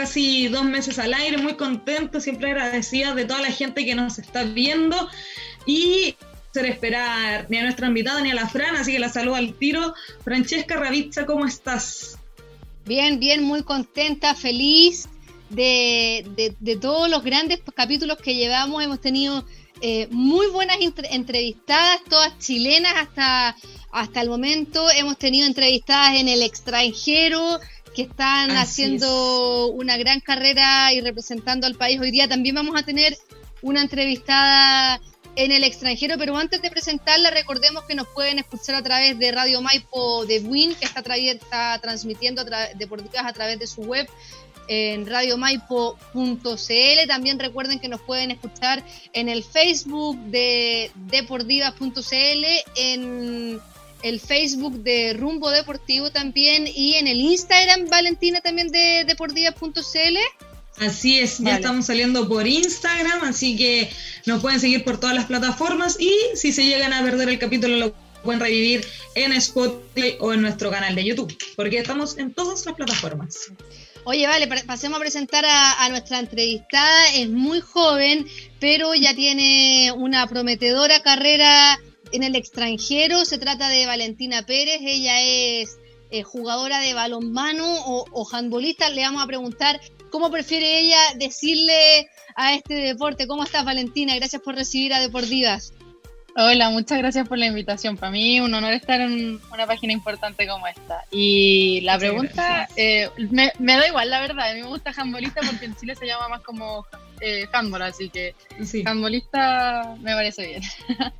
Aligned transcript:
casi 0.00 0.48
dos 0.48 0.64
meses 0.64 0.98
al 0.98 1.12
aire, 1.12 1.36
muy 1.36 1.56
contentos, 1.56 2.22
siempre 2.22 2.50
agradecida 2.50 3.14
de 3.14 3.26
toda 3.26 3.42
la 3.42 3.52
gente 3.52 3.84
que 3.84 3.94
nos 3.94 4.18
está 4.18 4.44
viendo 4.44 4.96
y 5.66 6.16
hacer 6.50 6.64
esperar 6.64 7.46
ni 7.50 7.58
a 7.58 7.64
nuestra 7.64 7.86
invitada 7.86 8.22
ni 8.22 8.30
a 8.30 8.34
la 8.34 8.48
Fran, 8.48 8.76
así 8.76 8.92
que 8.92 8.98
la 8.98 9.10
saludo 9.10 9.34
al 9.34 9.52
tiro. 9.52 9.92
Francesca 10.24 10.76
Ravizza, 10.76 11.26
¿cómo 11.26 11.44
estás? 11.44 12.16
Bien, 12.86 13.20
bien, 13.20 13.42
muy 13.42 13.62
contenta, 13.62 14.34
feliz 14.34 15.06
de, 15.50 16.54
de, 16.58 16.76
todos 16.76 17.10
los 17.10 17.22
grandes 17.22 17.60
capítulos 17.74 18.16
que 18.16 18.34
llevamos. 18.34 18.82
Hemos 18.82 19.02
tenido 19.02 19.44
eh, 19.82 20.08
muy 20.10 20.46
buenas 20.46 20.78
entrevistadas, 21.10 22.00
todas 22.08 22.38
chilenas 22.38 22.94
hasta, 22.96 23.54
hasta 23.92 24.22
el 24.22 24.30
momento. 24.30 24.90
Hemos 24.96 25.18
tenido 25.18 25.46
entrevistadas 25.46 26.18
en 26.18 26.28
el 26.28 26.40
extranjero 26.40 27.60
que 27.94 28.02
están 28.02 28.50
haciendo 28.52 29.68
una 29.68 29.96
gran 29.96 30.20
carrera 30.20 30.92
y 30.92 31.00
representando 31.00 31.66
al 31.66 31.74
país. 31.74 32.00
Hoy 32.00 32.10
día 32.10 32.28
también 32.28 32.54
vamos 32.54 32.78
a 32.78 32.84
tener 32.84 33.16
una 33.62 33.82
entrevistada 33.82 35.00
en 35.36 35.52
el 35.52 35.64
extranjero, 35.64 36.16
pero 36.18 36.36
antes 36.36 36.60
de 36.60 36.70
presentarla, 36.70 37.30
recordemos 37.30 37.84
que 37.84 37.94
nos 37.94 38.08
pueden 38.08 38.38
escuchar 38.38 38.74
a 38.74 38.82
través 38.82 39.18
de 39.18 39.32
Radio 39.32 39.62
Maipo 39.62 40.26
de 40.26 40.40
Win, 40.40 40.74
que 40.74 40.86
está, 40.86 41.02
está 41.16 41.78
transmitiendo 41.80 42.44
deportivas 42.76 43.26
a 43.26 43.32
través 43.32 43.58
de 43.58 43.66
su 43.66 43.82
web 43.82 44.08
en 44.68 45.06
radiomaipo.cl. 45.06 47.08
También 47.08 47.38
recuerden 47.38 47.80
que 47.80 47.88
nos 47.88 48.00
pueden 48.00 48.30
escuchar 48.30 48.84
en 49.12 49.28
el 49.28 49.44
Facebook 49.44 50.18
de 50.26 50.90
deportivas.cl, 50.94 52.44
en 52.76 53.60
el 54.02 54.20
Facebook 54.20 54.82
de 54.82 55.14
Rumbo 55.14 55.50
Deportivo 55.50 56.10
también 56.10 56.66
y 56.66 56.94
en 56.94 57.06
el 57.06 57.20
Instagram, 57.20 57.88
Valentina, 57.88 58.40
también 58.40 58.68
de 58.68 59.04
deportivas.cl. 59.06 60.16
Así 60.78 61.18
es, 61.18 61.38
ya 61.38 61.56
estamos 61.56 61.86
saliendo 61.86 62.26
por 62.28 62.46
Instagram, 62.46 63.24
así 63.24 63.56
que 63.56 63.90
nos 64.24 64.40
pueden 64.40 64.60
seguir 64.60 64.82
por 64.82 64.98
todas 64.98 65.14
las 65.14 65.26
plataformas 65.26 66.00
y 66.00 66.12
si 66.34 66.52
se 66.52 66.64
llegan 66.64 66.92
a 66.92 67.02
perder 67.02 67.28
el 67.28 67.38
capítulo 67.38 67.76
lo 67.76 67.94
pueden 68.22 68.40
revivir 68.40 68.86
en 69.14 69.32
Spotify 69.32 70.16
o 70.20 70.32
en 70.32 70.42
nuestro 70.42 70.70
canal 70.70 70.94
de 70.94 71.04
YouTube, 71.04 71.36
porque 71.56 71.78
estamos 71.78 72.16
en 72.18 72.32
todas 72.32 72.64
las 72.64 72.74
plataformas. 72.74 73.50
Oye, 74.04 74.26
vale, 74.26 74.48
pasemos 74.66 74.98
a 74.98 75.00
presentar 75.00 75.44
a, 75.46 75.88
nuestra 75.90 76.18
entrevistada. 76.18 77.14
Es 77.14 77.28
muy 77.28 77.60
joven, 77.60 78.26
pero 78.58 78.94
ya 78.94 79.14
tiene 79.14 79.92
una 79.94 80.26
prometedora 80.26 81.02
carrera 81.02 81.78
en 82.12 82.22
el 82.22 82.36
extranjero. 82.36 83.24
Se 83.24 83.38
trata 83.38 83.68
de 83.68 83.86
Valentina 83.86 84.44
Pérez. 84.44 84.80
Ella 84.80 85.20
es 85.22 85.78
eh, 86.10 86.22
jugadora 86.22 86.80
de 86.80 86.94
balonmano 86.94 87.66
o, 87.86 88.04
o 88.12 88.28
handbolista. 88.32 88.90
Le 88.90 89.02
vamos 89.02 89.22
a 89.22 89.26
preguntar 89.26 89.80
¿Cómo 90.10 90.30
prefiere 90.30 90.80
ella 90.80 90.98
decirle 91.16 92.08
a 92.34 92.54
este 92.54 92.74
deporte? 92.74 93.26
¿Cómo 93.26 93.44
estás, 93.44 93.64
Valentina? 93.64 94.14
Gracias 94.16 94.42
por 94.42 94.56
recibir 94.56 94.92
a 94.92 95.00
Deportivas. 95.00 95.72
Hola, 96.36 96.70
muchas 96.70 96.98
gracias 96.98 97.28
por 97.28 97.38
la 97.38 97.46
invitación. 97.46 97.96
Para 97.96 98.12
mí 98.12 98.40
un 98.40 98.52
honor 98.54 98.72
estar 98.72 99.00
en 99.00 99.40
una 99.52 99.66
página 99.66 99.92
importante 99.92 100.46
como 100.46 100.66
esta. 100.66 101.04
Y 101.10 101.80
la 101.82 101.98
pregunta, 101.98 102.68
eh, 102.76 103.08
me, 103.30 103.76
da 103.76 103.86
igual, 103.86 104.10
la 104.10 104.20
verdad. 104.20 104.50
A 104.50 104.54
mí 104.54 104.62
me 104.62 104.68
gusta 104.68 104.92
handbolista 104.96 105.40
porque 105.46 105.66
en 105.66 105.76
Chile 105.76 105.94
se 105.94 106.06
llama 106.06 106.28
más 106.28 106.42
como 106.42 106.86
eh, 107.20 107.46
handball, 107.52 107.82
así 107.82 108.10
que 108.10 108.34
handbolista 108.84 109.96
me 110.00 110.14
parece 110.14 110.46
bien. 110.46 110.62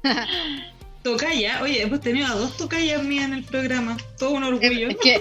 Tocaya, 1.11 1.61
oye, 1.63 1.83
hemos 1.83 2.01
tenido 2.01 2.29
a 2.29 2.37
dos 2.37 2.57
tocayas 2.57 3.03
mías 3.03 3.25
en 3.25 3.35
el 3.35 3.43
programa. 3.43 3.97
Todo 4.17 4.31
un 4.31 4.45
orgullo. 4.45 4.91
Es, 4.91 4.97
que 4.99 5.21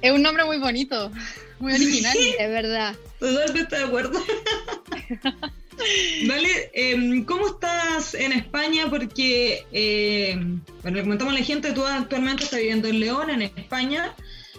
es 0.00 0.10
un 0.10 0.22
nombre 0.22 0.42
muy 0.44 0.58
bonito 0.58 1.12
muy 1.58 1.74
original. 1.74 2.16
Es 2.16 2.48
verdad. 2.48 2.96
Totalmente 3.20 3.76
de 3.76 3.84
acuerdo. 3.84 4.18
vale, 6.26 6.70
em, 6.72 7.26
¿cómo 7.26 7.48
estás 7.48 8.14
en 8.14 8.32
España? 8.32 8.88
Porque, 8.88 9.66
eh, 9.70 10.34
bueno, 10.82 10.96
le 10.96 11.02
comentamos 11.02 11.34
a 11.34 11.38
la 11.38 11.44
gente, 11.44 11.72
tú 11.72 11.84
actualmente 11.84 12.44
estás 12.44 12.58
viviendo 12.58 12.88
en 12.88 13.00
León, 13.00 13.28
en 13.28 13.42
España, 13.42 14.14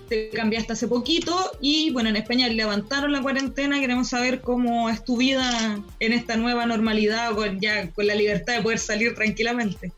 te 0.08 0.30
cambiaste 0.30 0.74
hace 0.74 0.88
poquito 0.88 1.36
y, 1.62 1.90
bueno, 1.90 2.10
en 2.10 2.16
España 2.16 2.48
levantaron 2.48 3.12
la 3.12 3.24
cuarentena, 3.24 3.80
queremos 3.80 4.10
saber 4.10 4.42
cómo 4.42 4.88
es 4.90 5.04
tu 5.04 5.18
vida 5.18 5.82
en 6.00 6.14
esta 6.14 6.38
nueva 6.38 6.68
normalidad, 6.68 7.34
con, 7.34 7.60
ya 7.60 7.90
con 7.90 8.06
la 8.06 8.14
libertad 8.14 8.58
de 8.58 8.62
poder 8.62 8.78
salir 8.78 9.16
tranquilamente. 9.16 9.92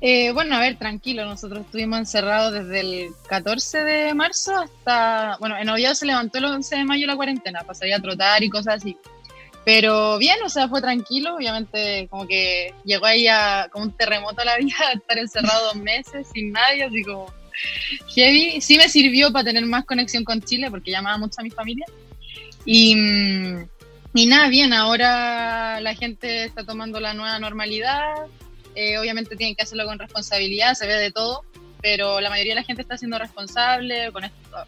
Eh, 0.00 0.30
bueno, 0.32 0.54
a 0.54 0.60
ver, 0.60 0.78
tranquilo, 0.78 1.24
nosotros 1.24 1.62
estuvimos 1.62 1.98
encerrados 1.98 2.52
desde 2.52 2.80
el 2.80 3.08
14 3.28 3.82
de 3.82 4.14
marzo 4.14 4.56
hasta, 4.56 5.36
bueno, 5.40 5.56
en 5.58 5.68
Oviedo 5.68 5.94
se 5.94 6.06
levantó 6.06 6.38
el 6.38 6.44
11 6.44 6.76
de 6.76 6.84
mayo 6.84 7.06
la 7.06 7.16
cuarentena, 7.16 7.64
pasaría 7.64 7.96
a 7.96 8.00
trotar 8.00 8.42
y 8.44 8.48
cosas 8.48 8.76
así. 8.76 8.96
Pero 9.64 10.16
bien, 10.18 10.36
o 10.44 10.48
sea, 10.48 10.68
fue 10.68 10.80
tranquilo, 10.80 11.34
obviamente 11.34 12.06
como 12.10 12.28
que 12.28 12.72
llegó 12.84 13.06
ahí 13.06 13.26
a, 13.26 13.68
como 13.72 13.86
un 13.86 13.92
terremoto 13.92 14.40
a 14.40 14.44
la 14.44 14.56
vida, 14.58 14.92
estar 14.94 15.18
encerrado 15.18 15.64
dos 15.66 15.76
meses 15.76 16.28
sin 16.32 16.52
nadie, 16.52 16.84
así 16.84 17.02
como 17.02 17.32
heavy. 18.14 18.60
Sí 18.60 18.76
me 18.76 18.88
sirvió 18.88 19.32
para 19.32 19.46
tener 19.46 19.66
más 19.66 19.84
conexión 19.84 20.22
con 20.22 20.40
Chile 20.40 20.70
porque 20.70 20.92
llamaba 20.92 21.18
mucho 21.18 21.40
a 21.40 21.42
mi 21.42 21.50
familia. 21.50 21.86
Y, 22.64 22.92
y 24.14 24.26
nada, 24.26 24.48
bien, 24.48 24.72
ahora 24.72 25.80
la 25.80 25.94
gente 25.94 26.44
está 26.44 26.64
tomando 26.64 27.00
la 27.00 27.14
nueva 27.14 27.38
normalidad, 27.38 28.14
eh, 28.78 28.96
obviamente 28.96 29.34
tienen 29.34 29.56
que 29.56 29.64
hacerlo 29.64 29.86
con 29.86 29.98
responsabilidad, 29.98 30.74
se 30.74 30.86
ve 30.86 30.94
de 30.94 31.10
todo, 31.10 31.42
pero 31.82 32.20
la 32.20 32.30
mayoría 32.30 32.52
de 32.52 32.60
la 32.60 32.64
gente 32.64 32.82
está 32.82 32.96
siendo 32.96 33.18
responsable, 33.18 34.12
con 34.12 34.22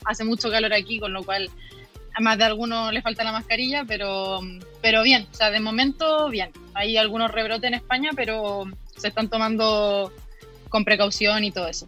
hace 0.05 0.25
mucho 0.25 0.51
calor 0.51 0.75
aquí, 0.75 0.99
con 0.99 1.13
lo 1.13 1.23
cual 1.23 1.49
a 2.13 2.21
más 2.21 2.37
de 2.37 2.43
algunos 2.43 2.93
le 2.93 3.03
falta 3.03 3.23
la 3.23 3.31
mascarilla, 3.31 3.85
pero, 3.87 4.41
pero 4.83 5.05
bien, 5.05 5.29
o 5.31 5.35
sea, 5.35 5.53
de 5.53 5.61
momento 5.61 6.29
bien. 6.29 6.51
Hay 6.75 6.97
algunos 6.97 7.31
rebrotes 7.31 7.69
en 7.69 7.75
España, 7.75 8.11
pero 8.17 8.65
se 8.97 9.07
están 9.07 9.29
tomando 9.29 10.13
con 10.69 10.85
precaución 10.85 11.45
y 11.45 11.53
todo 11.53 11.69
eso. 11.69 11.87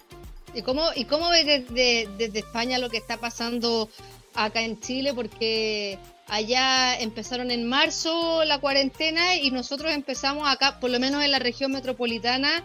¿Y 0.54 0.62
cómo, 0.62 0.84
y 0.94 1.06
cómo 1.06 1.28
ves 1.28 1.44
desde, 1.44 2.08
desde 2.18 2.38
España 2.38 2.78
lo 2.78 2.88
que 2.88 2.98
está 2.98 3.16
pasando 3.16 3.88
acá 4.34 4.62
en 4.62 4.78
Chile? 4.78 5.12
Porque 5.12 5.98
Allá 6.28 6.98
empezaron 6.98 7.50
en 7.50 7.68
marzo 7.68 8.44
la 8.44 8.58
cuarentena 8.58 9.36
y 9.36 9.50
nosotros 9.50 9.92
empezamos 9.92 10.48
acá, 10.48 10.80
por 10.80 10.90
lo 10.90 10.98
menos 10.98 11.22
en 11.22 11.30
la 11.30 11.38
región 11.38 11.72
metropolitana, 11.72 12.62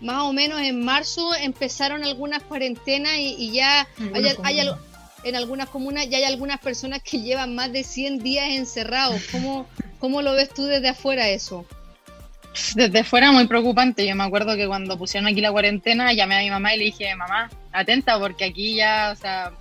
más 0.00 0.22
o 0.22 0.32
menos 0.32 0.60
en 0.60 0.84
marzo 0.84 1.34
empezaron 1.34 2.04
algunas 2.04 2.42
cuarentenas 2.42 3.14
y, 3.18 3.52
ya 3.52 3.86
hay, 4.42 4.60
en 5.24 5.36
algunas 5.36 5.68
comunas 5.68 6.08
ya 6.08 6.18
hay 6.18 6.24
algunas 6.24 6.58
personas 6.60 7.02
que 7.02 7.20
llevan 7.20 7.54
más 7.54 7.72
de 7.72 7.84
100 7.84 8.18
días 8.18 8.48
encerrados. 8.50 9.22
¿Cómo, 9.30 9.66
cómo 9.98 10.22
lo 10.22 10.32
ves 10.32 10.50
tú 10.50 10.64
desde 10.64 10.88
afuera 10.88 11.28
eso? 11.28 11.64
Desde 12.74 13.00
afuera 13.00 13.32
muy 13.32 13.46
preocupante. 13.46 14.06
Yo 14.06 14.14
me 14.14 14.24
acuerdo 14.24 14.56
que 14.56 14.66
cuando 14.66 14.98
pusieron 14.98 15.28
aquí 15.28 15.40
la 15.40 15.52
cuarentena 15.52 16.12
llamé 16.12 16.36
a 16.36 16.40
mi 16.40 16.50
mamá 16.50 16.74
y 16.74 16.78
le 16.78 16.84
dije, 16.86 17.14
mamá, 17.14 17.50
atenta 17.72 18.18
porque 18.18 18.44
aquí 18.44 18.74
ya, 18.74 19.10
o 19.12 19.16
sea, 19.16 19.52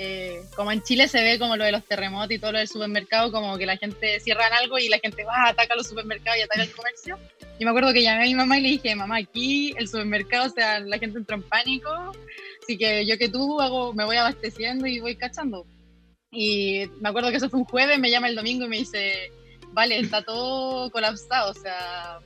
eh, 0.00 0.44
como 0.54 0.70
en 0.70 0.80
Chile 0.80 1.08
se 1.08 1.20
ve 1.20 1.40
como 1.40 1.56
lo 1.56 1.64
de 1.64 1.72
los 1.72 1.84
terremotos 1.84 2.30
y 2.30 2.38
todo 2.38 2.52
lo 2.52 2.58
del 2.58 2.68
supermercado, 2.68 3.32
como 3.32 3.58
que 3.58 3.66
la 3.66 3.76
gente 3.76 4.20
cierra 4.20 4.46
algo 4.56 4.78
y 4.78 4.88
la 4.88 5.00
gente 5.00 5.24
va, 5.24 5.48
ataca 5.48 5.74
los 5.74 5.88
supermercados 5.88 6.38
y 6.38 6.42
ataca 6.42 6.62
el 6.62 6.70
comercio. 6.70 7.18
Y 7.58 7.64
me 7.64 7.70
acuerdo 7.70 7.92
que 7.92 8.04
llamé 8.04 8.22
a 8.22 8.26
mi 8.26 8.34
mamá 8.36 8.58
y 8.58 8.60
le 8.60 8.68
dije, 8.68 8.94
mamá, 8.94 9.16
aquí 9.16 9.74
el 9.76 9.88
supermercado, 9.88 10.46
o 10.46 10.50
sea, 10.50 10.78
la 10.78 11.00
gente 11.00 11.18
entró 11.18 11.34
en 11.34 11.42
pánico, 11.42 11.90
así 12.62 12.78
que 12.78 13.06
yo 13.06 13.18
que 13.18 13.28
tú 13.28 13.60
hago, 13.60 13.92
me 13.92 14.04
voy 14.04 14.16
abasteciendo 14.16 14.86
y 14.86 15.00
voy 15.00 15.16
cachando. 15.16 15.66
Y 16.30 16.84
me 17.00 17.08
acuerdo 17.08 17.30
que 17.30 17.38
eso 17.38 17.50
fue 17.50 17.58
un 17.58 17.66
jueves, 17.66 17.98
me 17.98 18.12
llama 18.12 18.28
el 18.28 18.36
domingo 18.36 18.66
y 18.66 18.68
me 18.68 18.76
dice, 18.76 19.32
vale, 19.72 19.98
está 19.98 20.22
todo 20.22 20.92
colapsado, 20.92 21.50
o 21.50 21.54
sea, 21.54 22.20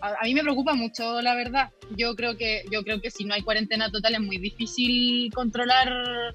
a, 0.00 0.08
a, 0.20 0.24
mí 0.24 0.34
me 0.34 0.42
preocupa 0.42 0.74
mucho, 0.74 1.22
la 1.22 1.36
verdad. 1.36 1.70
Yo 1.96 2.16
creo 2.16 2.36
que 2.36 2.64
yo 2.68 2.82
creo 2.82 3.00
que 3.00 3.12
si 3.12 3.24
no 3.24 3.34
hay 3.34 3.42
cuarentena 3.42 3.92
total 3.92 4.14
es 4.14 4.20
muy 4.20 4.38
difícil 4.38 5.32
controlar 5.32 6.34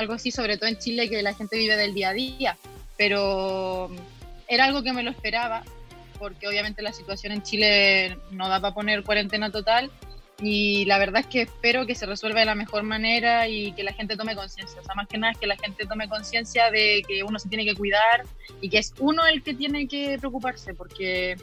algo 0.00 0.14
así, 0.14 0.30
sobre 0.30 0.56
todo 0.56 0.68
en 0.68 0.78
Chile, 0.78 1.08
que 1.08 1.22
la 1.22 1.34
gente 1.34 1.56
vive 1.56 1.76
del 1.76 1.94
día 1.94 2.10
a 2.10 2.12
día. 2.12 2.56
Pero 2.96 3.90
era 4.48 4.64
algo 4.64 4.82
que 4.82 4.92
me 4.92 5.02
lo 5.02 5.10
esperaba, 5.10 5.62
porque 6.18 6.48
obviamente 6.48 6.82
la 6.82 6.92
situación 6.92 7.32
en 7.32 7.42
Chile 7.42 8.18
no 8.30 8.48
da 8.48 8.60
para 8.60 8.74
poner 8.74 9.04
cuarentena 9.04 9.50
total. 9.50 9.90
Y 10.42 10.86
la 10.86 10.98
verdad 10.98 11.20
es 11.20 11.26
que 11.26 11.42
espero 11.42 11.86
que 11.86 11.94
se 11.94 12.06
resuelva 12.06 12.40
de 12.40 12.46
la 12.46 12.54
mejor 12.54 12.82
manera 12.82 13.46
y 13.46 13.72
que 13.72 13.82
la 13.82 13.92
gente 13.92 14.16
tome 14.16 14.34
conciencia. 14.34 14.80
O 14.80 14.84
sea, 14.84 14.94
más 14.94 15.06
que 15.06 15.18
nada 15.18 15.32
es 15.32 15.38
que 15.38 15.46
la 15.46 15.56
gente 15.56 15.86
tome 15.86 16.08
conciencia 16.08 16.70
de 16.70 17.02
que 17.06 17.22
uno 17.22 17.38
se 17.38 17.48
tiene 17.48 17.64
que 17.64 17.74
cuidar 17.74 18.24
y 18.60 18.70
que 18.70 18.78
es 18.78 18.94
uno 18.98 19.26
el 19.26 19.42
que 19.42 19.52
tiene 19.52 19.86
que 19.86 20.16
preocuparse, 20.18 20.72
porque 20.72 21.36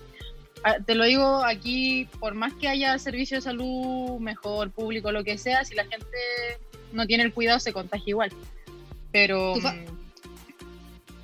ah, 0.63 0.77
te 0.83 0.95
lo 0.95 1.05
digo 1.05 1.43
aquí, 1.45 2.07
por 2.19 2.33
más 2.33 2.53
que 2.55 2.67
haya 2.67 2.97
servicio 2.97 3.37
de 3.37 3.41
salud 3.41 4.19
mejor, 4.19 4.71
público, 4.71 5.11
lo 5.11 5.23
que 5.23 5.37
sea, 5.37 5.63
si 5.63 5.75
la 5.75 5.85
gente 5.85 6.17
no 6.91 7.05
tiene 7.05 7.23
el 7.23 7.33
cuidado 7.33 7.59
se 7.59 7.73
contagia 7.73 8.11
igual. 8.11 8.31
Pero... 9.11 9.55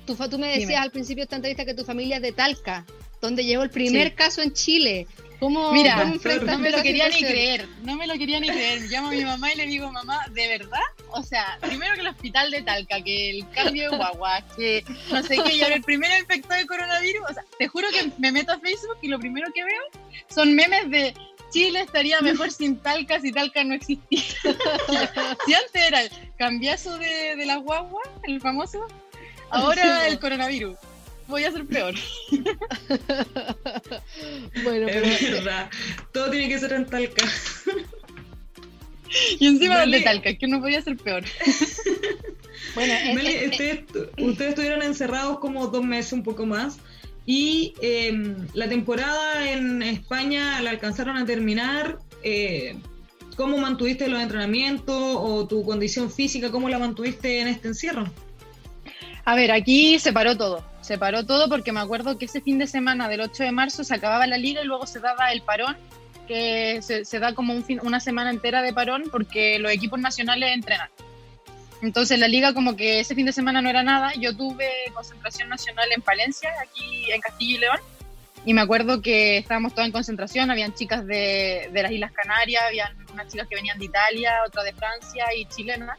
Tú, 0.06 0.16
tú, 0.16 0.38
me 0.38 0.58
decías 0.58 0.82
al 0.82 0.90
principio 0.90 1.22
de 1.22 1.24
esta 1.24 1.36
entrevista 1.36 1.64
que 1.64 1.72
tu 1.72 1.84
familia 1.84 2.16
es 2.16 2.22
de 2.22 2.32
Talca, 2.32 2.84
donde 3.22 3.42
llegó 3.44 3.62
el 3.62 3.70
primer 3.70 4.14
caso 4.14 4.42
en 4.42 4.52
Chile. 4.52 5.06
Mira, 5.72 6.04
no 6.04 6.58
me 6.58 6.70
lo 6.70 6.82
quería 6.82 7.08
ni 7.08 7.20
creer, 7.20 7.68
no 7.82 7.96
me 7.96 8.06
lo 8.06 8.14
quería 8.14 8.40
ni 8.40 8.48
creer. 8.48 8.82
Llamo 8.82 9.08
a 9.08 9.10
mi 9.10 9.24
mamá 9.24 9.52
y 9.52 9.56
le 9.56 9.66
digo, 9.66 9.90
mamá, 9.90 10.20
¿de 10.30 10.48
verdad? 10.48 10.80
O 11.10 11.22
sea, 11.22 11.58
primero 11.60 11.94
que 11.94 12.00
el 12.00 12.06
hospital 12.08 12.50
de 12.50 12.62
Talca, 12.62 13.02
que 13.02 13.30
el 13.30 13.48
cambio 13.50 13.90
de 13.90 13.96
guagua, 13.96 14.42
que 14.56 14.84
no 15.10 15.22
sé 15.22 15.38
qué, 15.44 15.54
y 15.54 15.62
ahora 15.62 15.74
el 15.74 15.82
primero 15.82 16.16
infectado 16.18 16.60
de 16.60 16.66
coronavirus. 16.66 17.30
O 17.30 17.34
sea, 17.34 17.44
te 17.58 17.68
juro 17.68 17.88
que 17.90 18.10
me 18.18 18.32
meto 18.32 18.52
a 18.52 18.58
Facebook 18.58 18.96
y 19.02 19.08
lo 19.08 19.18
primero 19.18 19.48
que 19.54 19.64
veo 19.64 19.82
son 20.28 20.54
memes 20.54 20.90
de 20.90 21.14
Chile 21.54 21.82
estaría 21.82 22.20
mejor 22.20 22.50
sin 22.50 22.76
Talca 22.78 23.20
si 23.20 23.30
Talca 23.30 23.62
no 23.62 23.74
existiera. 23.74 24.24
si 25.46 25.54
antes 25.54 25.82
era 25.86 26.02
el 26.02 26.10
cambiazo 26.36 26.98
de, 26.98 27.36
de 27.36 27.46
la 27.46 27.58
guagua, 27.58 28.02
el 28.24 28.40
famoso, 28.40 28.84
ahora 29.50 30.08
el 30.08 30.18
coronavirus 30.18 30.76
voy 31.26 31.44
a 31.44 31.52
ser 31.52 31.64
peor. 31.66 31.94
bueno, 34.62 34.88
es 34.88 35.32
verdad. 35.32 35.70
Todo 36.12 36.30
tiene 36.30 36.48
que 36.48 36.58
ser 36.58 36.72
en 36.72 36.86
Talca. 36.86 37.24
y 39.38 39.46
encima 39.46 39.86
de 39.86 40.00
Talca, 40.00 40.34
que 40.34 40.46
no 40.46 40.60
podía 40.60 40.82
ser 40.82 40.96
peor. 40.96 41.24
bueno, 42.74 42.94
ustedes, 43.50 43.84
ustedes 44.18 44.50
estuvieron 44.50 44.82
encerrados 44.82 45.38
como 45.38 45.66
dos 45.68 45.84
meses, 45.84 46.12
un 46.12 46.22
poco 46.22 46.46
más. 46.46 46.78
Y 47.26 47.74
em, 47.80 48.46
la 48.52 48.68
temporada 48.68 49.50
en 49.50 49.82
España 49.82 50.60
la 50.60 50.70
alcanzaron 50.70 51.16
a 51.16 51.24
terminar. 51.24 51.98
Eh, 52.22 52.76
¿Cómo 53.36 53.58
mantuviste 53.58 54.08
los 54.08 54.20
entrenamientos 54.20 54.96
o 54.96 55.46
tu 55.46 55.64
condición 55.64 56.10
física? 56.10 56.50
¿Cómo 56.50 56.68
la 56.68 56.78
mantuviste 56.78 57.40
en 57.40 57.48
este 57.48 57.68
encierro? 57.68 58.04
A 59.24 59.34
ver, 59.34 59.50
aquí 59.50 59.98
se 59.98 60.12
paró 60.12 60.36
todo. 60.36 60.64
Se 60.82 60.98
paró 60.98 61.24
todo 61.24 61.48
porque 61.48 61.72
me 61.72 61.80
acuerdo 61.80 62.18
que 62.18 62.26
ese 62.26 62.42
fin 62.42 62.58
de 62.58 62.66
semana 62.66 63.08
del 63.08 63.22
8 63.22 63.42
de 63.42 63.52
marzo 63.52 63.82
se 63.82 63.94
acababa 63.94 64.26
la 64.26 64.36
liga 64.36 64.62
y 64.62 64.66
luego 64.66 64.86
se 64.86 65.00
daba 65.00 65.32
el 65.32 65.40
parón, 65.40 65.76
que 66.28 66.80
se, 66.82 67.18
da 67.18 67.34
como 67.34 67.54
un 67.54 67.64
fin, 67.64 67.80
una 67.82 68.00
semana 68.00 68.30
entera 68.30 68.60
de 68.62 68.72
parón 68.72 69.04
porque 69.10 69.58
los 69.58 69.72
equipos 69.72 69.98
nacionales 69.98 70.52
entrenan. 70.52 70.88
Entonces 71.84 72.18
la 72.18 72.28
liga 72.28 72.54
como 72.54 72.76
que 72.76 73.00
ese 73.00 73.14
fin 73.14 73.26
de 73.26 73.32
semana 73.32 73.60
no 73.60 73.68
era 73.68 73.82
nada. 73.82 74.12
Yo 74.14 74.34
tuve 74.36 74.68
concentración 74.94 75.48
nacional 75.48 75.86
en 75.94 76.00
Palencia, 76.02 76.50
aquí 76.62 77.10
en 77.12 77.20
Castillo 77.20 77.56
y 77.56 77.60
León. 77.60 77.78
Y 78.46 78.54
me 78.54 78.60
acuerdo 78.60 79.00
que 79.00 79.38
estábamos 79.38 79.74
todos 79.74 79.86
en 79.86 79.92
concentración, 79.92 80.50
habían 80.50 80.74
chicas 80.74 81.06
de, 81.06 81.70
de 81.72 81.82
las 81.82 81.92
Islas 81.92 82.12
Canarias, 82.12 82.62
habían 82.66 82.94
unas 83.12 83.30
chicas 83.30 83.48
que 83.48 83.54
venían 83.54 83.78
de 83.78 83.86
Italia, 83.86 84.32
otras 84.46 84.66
de 84.66 84.72
Francia 84.74 85.24
y 85.34 85.46
chilenas 85.46 85.98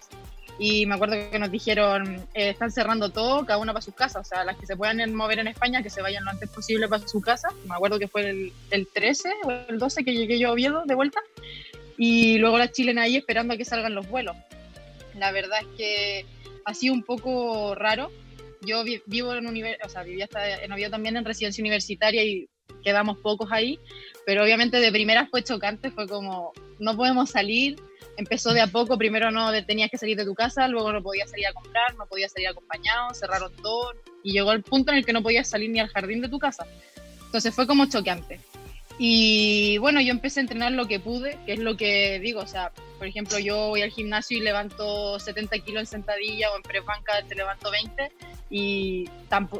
y 0.58 0.86
me 0.86 0.96
acuerdo 0.96 1.16
que 1.30 1.38
nos 1.38 1.52
dijeron, 1.52 2.16
eh, 2.34 2.50
están 2.50 2.72
cerrando 2.72 3.10
todo, 3.10 3.46
cada 3.46 3.60
una 3.60 3.74
para 3.74 3.82
sus 3.82 3.94
casas, 3.94 4.26
o 4.26 4.30
sea, 4.30 4.44
las 4.46 4.58
que 4.58 4.66
se 4.66 4.78
puedan 4.78 5.14
mover 5.14 5.40
en 5.40 5.48
España, 5.48 5.84
que 5.84 5.90
se 5.90 6.02
vayan 6.02 6.24
lo 6.24 6.32
antes 6.32 6.50
posible 6.50 6.88
para 6.88 7.06
su 7.06 7.20
casa. 7.20 7.50
Me 7.68 7.76
acuerdo 7.76 8.00
que 8.00 8.08
fue 8.08 8.30
el, 8.30 8.54
el 8.72 8.88
13 8.88 9.34
o 9.44 9.52
el 9.52 9.78
12 9.78 10.06
que 10.06 10.14
llegué 10.14 10.40
yo 10.40 10.50
a 10.50 10.52
Oviedo 10.54 10.84
de 10.86 10.96
vuelta, 10.96 11.20
y 11.98 12.38
luego 12.38 12.58
las 12.58 12.72
chilenas 12.72 13.06
ahí 13.06 13.18
esperando 13.18 13.54
a 13.54 13.58
que 13.58 13.66
salgan 13.66 13.96
los 13.96 14.08
vuelos. 14.08 14.36
La 15.18 15.32
verdad 15.32 15.60
es 15.62 15.68
que 15.78 16.26
ha 16.66 16.74
sido 16.74 16.94
un 16.94 17.04
poco 17.04 17.76
raro. 17.76 18.12
Yo 18.62 18.84
vivo 19.06 19.34
en 19.34 19.46
univers 19.46 19.80
o 19.86 19.90
sea, 19.90 20.04
vivía 20.04 20.26
hasta 20.26 20.64
en 20.64 20.72
Oviedo 20.72 20.92
también 20.92 21.18
en 21.18 21.26
residencia 21.26 21.62
universitaria 21.62 22.24
y 22.24 22.50
quedamos 22.84 23.18
pocos 23.18 23.52
ahí, 23.52 23.80
pero 24.26 24.44
obviamente 24.44 24.78
de 24.78 24.92
primera 24.92 25.28
fue 25.28 25.44
chocante, 25.44 25.92
fue 25.92 26.08
como, 26.08 26.54
no 26.80 26.96
podemos 26.96 27.32
salir, 27.32 27.76
empezó 28.16 28.54
de 28.54 28.62
a 28.62 28.68
poco, 28.68 28.98
primero 28.98 29.32
no 29.32 29.52
tenías 29.66 29.90
que 29.90 29.98
salir 29.98 30.16
de 30.16 30.26
tu 30.26 30.36
casa, 30.36 30.68
luego 30.68 30.94
no 30.94 31.02
podías 31.02 31.32
salir 31.32 31.48
a 31.48 31.54
comprar, 31.54 31.96
no 31.96 32.06
podías 32.06 32.32
salir 32.32 32.48
acompañado, 32.48 33.14
cerraron 33.14 33.52
todo 33.58 33.94
y 34.24 34.34
llegó 34.34 34.52
el 34.52 34.64
punto 34.64 34.92
en 34.92 35.00
el 35.00 35.06
que 35.06 35.14
no 35.14 35.24
podías 35.24 35.50
salir 35.50 35.70
ni 35.70 35.80
al 35.80 35.90
jardín 35.90 36.22
de 36.22 36.30
tu 36.30 36.40
casa. 36.40 36.68
Entonces 37.26 37.54
fue 37.54 37.68
como 37.68 37.88
choqueante. 37.88 38.40
Y 38.98 39.78
bueno, 39.80 40.00
yo 40.00 40.12
empecé 40.12 40.40
a 40.40 40.44
entrenar 40.44 40.72
lo 40.72 40.88
que 40.88 41.00
pude, 41.00 41.38
que 41.46 41.54
es 41.54 41.60
lo 41.60 41.76
que 41.76 42.20
digo, 42.20 42.40
o 42.40 42.48
sea, 42.48 42.72
por 42.98 43.08
ejemplo, 43.08 43.38
yo 43.40 43.68
voy 43.68 43.82
al 43.82 43.92
gimnasio 43.92 44.38
y 44.38 44.42
levanto 44.42 45.20
70 45.20 45.60
kilos 45.60 45.82
en 45.82 45.88
sentadilla 45.88 46.52
o 46.52 46.56
en 46.56 46.64
press 46.64 46.86
banca 46.86 47.22
te 47.28 47.36
levanto 47.36 47.72
20 47.72 48.12
y 48.50 49.10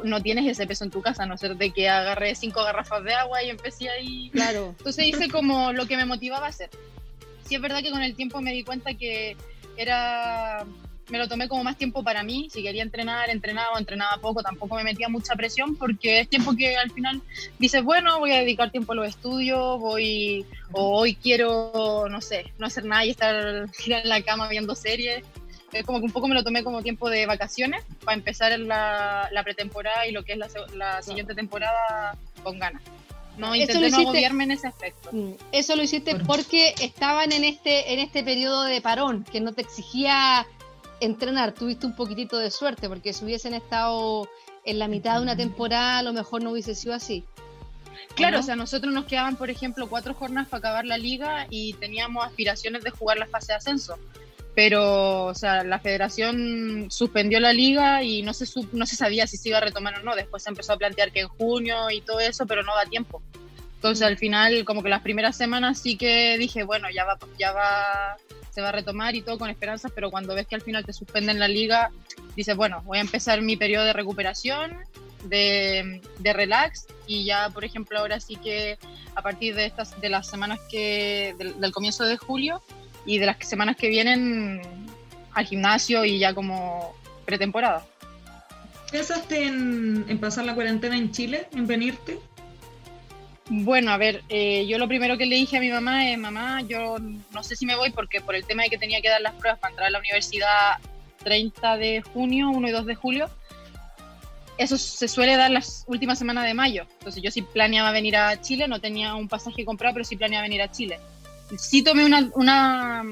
no 0.04 0.22
tienes 0.22 0.46
ese 0.46 0.66
peso 0.66 0.84
en 0.84 0.90
tu 0.90 1.02
casa, 1.02 1.24
a 1.24 1.26
no 1.26 1.36
ser 1.36 1.56
de 1.56 1.70
que 1.70 1.88
agarré 1.88 2.34
cinco 2.34 2.64
garrafas 2.64 3.04
de 3.04 3.12
agua 3.12 3.42
y 3.42 3.50
empecé 3.50 3.90
ahí. 3.90 4.30
Claro. 4.30 4.74
Entonces 4.78 5.06
hice 5.06 5.28
como 5.28 5.72
lo 5.72 5.86
que 5.86 5.98
me 5.98 6.06
motivaba 6.06 6.46
a 6.46 6.50
hacer 6.50 6.70
sí 7.46 7.54
es 7.54 7.60
verdad 7.60 7.82
que 7.82 7.90
con 7.90 8.02
el 8.02 8.14
tiempo 8.14 8.40
me 8.40 8.52
di 8.52 8.64
cuenta 8.64 8.94
que 8.94 9.36
era 9.76 10.66
me 11.08 11.18
lo 11.18 11.28
tomé 11.28 11.48
como 11.48 11.62
más 11.64 11.76
tiempo 11.76 12.02
para 12.02 12.22
mí. 12.22 12.48
Si 12.52 12.62
quería 12.62 12.82
entrenar, 12.82 13.30
entrenaba, 13.30 13.78
entrenaba 13.78 14.16
poco, 14.18 14.42
tampoco 14.42 14.76
me 14.76 14.84
metía 14.84 15.08
mucha 15.08 15.34
presión 15.34 15.76
porque 15.76 16.20
es 16.20 16.28
tiempo 16.28 16.54
que 16.56 16.76
al 16.76 16.90
final 16.90 17.22
dices, 17.58 17.82
bueno, 17.82 18.18
voy 18.18 18.32
a 18.32 18.40
dedicar 18.40 18.70
tiempo 18.70 18.92
a 18.92 18.96
los 18.96 19.08
estudios, 19.08 19.78
voy, 19.78 20.44
o 20.72 20.98
hoy 20.98 21.14
quiero, 21.14 22.06
no 22.10 22.20
sé, 22.20 22.52
no 22.58 22.66
hacer 22.66 22.84
nada 22.84 23.04
y 23.04 23.10
estar 23.10 23.66
en 23.86 24.08
la 24.08 24.22
cama 24.22 24.48
viendo 24.48 24.74
series. 24.74 25.24
Es 25.72 25.84
como 25.84 25.98
que 25.98 26.06
un 26.06 26.12
poco 26.12 26.28
me 26.28 26.34
lo 26.34 26.44
tomé 26.44 26.62
como 26.62 26.82
tiempo 26.82 27.10
de 27.10 27.26
vacaciones 27.26 27.84
para 28.04 28.16
empezar 28.16 28.58
la, 28.58 29.28
la 29.32 29.42
pretemporada 29.42 30.06
y 30.06 30.12
lo 30.12 30.24
que 30.24 30.32
es 30.32 30.38
la, 30.38 30.48
la 30.74 31.02
siguiente 31.02 31.34
temporada 31.34 32.16
con 32.42 32.58
ganas. 32.58 32.82
No, 33.36 33.54
intenté 33.54 33.90
no 33.90 33.98
agobiarme 33.98 34.44
en 34.44 34.52
ese 34.52 34.66
aspecto. 34.66 35.10
Mm, 35.12 35.32
eso 35.52 35.76
lo 35.76 35.82
hiciste 35.82 36.16
porque 36.26 36.74
estaban 36.80 37.32
en 37.32 37.44
este, 37.44 37.92
en 37.92 37.98
este 37.98 38.22
periodo 38.22 38.64
de 38.64 38.80
parón, 38.80 39.24
que 39.24 39.40
no 39.40 39.52
te 39.52 39.60
exigía 39.60 40.46
entrenar. 41.00 41.52
Tuviste 41.52 41.86
un 41.86 41.94
poquitito 41.94 42.38
de 42.38 42.50
suerte, 42.50 42.88
porque 42.88 43.12
si 43.12 43.24
hubiesen 43.24 43.54
estado 43.54 44.28
en 44.64 44.78
la 44.78 44.88
mitad 44.88 45.16
de 45.16 45.22
una 45.22 45.36
temporada, 45.36 45.98
a 45.98 46.02
lo 46.02 46.12
mejor 46.12 46.42
no 46.42 46.50
hubiese 46.50 46.74
sido 46.74 46.94
así. 46.94 47.24
Claro, 48.14 48.40
o 48.40 48.42
sea, 48.42 48.56
nosotros 48.56 48.92
nos 48.92 49.04
quedaban, 49.04 49.36
por 49.36 49.50
ejemplo, 49.50 49.88
cuatro 49.88 50.14
jornadas 50.14 50.48
para 50.48 50.58
acabar 50.58 50.86
la 50.86 50.98
liga 50.98 51.46
y 51.50 51.74
teníamos 51.74 52.24
aspiraciones 52.24 52.82
de 52.82 52.90
jugar 52.90 53.18
la 53.18 53.26
fase 53.26 53.52
de 53.52 53.56
ascenso 53.56 53.98
pero 54.56 55.26
o 55.26 55.34
sea, 55.34 55.62
la 55.64 55.78
federación 55.78 56.86
suspendió 56.88 57.38
la 57.40 57.52
liga 57.52 58.02
y 58.02 58.22
no 58.22 58.32
se, 58.32 58.46
no 58.72 58.86
se 58.86 58.96
sabía 58.96 59.26
si 59.26 59.36
se 59.36 59.50
iba 59.50 59.58
a 59.58 59.60
retomar 59.60 59.98
o 59.98 60.02
no. 60.02 60.16
Después 60.16 60.42
se 60.42 60.48
empezó 60.48 60.72
a 60.72 60.78
plantear 60.78 61.12
que 61.12 61.20
en 61.20 61.28
junio 61.28 61.90
y 61.90 62.00
todo 62.00 62.20
eso, 62.20 62.46
pero 62.46 62.62
no 62.62 62.74
da 62.74 62.86
tiempo. 62.86 63.22
Entonces 63.74 64.06
al 64.06 64.16
final, 64.16 64.64
como 64.64 64.82
que 64.82 64.88
las 64.88 65.02
primeras 65.02 65.36
semanas 65.36 65.78
sí 65.78 65.98
que 65.98 66.38
dije, 66.38 66.64
bueno, 66.64 66.88
ya 66.90 67.04
va, 67.04 67.18
ya 67.38 67.52
va, 67.52 68.16
se 68.56 68.62
va 68.62 68.70
a 68.70 68.72
retomar 68.72 69.14
y 69.14 69.20
todo 69.20 69.36
con 69.36 69.50
esperanzas, 69.50 69.92
pero 69.94 70.10
cuando 70.10 70.34
ves 70.34 70.46
que 70.46 70.54
al 70.54 70.62
final 70.62 70.82
te 70.82 70.94
suspenden 70.94 71.38
la 71.38 71.46
liga, 71.46 71.90
dices, 72.34 72.56
bueno, 72.56 72.80
voy 72.86 72.96
a 72.96 73.02
empezar 73.02 73.42
mi 73.42 73.54
periodo 73.54 73.84
de 73.84 73.92
recuperación, 73.92 74.78
de, 75.24 76.00
de 76.20 76.32
relax 76.32 76.86
y 77.06 77.26
ya, 77.26 77.50
por 77.50 77.66
ejemplo, 77.66 77.98
ahora 77.98 78.18
sí 78.18 78.36
que 78.36 78.78
a 79.14 79.20
partir 79.20 79.54
de 79.56 79.66
estas, 79.66 80.00
de 80.00 80.08
las 80.08 80.26
semanas 80.26 80.58
que, 80.70 81.34
del 81.38 81.70
comienzo 81.70 82.04
de 82.04 82.16
julio, 82.16 82.62
y 83.04 83.18
de 83.18 83.26
las 83.26 83.36
semanas 83.46 83.76
que 83.76 83.90
vienen 83.90 84.62
al 85.34 85.44
gimnasio 85.44 86.06
y 86.06 86.18
ya 86.18 86.32
como 86.32 86.94
pretemporada. 87.26 87.84
¿Pensaste 88.90 89.44
en, 89.44 90.06
en 90.08 90.18
pasar 90.18 90.46
la 90.46 90.54
cuarentena 90.54 90.96
en 90.96 91.12
Chile, 91.12 91.46
en 91.52 91.66
venirte? 91.66 92.18
Bueno, 93.48 93.92
a 93.92 93.96
ver, 93.96 94.22
eh, 94.28 94.66
yo 94.66 94.78
lo 94.78 94.88
primero 94.88 95.16
que 95.16 95.26
le 95.26 95.36
dije 95.36 95.58
a 95.58 95.60
mi 95.60 95.70
mamá 95.70 96.10
es, 96.10 96.18
mamá, 96.18 96.62
yo 96.62 96.96
no 96.98 97.42
sé 97.44 97.54
si 97.54 97.64
me 97.64 97.76
voy 97.76 97.90
porque 97.90 98.20
por 98.20 98.34
el 98.34 98.44
tema 98.44 98.64
de 98.64 98.70
que 98.70 98.78
tenía 98.78 99.00
que 99.00 99.08
dar 99.08 99.20
las 99.20 99.34
pruebas 99.34 99.60
para 99.60 99.70
entrar 99.70 99.86
a 99.86 99.90
la 99.90 100.00
universidad 100.00 100.78
30 101.22 101.76
de 101.76 102.02
junio, 102.02 102.50
1 102.50 102.68
y 102.68 102.72
2 102.72 102.86
de 102.86 102.94
julio, 102.96 103.30
eso 104.58 104.76
se 104.76 105.06
suele 105.06 105.36
dar 105.36 105.50
las 105.50 105.84
últimas 105.86 106.18
semanas 106.18 106.44
de 106.44 106.54
mayo. 106.54 106.86
Entonces 106.98 107.22
yo 107.22 107.30
sí 107.30 107.42
planeaba 107.42 107.92
venir 107.92 108.16
a 108.16 108.40
Chile, 108.40 108.66
no 108.66 108.80
tenía 108.80 109.14
un 109.14 109.28
pasaje 109.28 109.64
comprado, 109.64 109.94
pero 109.94 110.04
sí 110.04 110.16
planeaba 110.16 110.42
venir 110.42 110.62
a 110.62 110.70
Chile 110.70 110.98
sí 111.56 111.82
tomé 111.82 112.04
una, 112.04 112.28
una, 112.34 113.04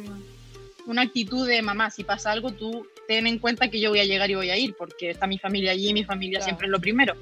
una 0.86 1.02
actitud 1.02 1.46
de 1.46 1.62
mamá, 1.62 1.90
si 1.90 2.04
pasa 2.04 2.32
algo, 2.32 2.52
tú 2.52 2.86
ten 3.06 3.26
en 3.26 3.38
cuenta 3.38 3.68
que 3.68 3.80
yo 3.80 3.90
voy 3.90 4.00
a 4.00 4.04
llegar 4.04 4.30
y 4.30 4.34
voy 4.34 4.50
a 4.50 4.56
ir, 4.56 4.74
porque 4.76 5.10
está 5.10 5.26
mi 5.26 5.38
familia 5.38 5.72
allí 5.72 5.90
y 5.90 5.94
mi 5.94 6.04
familia 6.04 6.40
siempre 6.40 6.66
es 6.66 6.70
lo 6.70 6.80
primero. 6.80 7.14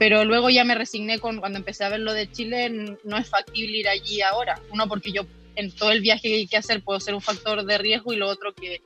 Pero 0.00 0.24
luego 0.24 0.48
ya 0.48 0.64
me 0.64 0.74
resigné 0.74 1.18
con 1.18 1.40
cuando 1.40 1.58
empecé 1.58 1.84
a 1.84 1.90
ver 1.90 2.00
lo 2.00 2.14
de 2.14 2.32
Chile, 2.32 2.96
no 3.04 3.18
es 3.18 3.28
factible 3.28 3.76
ir 3.76 3.86
allí 3.86 4.22
ahora. 4.22 4.58
Uno, 4.72 4.88
porque 4.88 5.12
yo 5.12 5.26
en 5.56 5.70
todo 5.72 5.90
el 5.90 6.00
viaje 6.00 6.22
que 6.22 6.34
hay 6.36 6.46
que 6.46 6.56
hacer 6.56 6.82
puedo 6.82 6.98
ser 7.00 7.14
un 7.14 7.20
factor 7.20 7.66
de 7.66 7.76
riesgo 7.76 8.14
y 8.14 8.16
lo 8.16 8.26
otro 8.26 8.54
que 8.54 8.80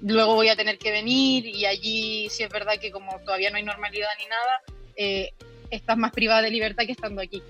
luego 0.00 0.36
voy 0.36 0.48
a 0.48 0.54
tener 0.54 0.78
que 0.78 0.92
venir 0.92 1.46
y 1.46 1.66
allí 1.66 2.28
sí 2.30 2.44
es 2.44 2.48
verdad 2.48 2.78
que 2.80 2.92
como 2.92 3.18
todavía 3.24 3.50
no 3.50 3.56
hay 3.56 3.64
normalidad 3.64 4.06
ni 4.20 4.26
nada, 4.26 4.60
eh, 4.94 5.30
estás 5.68 5.98
más 5.98 6.12
privada 6.12 6.42
de 6.42 6.52
libertad 6.52 6.84
que 6.86 6.92
estando 6.92 7.20
aquí. 7.20 7.42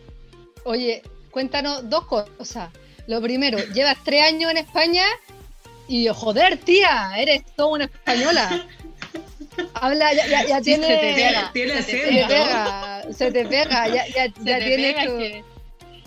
Oye, 0.64 1.02
cuéntanos 1.30 1.86
dos 1.90 2.06
cosas. 2.06 2.70
Lo 3.06 3.20
primero, 3.20 3.58
llevas 3.74 4.02
tres 4.02 4.22
años 4.22 4.50
en 4.52 4.56
España 4.56 5.04
y 5.86 6.08
joder, 6.08 6.56
tía, 6.56 7.12
eres 7.18 7.44
toda 7.56 7.68
una 7.68 7.84
española. 7.84 8.66
Habla, 9.74 10.14
ya, 10.14 10.26
ya, 10.26 10.46
ya 10.46 10.60
tiene. 10.60 10.86
Se 10.86 10.96
te 10.96 11.14
pega, 11.14 11.50
tiene 11.52 11.82
se, 11.82 11.92
te 11.92 12.26
pega, 12.26 13.02
se 13.12 13.32
te 13.32 13.44
pega, 13.46 13.88
ya, 13.88 14.06
ya, 14.08 14.26
ya 14.26 14.58
tienes. 14.58 14.94
Que, 14.96 15.44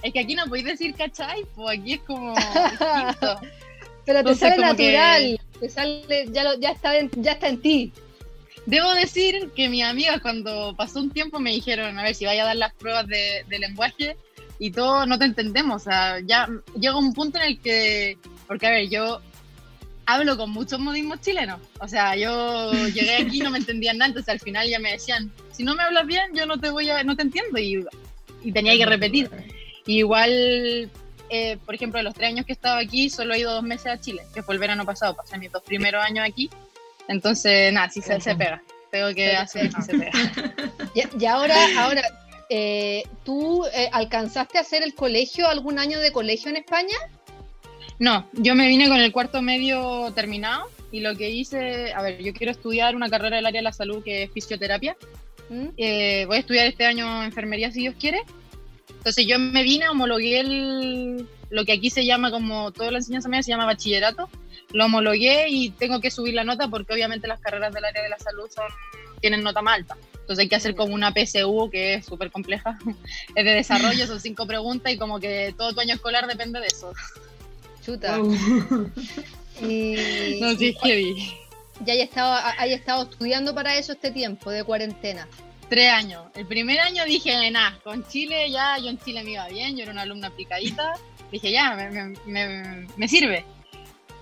es 0.04 0.14
que 0.14 0.20
aquí 0.20 0.36
no 0.36 0.46
podéis 0.48 0.66
decir 0.66 0.94
cachai, 0.96 1.46
pues 1.56 1.80
aquí 1.80 1.94
es 1.94 2.00
como. 2.02 2.34
Pero 4.06 4.24
te 4.24 4.36
sale 4.36 4.58
natural, 4.58 5.40
te 5.60 5.70
sale, 5.70 6.28
ya, 6.32 6.44
lo, 6.44 6.60
ya, 6.60 6.72
está 6.72 6.98
en, 6.98 7.10
ya 7.16 7.34
está 7.34 7.48
en 7.48 7.62
ti. 7.62 7.94
Debo 8.66 8.94
decir 8.96 9.50
que 9.56 9.70
mis 9.70 9.84
amigas 9.84 10.22
cuando 10.22 10.76
pasó 10.76 11.00
un 11.00 11.10
tiempo 11.10 11.40
me 11.40 11.52
dijeron, 11.52 11.98
a 11.98 12.04
ver, 12.04 12.16
si 12.16 12.26
vaya 12.26 12.44
a 12.44 12.48
dar 12.48 12.56
las 12.58 12.74
pruebas 12.74 13.08
de, 13.08 13.46
de 13.48 13.60
lenguaje, 13.60 14.18
y 14.60 14.72
todo 14.72 15.06
no 15.06 15.20
te 15.20 15.26
entendemos. 15.26 15.82
O 15.82 15.86
sea, 15.86 16.20
ya 16.22 16.50
llega 16.80 16.98
un 16.98 17.14
punto 17.14 17.38
en 17.38 17.46
el 17.46 17.60
que, 17.60 18.18
porque 18.48 18.68
a 18.68 18.72
ver, 18.72 18.90
yo 18.90 19.22
hablo 20.06 20.38
con 20.38 20.52
muchos 20.52 20.80
modismos 20.80 21.22
chilenos. 21.22 21.60
O 21.80 21.88
sea, 21.88 22.16
yo 22.16 22.72
llegué 22.72 23.16
aquí 23.16 23.38
y 23.38 23.42
no 23.42 23.52
me 23.52 23.60
entendían 23.60 23.98
nada, 23.98 24.10
entonces 24.10 24.32
al 24.32 24.40
final 24.40 24.68
ya 24.68 24.80
me 24.80 24.92
decían, 24.92 25.32
si 25.52 25.64
no 25.64 25.76
me 25.76 25.84
hablas 25.84 26.06
bien, 26.06 26.34
yo 26.34 26.46
no 26.46 26.60
te 26.60 26.70
voy 26.70 26.90
a, 26.90 27.04
no 27.04 27.16
te 27.16 27.24
entiendo. 27.24 27.58
Y, 27.60 27.86
y 28.44 28.52
tenía 28.52 28.78
que 28.78 28.86
repetir. 28.86 29.30
igual, 29.86 30.90
eh, 31.30 31.58
por 31.66 31.76
ejemplo, 31.76 31.98
de 32.00 32.04
los 32.04 32.14
tres 32.14 32.30
años 32.30 32.46
que 32.46 32.54
he 32.54 32.56
estado 32.56 32.78
aquí, 32.78 33.10
solo 33.10 33.34
he 33.34 33.40
ido 33.40 33.54
dos 33.54 33.64
meses 33.64 33.88
a 33.88 34.00
Chile, 34.00 34.24
que 34.34 34.44
fue 34.44 34.56
el 34.56 34.60
verano 34.60 34.86
pasado, 34.86 35.16
pasé 35.16 35.38
mis 35.38 35.52
dos 35.52 35.64
primeros 35.64 36.04
años 36.04 36.26
aquí. 36.28 36.50
Entonces, 37.08 37.74
nada, 37.74 37.90
sí 37.90 38.02
se, 38.02 38.20
se 38.22 38.36
pega. 38.36 38.62
Tengo 38.92 39.14
que 39.14 39.36
hacer 39.36 39.70
que 39.70 39.82
se 39.82 39.98
pega. 39.98 40.12
Y, 40.96 41.24
y 41.24 41.26
ahora, 41.26 41.56
ahora 41.80 42.04
eh, 42.56 43.04
¿tú 43.24 43.66
eh, 43.74 43.90
alcanzaste 43.92 44.60
a 44.60 44.62
hacer 44.62 44.84
el 44.84 44.94
colegio, 44.94 45.48
algún 45.48 45.80
año 45.80 46.00
de 46.00 46.12
colegio 46.12 46.52
en 46.52 46.58
España? 46.58 46.96
No, 48.04 48.28
yo 48.34 48.54
me 48.54 48.68
vine 48.68 48.90
con 48.90 49.00
el 49.00 49.14
cuarto 49.14 49.42
medio 49.42 50.12
terminado 50.14 50.70
y 50.92 51.00
lo 51.00 51.16
que 51.16 51.30
hice, 51.30 51.94
a 51.94 52.02
ver, 52.02 52.22
yo 52.22 52.34
quiero 52.34 52.52
estudiar 52.52 52.98
una 52.98 53.10
carrera 53.10 53.38
del 53.38 53.46
área 53.46 53.60
de 53.60 53.64
la 53.64 53.72
salud 53.72 54.04
que 54.04 54.24
es 54.24 54.32
fisioterapia. 54.34 54.98
¿Mm? 55.48 55.68
Eh, 55.78 56.26
voy 56.28 56.36
a 56.36 56.40
estudiar 56.42 56.68
este 56.68 56.86
año 56.86 57.24
enfermería 57.24 57.72
si 57.72 57.80
Dios 57.80 57.96
quiere. 57.98 58.22
Entonces 58.90 59.26
yo 59.26 59.40
me 59.40 59.64
vine, 59.64 59.88
homologué 59.88 60.42
el, 60.42 61.26
lo 61.50 61.64
que 61.64 61.72
aquí 61.72 61.90
se 61.90 62.06
llama 62.06 62.30
como 62.30 62.74
toda 62.74 62.92
la 62.92 62.98
enseñanza 62.98 63.30
media 63.30 63.44
se 63.44 63.52
llama 63.52 63.68
bachillerato. 63.68 64.28
Lo 64.74 64.84
homologué 64.84 65.48
y 65.48 65.70
tengo 65.70 66.02
que 66.02 66.12
subir 66.12 66.34
la 66.34 66.44
nota 66.44 66.68
porque 66.68 66.94
obviamente 66.94 67.30
las 67.30 67.40
carreras 67.40 67.74
del 67.74 67.86
área 67.86 68.04
de 68.04 68.10
la 68.10 68.20
salud 68.20 68.50
son, 68.54 68.66
tienen 69.22 69.44
nota 69.44 69.62
más 69.62 69.76
alta. 69.76 69.96
Entonces 70.12 70.40
hay 70.40 70.50
que 70.50 70.58
hacer 70.58 70.76
como 70.76 70.94
una 70.94 71.14
PSU 71.14 71.70
que 71.72 71.94
es 71.94 72.06
súper 72.06 72.32
compleja. 72.32 72.78
es 73.34 73.46
de 73.46 73.52
desarrollo, 73.52 74.06
son 74.08 74.20
cinco 74.20 74.46
preguntas 74.46 74.92
y 74.92 74.98
como 74.98 75.22
que 75.22 75.56
todo 75.58 75.74
tu 75.74 75.80
año 75.80 75.96
escolar 75.96 76.28
depende 76.28 76.60
de 76.60 76.68
eso. 76.68 76.92
Chuta. 77.86 78.18
Wow. 78.18 78.36
Y, 79.62 79.96
No, 80.42 80.56
sí, 80.56 80.70
es 80.70 80.76
heavy. 80.82 81.34
ya 81.86 81.94
haya 81.94 82.04
estado, 82.04 82.40
haya 82.58 82.76
estado 82.76 83.04
estudiando 83.04 83.54
para 83.54 83.78
eso 83.78 83.92
este 83.94 84.10
tiempo 84.12 84.50
de 84.50 84.64
cuarentena. 84.64 85.28
Tres 85.70 85.90
años. 85.92 86.24
El 86.36 86.46
primer 86.48 86.80
año 86.80 87.06
dije, 87.06 87.50
nada, 87.52 87.80
con 87.84 88.06
Chile 88.08 88.50
ya, 88.52 88.78
yo 88.80 88.90
en 88.90 88.98
Chile 89.00 89.24
me 89.24 89.32
iba 89.32 89.48
bien, 89.48 89.76
yo 89.78 89.84
era 89.84 89.92
una 89.92 90.02
alumna 90.02 90.28
aplicadita. 90.28 90.94
Dije, 91.32 91.52
ya, 91.52 91.74
me, 91.76 91.90
me- 91.90 92.18
me- 92.26 92.88
me 92.98 93.08
sirve. 93.08 93.46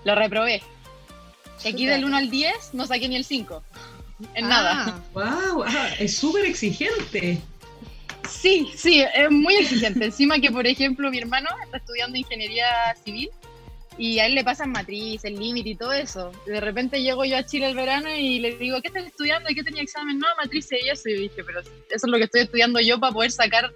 Lo 0.04 0.14
reprobé. 0.14 0.62
Y 1.64 1.68
aquí 1.68 1.86
del 1.86 2.04
1 2.04 2.16
al 2.16 2.30
10 2.30 2.74
no 2.74 2.86
saqué 2.86 3.08
ni 3.08 3.16
el 3.16 3.24
5. 3.24 3.62
En 4.34 4.44
Ah, 4.44 4.48
nada. 4.48 5.02
Wow, 5.14 5.64
ah, 5.66 5.88
es 5.98 6.16
súper 6.16 6.44
exigente. 6.44 7.38
Sí, 8.28 8.70
sí, 8.76 9.02
es 9.14 9.30
muy 9.30 9.56
exigente. 9.56 10.04
Encima 10.06 10.38
que, 10.38 10.50
por 10.50 10.66
ejemplo, 10.66 11.10
mi 11.10 11.18
hermano 11.18 11.48
está 11.64 11.78
estudiando 11.78 12.16
ingeniería 12.18 12.66
civil 13.04 13.30
y 13.98 14.18
a 14.18 14.26
él 14.26 14.34
le 14.34 14.44
pasan 14.44 14.70
matriz, 14.70 15.24
el 15.24 15.34
límite 15.38 15.70
y 15.70 15.74
todo 15.76 15.92
eso. 15.92 16.32
De 16.46 16.60
repente 16.60 17.02
llego 17.02 17.24
yo 17.24 17.36
a 17.36 17.44
Chile 17.44 17.66
el 17.68 17.74
verano 17.74 18.08
y 18.14 18.38
le 18.40 18.56
digo, 18.56 18.80
¿qué 18.80 18.88
estás 18.88 19.06
estudiando? 19.06 19.50
¿Y 19.50 19.54
qué 19.54 19.62
tenía 19.62 19.82
examen? 19.82 20.18
No, 20.18 20.26
matriz 20.42 20.68
y 20.72 20.88
eso. 20.88 21.08
Y 21.08 21.14
dije, 21.14 21.44
pero 21.44 21.60
eso 21.60 21.70
es 21.90 22.02
lo 22.04 22.16
que 22.18 22.24
estoy 22.24 22.42
estudiando 22.42 22.80
yo 22.80 22.98
para 22.98 23.12
poder 23.12 23.30
sacar 23.30 23.72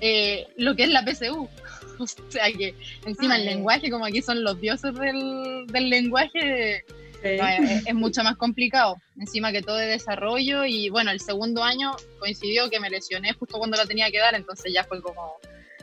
eh, 0.00 0.46
lo 0.56 0.76
que 0.76 0.84
es 0.84 0.90
la 0.90 1.02
PSU. 1.04 1.48
O 2.00 2.06
sea 2.06 2.44
que 2.52 2.76
encima 3.06 3.34
Ah, 3.34 3.38
el 3.38 3.46
lenguaje, 3.46 3.90
como 3.90 4.04
aquí 4.04 4.22
son 4.22 4.44
los 4.44 4.60
dioses 4.60 4.94
del, 4.94 5.66
del 5.66 5.90
lenguaje, 5.90 6.84
Sí. 7.20 7.30
no, 7.36 7.48
es, 7.48 7.86
es 7.86 7.94
mucho 7.96 8.22
más 8.22 8.36
complicado. 8.36 8.96
Encima 9.18 9.50
que 9.50 9.62
todo 9.62 9.74
de 9.74 9.86
desarrollo 9.86 10.64
y 10.64 10.88
bueno, 10.90 11.10
el 11.10 11.18
segundo 11.18 11.64
año 11.64 11.90
coincidió 12.20 12.70
que 12.70 12.78
me 12.78 12.88
lesioné 12.88 13.32
justo 13.32 13.58
cuando 13.58 13.76
la 13.76 13.86
tenía 13.86 14.08
que 14.12 14.18
dar, 14.20 14.36
entonces 14.36 14.72
ya 14.72 14.84
fue 14.84 15.02
como, 15.02 15.34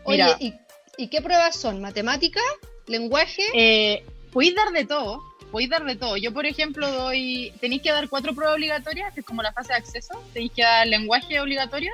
Oye, 0.06 0.24
mira, 0.24 0.38
¿y, 0.40 0.54
y 0.98 1.10
qué 1.10 1.22
pruebas 1.22 1.58
son? 1.58 1.82
¿Matemática? 1.82 2.40
¿Lenguaje? 2.88 3.44
eh, 3.54 4.04
podéis 4.32 4.56
dar 4.56 4.72
de 4.72 4.86
todo, 4.86 5.24
podéis 5.52 5.70
dar 5.70 5.86
de 5.86 5.96
todo. 5.96 6.18
Yo, 6.18 6.34
por 6.34 6.46
ejemplo, 6.46 6.92
doy, 6.92 7.54
tenéis 7.62 7.82
que 7.82 7.92
dar 7.92 8.10
cuatro 8.10 8.36
pruebas 8.36 8.56
obligatorias, 8.56 9.14
que 9.14 9.22
es 9.22 9.26
como 9.26 9.42
la 9.42 9.54
fase 9.54 9.70
de 9.70 9.80
acceso, 9.80 10.22
tenéis 10.34 10.52
que 10.52 10.64
dar 10.64 10.86
lenguaje 10.88 11.40
obligatorio, 11.40 11.94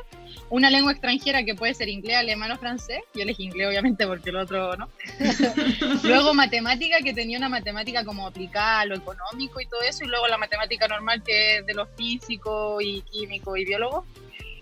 una 0.49 0.69
lengua 0.69 0.91
extranjera 0.91 1.45
que 1.45 1.55
puede 1.55 1.73
ser 1.73 1.87
inglés, 1.87 2.17
alemán 2.17 2.51
o 2.51 2.57
francés, 2.57 2.99
yo 3.13 3.21
elegí 3.21 3.43
inglés 3.43 3.69
obviamente 3.69 4.05
porque 4.07 4.31
el 4.31 4.37
otro 4.37 4.75
no. 4.75 4.89
luego 6.03 6.33
matemática, 6.33 6.97
que 7.03 7.13
tenía 7.13 7.37
una 7.37 7.49
matemática 7.49 8.03
como 8.03 8.27
aplicada 8.27 8.81
a 8.81 8.85
lo 8.85 8.95
económico 8.95 9.61
y 9.61 9.67
todo 9.67 9.81
eso, 9.81 10.03
y 10.03 10.07
luego 10.07 10.27
la 10.27 10.37
matemática 10.37 10.87
normal 10.87 11.21
que 11.23 11.57
es 11.57 11.65
de 11.65 11.73
los 11.73 11.87
físicos 11.95 12.83
y 12.83 13.01
químicos 13.03 13.57
y 13.59 13.65
biólogos, 13.65 14.05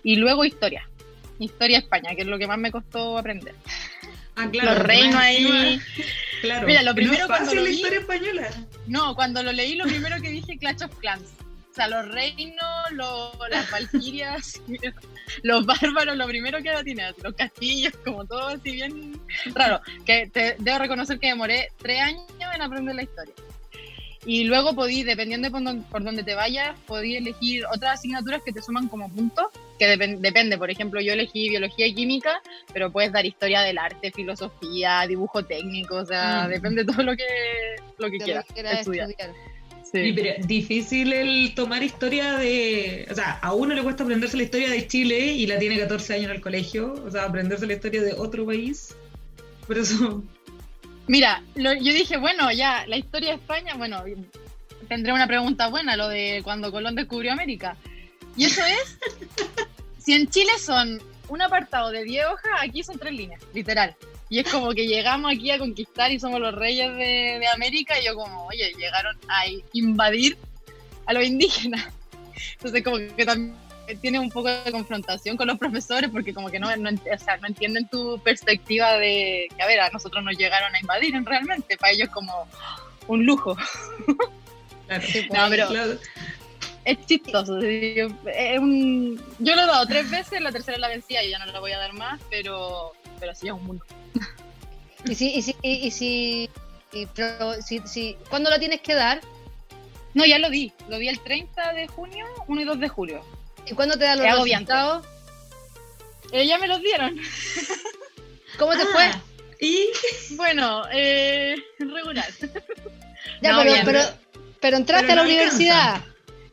y 0.02 0.16
luego 0.16 0.44
historia. 0.44 0.86
Historia 1.38 1.78
España, 1.78 2.14
que 2.14 2.20
es 2.20 2.28
lo 2.28 2.38
que 2.38 2.46
más 2.46 2.58
me 2.58 2.70
costó 2.70 3.16
aprender. 3.16 3.54
Ah, 4.46 4.50
claro. 4.50 4.74
Los 4.74 4.82
reinos 4.86 5.14
ahí. 5.16 5.80
Claro. 6.40 6.66
Mira, 6.66 6.80
lo 6.80 6.92
No 6.92 6.94
primero 6.94 7.20
es 7.24 7.26
cuando 7.26 7.54
lo 7.54 7.60
la 7.60 7.68
vi- 7.68 7.74
historia 7.74 7.98
española. 7.98 8.48
No, 8.86 9.14
cuando 9.14 9.42
lo 9.42 9.52
leí, 9.52 9.74
lo 9.74 9.84
primero 9.84 10.16
que 10.22 10.30
dije 10.30 10.56
Clash 10.56 10.84
of 10.84 10.98
Clans. 10.98 11.28
O 11.70 11.74
sea, 11.74 11.86
los 11.86 12.08
reinos, 12.08 12.64
los, 12.92 13.38
las 13.50 13.70
valquirias, 13.70 14.58
los 15.42 15.66
bárbaros, 15.66 16.16
lo 16.16 16.26
primero 16.26 16.62
que 16.62 16.70
tiene, 16.82 17.12
los 17.22 17.34
castillos, 17.34 17.92
como 18.06 18.24
todo 18.24 18.48
así 18.48 18.72
bien 18.72 19.20
raro. 19.54 19.82
Que 20.06 20.28
te, 20.32 20.56
debo 20.60 20.78
reconocer 20.78 21.18
que 21.20 21.26
demoré 21.26 21.68
tres 21.76 22.00
años 22.00 22.24
en 22.54 22.62
aprender 22.62 22.94
la 22.94 23.02
historia. 23.02 23.34
Y 24.26 24.44
luego 24.44 24.74
podí, 24.74 25.02
dependiendo 25.02 25.46
de 25.46 25.50
por 25.50 25.64
dónde, 25.64 25.84
por 25.90 26.04
dónde 26.04 26.22
te 26.22 26.34
vayas, 26.34 26.78
podí 26.86 27.16
elegir 27.16 27.64
otras 27.74 27.94
asignaturas 27.98 28.42
que 28.44 28.52
te 28.52 28.60
suman 28.60 28.86
como 28.88 29.08
puntos, 29.10 29.46
que 29.78 29.86
depen- 29.96 30.18
depende. 30.18 30.58
Por 30.58 30.70
ejemplo, 30.70 31.00
yo 31.00 31.14
elegí 31.14 31.48
biología 31.48 31.86
y 31.86 31.94
química, 31.94 32.42
pero 32.74 32.92
puedes 32.92 33.12
dar 33.12 33.24
historia 33.24 33.62
del 33.62 33.78
arte, 33.78 34.12
filosofía, 34.12 35.06
dibujo 35.08 35.42
técnico, 35.44 35.96
o 35.96 36.04
sea, 36.04 36.44
Mm. 36.46 36.50
depende 36.50 36.84
de 36.84 36.92
todo 36.92 37.02
lo 37.02 37.16
que, 37.16 37.24
lo 37.98 38.06
que 38.10 38.18
de 38.18 38.18
lo 38.18 38.24
quieras 38.24 38.44
que 38.54 38.60
estudiar. 38.80 39.08
estudiar. 39.10 39.34
Sí. 39.90 40.04
Sí, 40.04 40.12
pero 40.12 40.46
difícil 40.46 41.12
el 41.12 41.52
tomar 41.56 41.82
historia 41.82 42.34
de. 42.34 43.08
O 43.10 43.14
sea, 43.14 43.38
a 43.42 43.54
uno 43.54 43.74
le 43.74 43.82
cuesta 43.82 44.04
aprenderse 44.04 44.36
la 44.36 44.44
historia 44.44 44.68
de 44.70 44.86
Chile 44.86 45.32
y 45.32 45.46
la 45.48 45.58
tiene 45.58 45.78
14 45.80 46.14
años 46.14 46.26
en 46.26 46.36
el 46.36 46.40
colegio. 46.40 46.92
O 47.04 47.10
sea, 47.10 47.24
aprenderse 47.24 47.66
la 47.66 47.72
historia 47.72 48.02
de 48.02 48.12
otro 48.12 48.46
país. 48.46 48.94
Por 49.66 49.78
eso. 49.78 50.22
Mira, 51.06 51.42
lo- 51.54 51.72
yo 51.74 51.92
dije, 51.92 52.16
bueno, 52.16 52.50
ya, 52.52 52.84
la 52.86 52.96
historia 52.96 53.30
de 53.30 53.36
España, 53.36 53.74
bueno, 53.74 54.02
tendré 54.88 55.12
una 55.12 55.26
pregunta 55.26 55.68
buena, 55.68 55.96
lo 55.96 56.08
de 56.08 56.40
cuando 56.44 56.70
Colón 56.70 56.94
descubrió 56.94 57.32
América. 57.32 57.76
Y 58.36 58.44
eso 58.44 58.62
es, 58.64 58.98
si 59.98 60.12
en 60.14 60.28
Chile 60.30 60.52
son 60.58 61.02
un 61.28 61.42
apartado 61.42 61.90
de 61.90 62.04
10 62.04 62.26
hojas, 62.26 62.50
aquí 62.60 62.82
son 62.82 62.98
tres 62.98 63.12
líneas, 63.12 63.40
literal. 63.54 63.94
Y 64.28 64.38
es 64.38 64.48
como 64.48 64.70
que 64.72 64.86
llegamos 64.86 65.32
aquí 65.32 65.50
a 65.50 65.58
conquistar 65.58 66.12
y 66.12 66.20
somos 66.20 66.40
los 66.40 66.54
reyes 66.54 66.92
de, 66.92 67.38
de 67.40 67.46
América 67.52 67.98
y 68.00 68.04
yo 68.06 68.14
como, 68.14 68.46
oye, 68.46 68.72
llegaron 68.78 69.16
a 69.28 69.42
invadir 69.72 70.36
a 71.06 71.12
los 71.12 71.24
indígenas. 71.24 71.88
Entonces 72.52 72.84
como 72.84 72.96
que 72.98 73.26
también 73.26 73.54
tiene 73.96 74.18
un 74.18 74.30
poco 74.30 74.48
de 74.48 74.70
confrontación 74.72 75.36
con 75.36 75.46
los 75.46 75.58
profesores 75.58 76.10
porque 76.10 76.32
como 76.34 76.50
que 76.50 76.58
no, 76.58 76.74
no, 76.76 76.90
o 76.90 77.18
sea, 77.18 77.36
no 77.38 77.46
entienden 77.46 77.88
tu 77.88 78.18
perspectiva 78.20 78.94
de 78.98 79.48
que, 79.56 79.62
a 79.62 79.66
ver, 79.66 79.80
a 79.80 79.90
nosotros 79.90 80.22
nos 80.24 80.36
llegaron 80.36 80.74
a 80.74 80.80
invadir 80.80 81.14
en 81.14 81.24
realmente, 81.26 81.76
para 81.76 81.92
ellos 81.92 82.08
como 82.10 82.46
un 83.08 83.24
lujo. 83.26 83.56
Claro. 84.86 85.04
No, 85.32 85.48
pero 85.48 85.68
Claro. 85.68 85.98
es 86.84 87.06
chistoso. 87.06 87.58
es 87.60 88.58
un- 88.58 89.20
yo 89.38 89.54
lo 89.54 89.62
he 89.62 89.66
dado 89.66 89.86
tres 89.86 90.10
veces, 90.10 90.40
la 90.40 90.50
tercera 90.50 90.76
es 90.76 90.80
la 90.80 90.88
vencida 90.88 91.22
y 91.22 91.30
ya 91.30 91.38
no 91.38 91.46
la 91.46 91.60
voy 91.60 91.72
a 91.72 91.78
dar 91.78 91.92
más, 91.92 92.20
pero, 92.28 92.92
pero 93.20 93.34
sí 93.34 93.46
es 93.46 93.52
un 93.52 93.64
mundo. 93.64 93.84
Y 95.06 95.14
si, 95.14 95.32
y 95.34 95.42
si, 95.42 95.56
y, 95.62 95.70
y 95.86 95.90
si, 95.92 96.50
y- 96.92 97.06
pero 97.14 97.54
si, 97.62 97.78
si, 97.86 98.16
¿cuándo 98.28 98.50
la 98.50 98.58
tienes 98.58 98.80
que 98.80 98.94
dar? 98.94 99.20
No, 100.12 100.26
ya 100.26 100.40
lo 100.40 100.50
di, 100.50 100.72
lo 100.88 100.98
di 100.98 101.06
el 101.08 101.20
30 101.20 101.72
de 101.72 101.86
junio, 101.86 102.26
1 102.48 102.60
y 102.60 102.64
2 102.64 102.80
de 102.80 102.88
julio. 102.88 103.24
¿Y 103.70 103.74
cuándo 103.74 103.96
te 103.96 104.04
dan 104.04 104.18
los 104.18 104.48
resultados? 104.48 105.06
Eh, 106.32 106.46
ya 106.46 106.58
me 106.58 106.66
los 106.66 106.80
dieron. 106.80 107.16
¿Cómo 108.58 108.72
te 108.72 108.82
Ah, 108.82 108.86
fue? 108.92 109.66
Y. 109.66 109.88
Bueno, 110.36 110.84
eh, 110.92 111.54
regular. 111.78 112.26
Ya, 113.42 113.52
No, 113.52 113.58
pero, 113.58 113.62
bien, 113.64 113.82
pero, 113.84 114.00
pero 114.60 114.76
entraste 114.76 115.06
pero 115.06 115.20
a 115.20 115.24
la 115.24 115.30
universidad. 115.30 116.04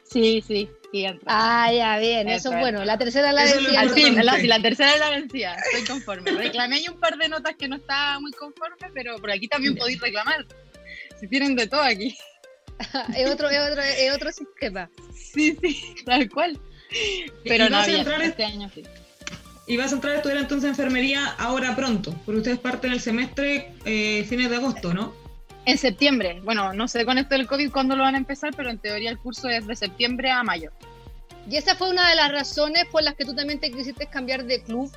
Sí, 0.03 0.43
sí, 0.45 0.69
sí, 0.91 1.05
entra. 1.05 1.25
Ah, 1.27 1.71
ya, 1.71 1.97
bien, 1.97 2.29
eso 2.29 2.53
es 2.53 2.59
bueno. 2.59 2.85
La 2.85 2.97
tercera 2.97 3.31
la 3.31 3.43
es 3.43 3.55
lo 3.55 3.61
vencida. 3.61 3.79
Al 3.79 3.89
fin, 3.89 4.25
la, 4.25 4.35
si 4.37 4.47
la 4.47 4.61
tercera 4.61 4.93
es 4.93 4.99
la 4.99 5.09
vencida, 5.09 5.55
estoy 5.55 5.85
conforme. 5.85 6.31
Reclamé 6.31 6.77
ahí 6.77 6.87
un 6.87 6.99
par 6.99 7.17
de 7.17 7.29
notas 7.29 7.55
que 7.55 7.67
no 7.67 7.77
estaba 7.77 8.19
muy 8.19 8.31
conforme, 8.33 8.89
pero 8.93 9.17
por 9.17 9.31
aquí 9.31 9.47
también 9.47 9.75
podéis 9.75 9.99
reclamar. 9.99 10.45
Si 11.19 11.27
tienen 11.27 11.55
de 11.55 11.67
todo 11.67 11.81
aquí. 11.81 12.15
es, 13.15 13.29
otro, 13.29 13.49
es, 13.49 13.59
otro, 13.71 13.81
es 13.81 14.13
otro 14.13 14.31
sistema. 14.31 14.89
Sí, 15.15 15.57
sí, 15.61 15.95
tal 16.05 16.29
cual. 16.29 16.59
¿Y 16.91 17.49
Pero 17.49 17.69
no, 17.69 17.77
vas 17.77 17.87
a 17.87 17.91
entrar 17.91 18.21
en- 18.21 18.29
este 18.29 18.45
año 18.45 18.69
sí. 18.73 18.83
Y 19.67 19.75
vas 19.75 19.91
a 19.91 19.95
entrar 19.95 20.13
a 20.13 20.17
estudiar 20.17 20.39
entonces 20.39 20.69
enfermería 20.69 21.25
ahora 21.37 21.75
pronto, 21.75 22.15
porque 22.25 22.39
ustedes 22.39 22.59
parten 22.59 22.93
el 22.93 23.01
semestre 23.01 23.73
eh, 23.83 24.25
fines 24.29 24.49
de 24.49 24.55
agosto, 24.55 24.93
¿no? 24.93 25.13
En 25.65 25.77
septiembre, 25.77 26.39
bueno, 26.43 26.71
no 26.71 26.87
sé 26.87 27.03
con 27.03 27.17
esto 27.17 27.35
del 27.35 27.47
COVID 27.47 27.71
cuándo 27.71 27.97
lo 27.97 28.03
van 28.03 28.15
a 28.15 28.17
empezar, 28.17 28.53
pero 28.55 28.69
en 28.69 28.77
teoría 28.77 29.09
el 29.09 29.17
curso 29.17 29.49
es 29.49 29.67
de 29.67 29.75
septiembre 29.75 30.31
a 30.31 30.41
mayo. 30.43 30.71
Y 31.49 31.57
esa 31.57 31.75
fue 31.75 31.89
una 31.89 32.09
de 32.09 32.15
las 32.15 32.31
razones 32.31 32.85
por 32.89 33.03
las 33.03 33.15
que 33.15 33.25
tú 33.25 33.35
también 33.35 33.59
te 33.59 33.69
quisiste 33.71 34.07
cambiar 34.07 34.45
de 34.45 34.63
club 34.63 34.89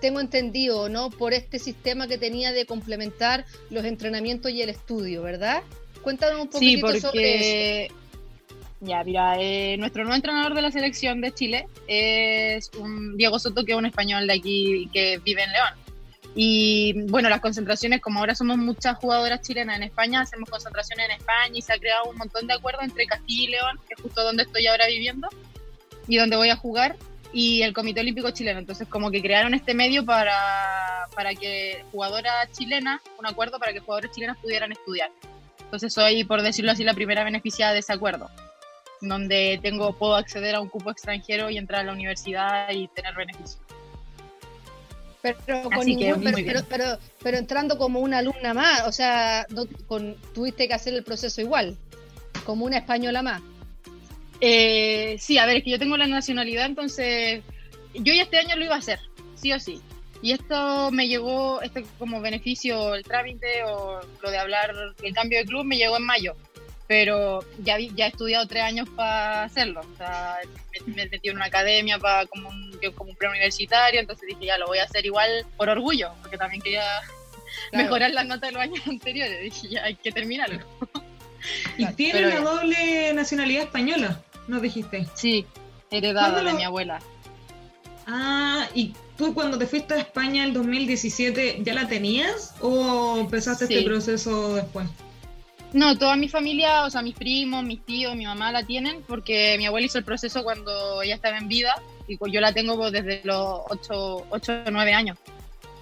tengo 0.00 0.20
entendido, 0.20 0.88
¿no? 0.88 1.10
Por 1.10 1.32
este 1.32 1.58
sistema 1.58 2.06
que 2.06 2.18
tenía 2.18 2.52
de 2.52 2.66
complementar 2.66 3.44
los 3.70 3.84
entrenamientos 3.84 4.52
y 4.52 4.62
el 4.62 4.68
estudio, 4.68 5.22
¿verdad? 5.22 5.62
Cuéntanos 6.02 6.40
un 6.42 6.48
poquito 6.48 6.76
sí, 6.76 6.82
porque... 6.82 7.00
sobre 7.00 7.84
eso. 7.86 7.94
Ya, 8.80 9.02
mira, 9.04 9.36
eh, 9.38 9.76
nuestro 9.78 10.02
nuevo 10.02 10.16
entrenador 10.16 10.54
de 10.54 10.60
la 10.60 10.70
selección 10.70 11.20
de 11.22 11.32
Chile 11.32 11.66
es 11.86 12.70
un 12.78 13.16
Diego 13.16 13.38
Soto, 13.38 13.64
que 13.64 13.72
es 13.72 13.78
un 13.78 13.86
español 13.86 14.26
de 14.26 14.34
aquí 14.34 14.90
que 14.92 15.18
vive 15.24 15.44
en 15.44 15.52
León. 15.52 15.86
Y 16.34 16.92
bueno, 17.08 17.30
las 17.30 17.40
concentraciones, 17.40 18.02
como 18.02 18.20
ahora 18.20 18.34
somos 18.34 18.58
muchas 18.58 18.98
jugadoras 18.98 19.40
chilenas 19.40 19.78
en 19.78 19.84
España, 19.84 20.20
hacemos 20.20 20.50
concentraciones 20.50 21.06
en 21.06 21.12
España 21.12 21.52
y 21.54 21.62
se 21.62 21.72
ha 21.72 21.78
creado 21.78 22.10
un 22.10 22.18
montón 22.18 22.46
de 22.46 22.52
acuerdos 22.52 22.84
entre 22.84 23.06
Castilla 23.06 23.42
y 23.44 23.46
León, 23.46 23.80
que 23.88 23.94
es 23.94 24.02
justo 24.02 24.22
donde 24.22 24.42
estoy 24.42 24.66
ahora 24.66 24.86
viviendo 24.86 25.28
y 26.06 26.18
donde 26.18 26.36
voy 26.36 26.50
a 26.50 26.56
jugar, 26.56 26.96
y 27.32 27.62
el 27.62 27.72
Comité 27.72 28.00
Olímpico 28.00 28.30
Chileno. 28.30 28.58
Entonces, 28.58 28.86
como 28.86 29.10
que 29.10 29.22
crearon 29.22 29.54
este 29.54 29.72
medio 29.72 30.04
para, 30.04 31.08
para 31.14 31.34
que 31.34 31.82
jugadoras 31.90 32.52
chilenas, 32.52 33.00
un 33.18 33.26
acuerdo 33.26 33.58
para 33.58 33.72
que 33.72 33.80
jugadoras 33.80 34.14
chilenas 34.14 34.36
pudieran 34.36 34.70
estudiar. 34.70 35.10
Entonces, 35.60 35.94
soy, 35.94 36.24
por 36.24 36.42
decirlo 36.42 36.72
así, 36.72 36.84
la 36.84 36.92
primera 36.92 37.24
beneficiada 37.24 37.72
de 37.72 37.78
ese 37.78 37.94
acuerdo 37.94 38.30
donde 39.00 39.58
tengo 39.62 39.92
puedo 39.92 40.16
acceder 40.16 40.54
a 40.54 40.60
un 40.60 40.68
cupo 40.68 40.90
extranjero 40.90 41.50
y 41.50 41.58
entrar 41.58 41.82
a 41.82 41.84
la 41.84 41.92
universidad 41.92 42.70
y 42.70 42.88
tener 42.88 43.14
beneficios. 43.14 43.58
Pero, 45.22 45.62
con 45.62 45.84
ningún, 45.84 46.22
pero, 46.22 46.60
pero, 46.68 46.98
pero, 47.20 47.36
entrando 47.36 47.78
como 47.78 47.98
una 47.98 48.18
alumna 48.18 48.54
más, 48.54 48.86
o 48.86 48.92
sea, 48.92 49.44
con, 49.88 50.14
tuviste 50.32 50.68
que 50.68 50.74
hacer 50.74 50.94
el 50.94 51.02
proceso 51.02 51.40
igual, 51.40 51.76
como 52.44 52.64
una 52.64 52.78
española 52.78 53.22
más. 53.22 53.42
Eh, 54.40 55.16
sí, 55.18 55.38
a 55.38 55.46
ver, 55.46 55.56
es 55.56 55.64
que 55.64 55.70
yo 55.70 55.78
tengo 55.80 55.96
la 55.96 56.06
nacionalidad, 56.06 56.66
entonces 56.66 57.42
yo 57.94 58.12
ya 58.12 58.22
este 58.22 58.38
año 58.38 58.54
lo 58.54 58.66
iba 58.66 58.76
a 58.76 58.78
hacer, 58.78 59.00
sí 59.34 59.52
o 59.52 59.58
sí. 59.58 59.80
Y 60.22 60.30
esto 60.30 60.90
me 60.92 61.08
llegó, 61.08 61.60
este 61.60 61.84
como 61.98 62.20
beneficio, 62.20 62.94
el 62.94 63.02
trámite 63.02 63.64
o 63.64 64.00
lo 64.22 64.30
de 64.30 64.38
hablar, 64.38 64.74
el 65.02 65.14
cambio 65.14 65.40
de 65.40 65.44
club 65.44 65.64
me 65.64 65.76
llegó 65.76 65.96
en 65.96 66.04
mayo 66.04 66.36
pero 66.86 67.40
ya, 67.58 67.78
ya 67.78 68.06
he 68.06 68.08
estudiado 68.08 68.46
tres 68.46 68.62
años 68.62 68.88
para 68.90 69.44
hacerlo. 69.44 69.80
O 69.80 69.96
sea, 69.96 70.38
me, 70.86 71.02
he 71.02 71.08
metí 71.08 71.28
en 71.28 71.36
una 71.36 71.46
academia 71.46 71.98
para 71.98 72.26
como 72.26 72.48
un, 72.48 72.78
como 72.94 73.10
un 73.10 73.16
preuniversitario, 73.16 74.00
entonces 74.00 74.28
dije, 74.28 74.46
ya 74.46 74.58
lo 74.58 74.66
voy 74.66 74.78
a 74.78 74.84
hacer 74.84 75.04
igual 75.04 75.44
por 75.56 75.68
orgullo, 75.68 76.12
porque 76.22 76.38
también 76.38 76.62
quería 76.62 76.84
mejorar 77.72 78.12
las 78.12 78.26
notas 78.26 78.50
de 78.50 78.52
los 78.52 78.62
años 78.62 78.80
anteriores. 78.86 79.42
Dije, 79.42 79.68
ya 79.68 79.84
hay 79.84 79.96
que 79.96 80.12
terminarlo. 80.12 80.60
¿Y 81.76 81.86
tiene 81.94 82.22
la 82.22 82.40
doble 82.40 83.12
nacionalidad 83.14 83.64
española? 83.64 84.20
¿No 84.48 84.60
dijiste? 84.60 85.06
Sí, 85.14 85.46
heredada 85.90 86.42
de 86.42 86.52
mi 86.52 86.64
abuela. 86.64 87.00
Ah, 88.06 88.68
¿y 88.74 88.94
tú 89.16 89.34
cuando 89.34 89.58
te 89.58 89.66
fuiste 89.66 89.94
a 89.94 89.98
España 89.98 90.44
el 90.44 90.52
2017 90.52 91.62
ya 91.62 91.74
la 91.74 91.88
tenías 91.88 92.54
o 92.60 93.18
empezaste 93.18 93.64
este 93.64 93.82
proceso 93.82 94.54
después? 94.54 94.88
No, 95.72 95.98
toda 95.98 96.16
mi 96.16 96.28
familia, 96.28 96.84
o 96.84 96.90
sea, 96.90 97.02
mis 97.02 97.14
primos, 97.14 97.64
mis 97.64 97.84
tíos, 97.84 98.14
mi 98.14 98.24
mamá 98.24 98.52
la 98.52 98.62
tienen 98.62 99.02
porque 99.02 99.56
mi 99.58 99.66
abuela 99.66 99.86
hizo 99.86 99.98
el 99.98 100.04
proceso 100.04 100.42
cuando 100.42 101.02
ella 101.02 101.16
estaba 101.16 101.38
en 101.38 101.48
vida 101.48 101.74
y 102.08 102.16
yo 102.30 102.40
la 102.40 102.52
tengo 102.52 102.76
pues, 102.76 102.92
desde 102.92 103.20
los 103.24 103.60
8 103.68 104.16
o 104.28 104.40
9 104.70 104.92
años. 104.94 105.18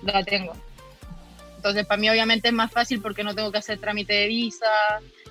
La 0.02 0.22
tengo. 0.24 0.54
Entonces, 1.56 1.86
para 1.86 2.00
mí 2.00 2.10
obviamente 2.10 2.48
es 2.48 2.54
más 2.54 2.70
fácil 2.70 3.00
porque 3.00 3.24
no 3.24 3.34
tengo 3.34 3.50
que 3.50 3.58
hacer 3.58 3.78
trámite 3.78 4.12
de 4.12 4.26
visa. 4.28 4.66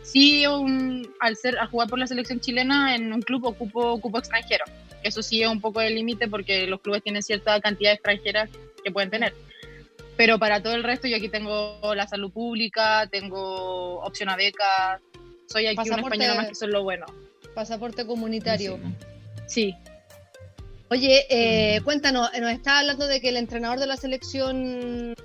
Sí, 0.01 0.45
un, 0.47 1.13
al, 1.19 1.35
ser, 1.37 1.57
al 1.59 1.67
jugar 1.67 1.89
por 1.89 1.99
la 1.99 2.07
selección 2.07 2.39
chilena 2.39 2.95
en 2.95 3.13
un 3.13 3.21
club 3.21 3.45
ocupo 3.45 3.99
cupo 4.01 4.17
extranjero. 4.17 4.65
Eso 5.03 5.21
sí 5.21 5.43
es 5.43 5.47
un 5.47 5.61
poco 5.61 5.81
el 5.81 5.95
límite 5.95 6.27
porque 6.27 6.65
los 6.67 6.81
clubes 6.81 7.03
tienen 7.03 7.21
cierta 7.21 7.59
cantidad 7.61 7.91
de 7.91 7.95
extranjeras 7.95 8.49
que 8.83 8.91
pueden 8.91 9.09
tener. 9.09 9.33
Pero 10.15 10.37
para 10.37 10.61
todo 10.61 10.75
el 10.75 10.83
resto, 10.83 11.07
yo 11.07 11.17
aquí 11.17 11.29
tengo 11.29 11.79
la 11.95 12.07
salud 12.07 12.31
pública, 12.31 13.07
tengo 13.11 13.99
opción 14.01 14.29
a 14.29 14.35
becas, 14.35 15.01
soy 15.47 15.67
aquí 15.67 15.89
un 15.89 15.99
español 15.99 16.35
más 16.37 16.45
que 16.47 16.51
eso 16.53 16.65
es 16.65 16.71
lo 16.71 16.83
bueno. 16.83 17.05
Pasaporte 17.53 18.05
comunitario. 18.05 18.79
Sí. 19.47 19.75
Oye, 20.89 21.25
eh, 21.29 21.81
cuéntanos, 21.81 22.29
nos 22.39 22.51
está 22.51 22.79
hablando 22.79 23.07
de 23.07 23.19
que 23.19 23.29
el 23.29 23.37
entrenador 23.37 23.79
de 23.79 23.87
la 23.87 23.97
selección, 23.97 25.15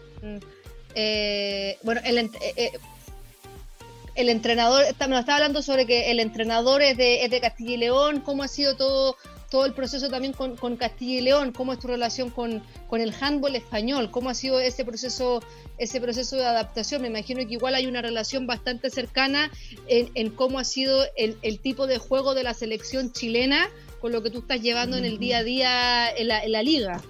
eh, 0.95 1.79
bueno, 1.83 2.01
el, 2.05 2.19
eh, 2.19 2.71
el 4.15 4.29
entrenador, 4.29 4.85
nos 5.09 5.21
está 5.21 5.35
hablando 5.35 5.63
sobre 5.63 5.87
que 5.87 6.11
el 6.11 6.21
entrenador 6.21 6.83
es 6.83 6.97
de, 6.97 7.25
es 7.25 7.31
de 7.31 7.41
Castilla 7.41 7.75
y 7.75 7.77
León, 7.77 8.21
cómo 8.21 8.43
ha 8.43 8.49
sido 8.49 8.77
todo 8.77 9.17
todo 9.51 9.65
el 9.65 9.73
proceso 9.73 10.11
también 10.11 10.33
con, 10.33 10.57
con, 10.57 10.77
Castilla 10.77 11.19
y 11.19 11.21
León, 11.23 11.53
cómo 11.53 11.73
es 11.73 11.79
tu 11.79 11.89
relación 11.89 12.31
con, 12.31 12.63
con, 12.87 13.01
el 13.01 13.15
handball 13.19 13.57
español, 13.57 14.11
cómo 14.11 14.29
ha 14.29 14.35
sido 14.35 14.61
ese 14.61 14.85
proceso, 14.85 15.43
ese 15.79 16.01
proceso 16.01 16.37
de 16.37 16.45
adaptación. 16.45 17.03
Me 17.03 17.09
imagino 17.09 17.47
que 17.47 17.55
igual 17.55 17.75
hay 17.75 17.87
una 17.87 18.03
relación 18.03 18.47
bastante 18.47 18.91
cercana 18.91 19.51
en, 19.87 20.11
en 20.15 20.31
cómo 20.31 20.59
ha 20.59 20.65
sido 20.65 21.05
el, 21.17 21.39
el, 21.43 21.61
tipo 21.61 21.87
de 21.87 21.99
juego 21.99 22.35
de 22.35 22.43
la 22.43 22.55
selección 22.55 23.13
chilena 23.13 23.69
con 24.01 24.13
lo 24.13 24.23
que 24.23 24.31
tú 24.31 24.41
estás 24.41 24.61
llevando 24.61 24.97
en 24.97 25.05
el 25.05 25.19
día 25.19 25.39
a 25.39 25.43
día 25.43 26.11
en 26.11 26.29
la, 26.29 26.43
en 26.43 26.53
la 26.53 26.63
liga. 26.63 27.03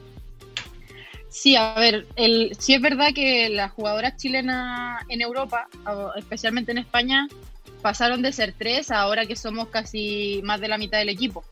Sí, 1.28 1.56
a 1.56 1.74
ver, 1.74 2.06
el, 2.16 2.56
sí 2.58 2.74
es 2.74 2.80
verdad 2.80 3.12
que 3.14 3.48
las 3.48 3.72
jugadoras 3.72 4.16
chilenas 4.16 5.04
en 5.08 5.20
Europa, 5.20 5.68
especialmente 6.16 6.72
en 6.72 6.78
España, 6.78 7.28
pasaron 7.82 8.22
de 8.22 8.32
ser 8.32 8.54
tres 8.56 8.90
a 8.90 9.00
ahora 9.00 9.26
que 9.26 9.36
somos 9.36 9.68
casi 9.68 10.40
más 10.42 10.60
de 10.60 10.68
la 10.68 10.78
mitad 10.78 10.98
del 10.98 11.10
equipo. 11.10 11.44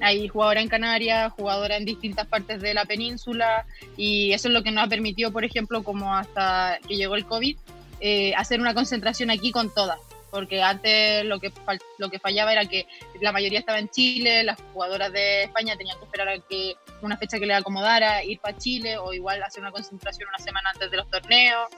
Hay 0.00 0.28
jugadora 0.28 0.60
en 0.60 0.68
Canarias, 0.68 1.32
jugadora 1.32 1.76
en 1.76 1.84
distintas 1.84 2.26
partes 2.26 2.60
de 2.60 2.74
la 2.74 2.84
península 2.84 3.66
y 3.96 4.32
eso 4.32 4.48
es 4.48 4.54
lo 4.54 4.62
que 4.62 4.70
nos 4.70 4.84
ha 4.84 4.88
permitido, 4.88 5.30
por 5.30 5.44
ejemplo, 5.44 5.82
como 5.82 6.14
hasta 6.14 6.78
que 6.88 6.96
llegó 6.96 7.16
el 7.16 7.26
COVID, 7.26 7.56
eh, 8.00 8.34
hacer 8.34 8.60
una 8.60 8.74
concentración 8.74 9.30
aquí 9.30 9.52
con 9.52 9.72
todas. 9.72 9.98
Porque 10.30 10.62
antes 10.62 11.24
lo 11.24 11.40
que, 11.40 11.52
lo 11.98 12.08
que 12.08 12.20
fallaba 12.20 12.52
era 12.52 12.64
que 12.64 12.86
la 13.20 13.32
mayoría 13.32 13.58
estaba 13.58 13.80
en 13.80 13.88
Chile, 13.90 14.44
las 14.44 14.60
jugadoras 14.72 15.12
de 15.12 15.44
España 15.44 15.76
tenían 15.76 15.98
que 15.98 16.04
esperar 16.04 16.28
a 16.28 16.38
que 16.38 16.76
una 17.02 17.16
fecha 17.16 17.38
que 17.38 17.46
les 17.46 17.58
acomodara, 17.58 18.22
ir 18.24 18.38
para 18.38 18.56
Chile 18.56 18.96
o 18.96 19.12
igual 19.12 19.42
hacer 19.42 19.60
una 19.60 19.72
concentración 19.72 20.28
una 20.28 20.38
semana 20.38 20.70
antes 20.72 20.90
de 20.90 20.96
los 20.96 21.10
torneos. 21.10 21.68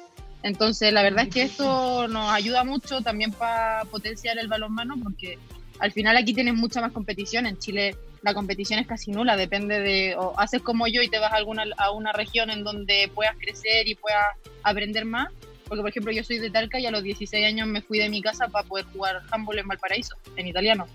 Entonces, 0.42 0.92
la 0.92 1.02
verdad 1.02 1.24
es 1.24 1.34
que 1.34 1.42
esto 1.42 2.08
nos 2.08 2.30
ayuda 2.30 2.62
mucho 2.62 3.00
también 3.00 3.32
para 3.32 3.84
potenciar 3.86 4.38
el 4.38 4.48
balonmano 4.48 4.96
porque 5.02 5.38
al 5.78 5.92
final 5.92 6.16
aquí 6.16 6.34
tienes 6.34 6.54
mucha 6.54 6.80
más 6.80 6.92
competición. 6.92 7.46
En 7.46 7.58
Chile 7.58 7.96
la 8.22 8.34
competición 8.34 8.78
es 8.78 8.86
casi 8.86 9.10
nula, 9.10 9.36
depende 9.36 9.80
de, 9.80 10.14
o 10.16 10.38
haces 10.38 10.62
como 10.62 10.86
yo 10.86 11.02
y 11.02 11.08
te 11.08 11.18
vas 11.18 11.32
a, 11.32 11.36
alguna, 11.36 11.64
a 11.76 11.90
una 11.90 12.12
región 12.12 12.50
en 12.50 12.62
donde 12.62 13.10
puedas 13.14 13.36
crecer 13.36 13.88
y 13.88 13.96
puedas 13.96 14.24
aprender 14.62 15.04
más. 15.04 15.28
Porque, 15.66 15.80
por 15.80 15.90
ejemplo, 15.90 16.12
yo 16.12 16.22
soy 16.22 16.38
de 16.38 16.50
Talca 16.50 16.78
y 16.78 16.86
a 16.86 16.90
los 16.90 17.02
16 17.02 17.44
años 17.46 17.66
me 17.66 17.82
fui 17.82 17.98
de 17.98 18.08
mi 18.08 18.20
casa 18.20 18.48
para 18.48 18.66
poder 18.66 18.84
jugar 18.86 19.22
handball 19.30 19.58
en 19.58 19.66
Valparaíso, 19.66 20.16
en 20.36 20.46
italiano. 20.46 20.86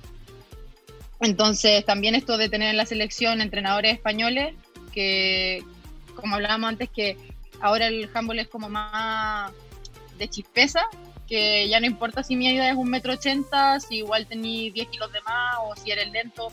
Entonces, 1.20 1.84
también 1.84 2.16
esto 2.16 2.38
de 2.38 2.48
tener 2.48 2.70
en 2.70 2.78
la 2.78 2.86
selección 2.86 3.42
entrenadores 3.42 3.94
españoles, 3.94 4.54
que, 4.94 5.64
como 6.16 6.36
hablábamos 6.36 6.70
antes, 6.70 6.90
que 6.90 7.18
ahora 7.60 7.88
el 7.88 8.10
handball 8.14 8.40
es 8.40 8.48
como 8.48 8.70
más 8.70 9.52
de 10.18 10.28
chispeza, 10.30 10.82
que 11.28 11.68
ya 11.68 11.80
no 11.80 11.88
importa 11.88 12.24
si 12.24 12.36
mi 12.36 12.48
edad 12.56 12.70
es 12.70 12.76
un 12.76 12.90
metro 12.90 13.14
ochenta, 13.14 13.80
si 13.80 13.98
igual 13.98 14.28
tenéis 14.28 14.74
10 14.74 14.88
kilos 14.90 15.12
de 15.12 15.22
más 15.22 15.58
o 15.64 15.76
si 15.76 15.92
eres 15.92 16.12
lento, 16.12 16.52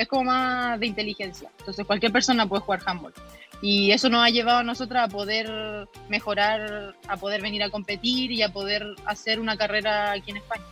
es 0.00 0.08
como 0.08 0.24
más 0.24 0.80
de 0.80 0.86
inteligencia. 0.86 1.50
Entonces 1.58 1.84
cualquier 1.84 2.10
persona 2.10 2.46
puede 2.46 2.62
jugar 2.62 2.80
handball. 2.86 3.12
Y 3.60 3.92
eso 3.92 4.08
nos 4.08 4.24
ha 4.24 4.30
llevado 4.30 4.60
a 4.60 4.62
nosotros 4.62 4.98
a 4.98 5.08
poder 5.08 5.88
mejorar, 6.08 6.94
a 7.06 7.16
poder 7.18 7.42
venir 7.42 7.62
a 7.62 7.68
competir 7.68 8.32
y 8.32 8.42
a 8.42 8.50
poder 8.50 8.86
hacer 9.04 9.38
una 9.38 9.58
carrera 9.58 10.12
aquí 10.12 10.30
en 10.30 10.38
España. 10.38 10.64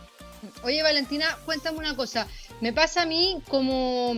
Oye 0.63 0.81
Valentina, 0.81 1.37
cuéntame 1.45 1.77
una 1.77 1.95
cosa. 1.95 2.25
Me 2.59 2.73
pasa 2.73 3.03
a 3.03 3.05
mí 3.05 3.39
como 3.47 4.17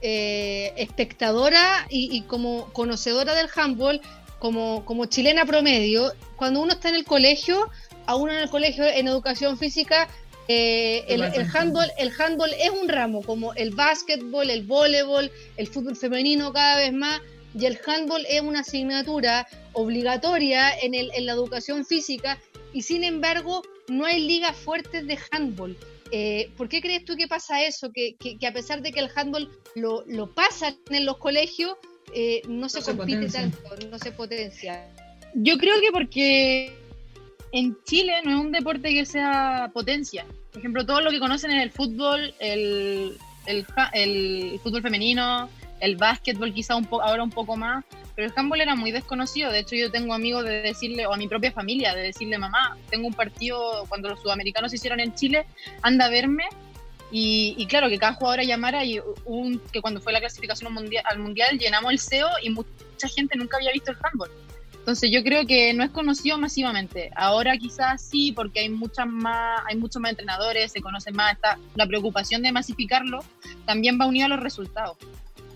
eh, 0.00 0.72
espectadora 0.76 1.86
y, 1.90 2.22
como 2.22 2.72
conocedora 2.72 3.34
del 3.34 3.50
handball, 3.56 4.00
como, 4.38 4.84
como 4.84 5.06
chilena 5.06 5.46
promedio, 5.46 6.12
cuando 6.36 6.60
uno 6.60 6.74
está 6.74 6.90
en 6.90 6.94
el 6.94 7.04
colegio, 7.04 7.68
a 8.06 8.14
uno 8.14 8.32
en 8.32 8.38
el 8.38 8.50
colegio 8.50 8.84
en 8.84 9.08
educación 9.08 9.58
física 9.58 10.08
eh, 10.48 11.04
el, 11.08 11.22
handball, 11.22 11.90
el 11.98 12.12
handball 12.18 12.50
es 12.58 12.70
un 12.70 12.88
ramo, 12.88 13.22
como 13.22 13.54
el 13.54 13.70
básquetbol, 13.70 14.50
el 14.50 14.64
voleibol, 14.64 15.30
el 15.56 15.66
fútbol 15.66 15.96
femenino 15.96 16.52
cada 16.52 16.78
vez 16.78 16.92
más, 16.92 17.20
y 17.58 17.66
el 17.66 17.78
handball 17.86 18.26
es 18.28 18.40
una 18.40 18.60
asignatura 18.60 19.46
obligatoria 19.72 20.76
en, 20.78 20.94
el, 20.94 21.10
en 21.14 21.26
la 21.26 21.32
educación 21.32 21.84
física, 21.86 22.38
y 22.72 22.82
sin 22.82 23.04
embargo 23.04 23.62
no 23.88 24.04
hay 24.04 24.20
ligas 24.26 24.56
fuertes 24.56 25.06
de 25.06 25.18
handball. 25.30 25.76
Eh, 26.10 26.50
¿Por 26.56 26.68
qué 26.68 26.80
crees 26.80 27.04
tú 27.04 27.16
que 27.16 27.26
pasa 27.26 27.64
eso? 27.64 27.90
Que, 27.92 28.14
que, 28.16 28.46
a 28.46 28.52
pesar 28.52 28.82
de 28.82 28.92
que 28.92 29.00
el 29.00 29.10
handball 29.14 29.50
lo, 29.74 30.04
lo 30.06 30.32
pasan 30.34 30.76
en 30.90 31.06
los 31.06 31.16
colegios, 31.18 31.76
eh, 32.14 32.42
no, 32.46 32.68
se 32.68 32.82
compite 32.82 33.28
tanto, 33.28 33.58
no 33.90 33.98
se 33.98 34.12
potencia. 34.12 34.88
Yo 35.34 35.56
creo 35.58 35.80
que 35.80 35.90
porque 35.90 36.83
en 37.54 37.76
Chile 37.84 38.20
no 38.24 38.32
es 38.32 38.36
un 38.46 38.50
deporte 38.50 38.92
que 38.92 39.06
sea 39.06 39.70
potencia. 39.72 40.26
Por 40.50 40.58
ejemplo, 40.58 40.84
todo 40.84 41.00
lo 41.00 41.10
que 41.12 41.20
conocen 41.20 41.52
es 41.52 41.62
el 41.62 41.70
fútbol, 41.70 42.34
el, 42.40 43.16
fútbol 44.60 44.82
femenino, 44.82 45.48
el 45.78 45.96
básquetbol 45.96 46.52
quizá 46.52 46.74
un 46.74 46.88
ahora 46.90 47.22
un 47.22 47.30
poco 47.30 47.56
más, 47.56 47.84
pero 48.16 48.26
el 48.26 48.34
handball 48.34 48.60
era 48.60 48.74
muy 48.74 48.90
desconocido. 48.90 49.52
De 49.52 49.60
hecho, 49.60 49.76
yo 49.76 49.88
tengo 49.92 50.14
amigos 50.14 50.42
de 50.42 50.62
decirle, 50.62 51.06
o 51.06 51.12
a 51.12 51.16
mi 51.16 51.28
propia 51.28 51.52
familia, 51.52 51.94
de 51.94 52.02
decirle, 52.02 52.38
mamá, 52.38 52.76
tengo 52.90 53.06
un 53.06 53.14
partido 53.14 53.84
cuando 53.88 54.08
los 54.08 54.20
sudamericanos 54.20 54.72
se 54.72 54.76
hicieron 54.76 54.98
en 54.98 55.14
Chile, 55.14 55.46
anda 55.82 56.06
a 56.06 56.10
verme. 56.10 56.44
Y, 57.16 57.64
claro, 57.68 57.88
que 57.88 57.98
cada 57.98 58.14
jugador 58.14 58.44
llamara 58.44 58.84
y 58.84 59.00
que 59.70 59.80
cuando 59.80 60.00
fue 60.00 60.12
la 60.12 60.18
clasificación 60.18 60.76
al 61.04 61.18
mundial 61.20 61.58
llenamos 61.60 61.92
el 61.92 62.00
SEO 62.00 62.26
y 62.42 62.50
mucha 62.50 63.06
gente 63.14 63.38
nunca 63.38 63.58
había 63.58 63.70
visto 63.70 63.92
el 63.92 63.98
handball. 64.02 64.30
Entonces 64.84 65.10
yo 65.10 65.24
creo 65.24 65.46
que 65.46 65.72
no 65.72 65.82
es 65.82 65.88
conocido 65.88 66.36
masivamente. 66.36 67.10
Ahora 67.16 67.56
quizás 67.56 68.02
sí, 68.02 68.32
porque 68.32 68.60
hay 68.60 68.68
muchas 68.68 69.06
más, 69.06 69.62
hay 69.66 69.76
muchos 69.76 70.02
más 70.02 70.10
entrenadores, 70.10 70.72
se 70.72 70.82
conoce 70.82 71.10
más, 71.10 71.32
está, 71.32 71.58
la 71.74 71.86
preocupación 71.86 72.42
de 72.42 72.52
masificarlo 72.52 73.24
también 73.64 73.98
va 73.98 74.04
unida 74.04 74.26
a 74.26 74.28
los 74.28 74.40
resultados. 74.40 74.98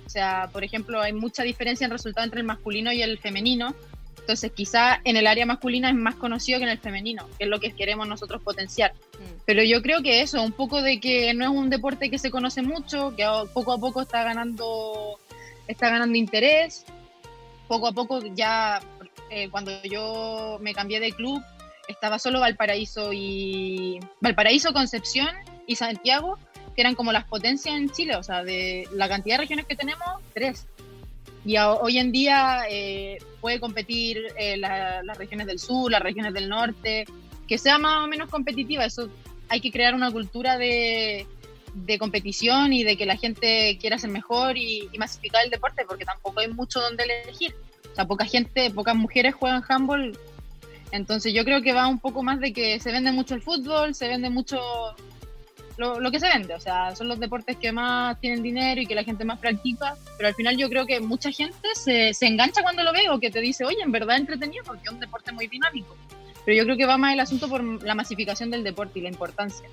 O 0.07 0.09
sea, 0.09 0.49
por 0.51 0.64
ejemplo, 0.64 1.03
hay 1.03 1.12
mucha 1.12 1.43
diferencia 1.43 1.85
en 1.85 1.91
resultado 1.91 2.25
entre 2.25 2.41
el 2.41 2.47
masculino 2.47 2.91
y 2.91 3.03
el 3.03 3.19
femenino. 3.19 3.75
Entonces, 4.19 4.51
quizá 4.51 5.03
en 5.05 5.19
el 5.19 5.27
área 5.27 5.45
masculina 5.45 5.91
es 5.91 5.95
más 5.95 6.14
conocido 6.14 6.59
que 6.59 6.64
en 6.64 6.71
el 6.71 6.79
femenino, 6.79 7.29
que 7.37 7.45
es 7.45 7.51
lo 7.51 7.61
que 7.61 7.73
queremos 7.73 8.09
nosotros 8.09 8.41
potenciar. 8.41 8.95
Mm. 8.95 9.41
Pero 9.45 9.62
yo 9.62 9.83
creo 9.83 10.03
que 10.03 10.23
eso, 10.23 10.43
un 10.43 10.53
poco 10.53 10.81
de 10.81 11.01
que 11.01 11.35
no 11.35 11.45
es 11.45 11.51
un 11.51 11.69
deporte 11.69 12.09
que 12.09 12.19
se 12.19 12.31
conoce 12.31 12.62
mucho, 12.62 13.14
que 13.14 13.27
poco 13.53 13.75
a 13.75 13.79
poco 13.79 14.01
está 14.01 14.23
ganando, 14.23 15.19
está 15.67 15.91
ganando 15.91 16.17
interés. 16.17 16.87
Poco 17.67 17.88
a 17.88 17.93
poco 17.93 18.23
ya, 18.35 18.81
eh, 19.31 19.49
cuando 19.51 19.71
yo 19.83 20.59
me 20.61 20.75
cambié 20.75 21.01
de 21.01 21.12
club, 21.12 21.43
estaba 21.88 22.19
solo 22.19 22.41
Valparaíso 22.41 23.12
y 23.12 23.99
Valparaíso, 24.21 24.73
Concepción 24.73 25.29
y 25.67 25.77
Santiago, 25.77 26.38
que 26.75 26.83
eran 26.83 26.95
como 26.95 27.12
las 27.12 27.25
potencias 27.25 27.75
en 27.75 27.91
Chile, 27.91 28.17
o 28.17 28.23
sea, 28.23 28.45
de 28.45 28.88
la 28.93 29.09
cantidad 29.09 29.37
de 29.37 29.43
regiones 29.43 29.67
que 29.67 29.77
tenemos, 29.77 30.07
tres. 30.35 30.67
Y 31.45 31.57
hoy 31.57 31.99
en 31.99 32.12
día 32.12 32.64
eh, 32.69 33.19
puede 33.41 33.59
competir 33.59 34.19
eh, 34.37 34.57
las 34.57 35.17
regiones 35.17 35.47
del 35.47 35.59
sur, 35.59 35.91
las 35.91 36.03
regiones 36.03 36.35
del 36.35 36.49
norte, 36.49 37.07
que 37.47 37.59
sea 37.59 37.79
más 37.79 38.05
o 38.05 38.07
menos 38.07 38.29
competitiva. 38.29 38.85
Eso 38.85 39.09
hay 39.49 39.61
que 39.61 39.73
crear 39.73 39.95
una 39.95 40.11
cultura 40.11 40.59
de, 40.59 41.27
de 41.75 41.99
competición 41.99 42.73
y 42.73 42.85
de 42.85 42.97
que 42.97 43.07
la 43.07 43.17
gente 43.17 43.79
quiera 43.81 43.99
ser 43.99 44.11
mejor 44.11 44.57
y, 44.57 44.88
y, 44.93 44.99
masificar 44.99 45.45
el 45.45 45.51
deporte, 45.51 45.85
porque 45.88 46.05
tampoco 46.05 46.41
hay 46.41 46.49
mucho 46.49 46.81
donde 46.81 47.05
elegir. 47.05 47.55
Sea, 47.99 48.07
poca 48.07 48.25
gente, 48.25 48.71
pocas 48.71 48.95
mujeres 48.95 49.35
juegan 49.35 49.61
handball. 49.69 50.17
Entonces 50.93 51.35
yo 51.35 51.45
creo 51.45 51.63
que 51.63 51.73
va 51.73 51.89
un 51.89 51.99
poco 51.99 52.23
más 52.23 52.39
de 52.39 52.53
que 52.53 52.79
se 52.79 52.93
vende 52.93 53.11
mucho 53.11 53.35
el 53.35 53.43
fútbol, 53.43 53.93
se 53.93 54.07
vende 54.07 54.31
mucho 54.31 54.61
lo, 55.77 56.11
que 56.13 56.21
se 56.21 56.29
vende, 56.29 56.55
o 56.55 56.61
sea, 56.61 56.95
son 56.95 57.09
los 57.09 57.19
deportes 57.19 57.57
que 57.57 57.73
más 57.73 58.21
tienen 58.21 58.41
dinero 58.41 58.81
y 58.81 58.87
que 58.87 58.95
la 58.95 59.03
gente 59.03 59.25
más 59.25 59.41
practica, 59.41 59.97
pero 60.17 60.29
al 60.29 60.35
final 60.37 60.57
yo 60.57 60.69
creo 60.69 60.87
que 60.87 61.01
mucha 61.01 61.33
gente 61.33 61.69
se, 61.75 62.15
se 62.15 62.27
engancha 62.29 62.63
cuando 62.63 62.85
lo 62.85 62.93
ve 62.93 63.11
o 63.11 63.19
que 63.19 63.33
te 63.33 63.41
dice, 63.41 63.65
oye, 63.65 63.83
en 63.83 63.91
verdad 63.91 64.17
entretenido 64.17 64.63
porque 64.65 64.83
es 64.85 64.93
un 64.93 65.01
deporte 65.01 65.33
muy 65.33 65.49
dinámico. 65.49 65.97
Pero 66.45 66.57
yo 66.57 66.63
creo 66.67 66.77
que 66.77 66.87
va 66.87 66.99
más 66.99 67.15
el 67.15 67.21
asunto 67.21 67.49
por 67.49 67.83
la 67.83 67.97
masificación 67.97 68.53
del 68.53 68.63
deporte 68.63 69.01
y 69.01 69.03
la 69.03 69.09
importancia. 69.09 69.69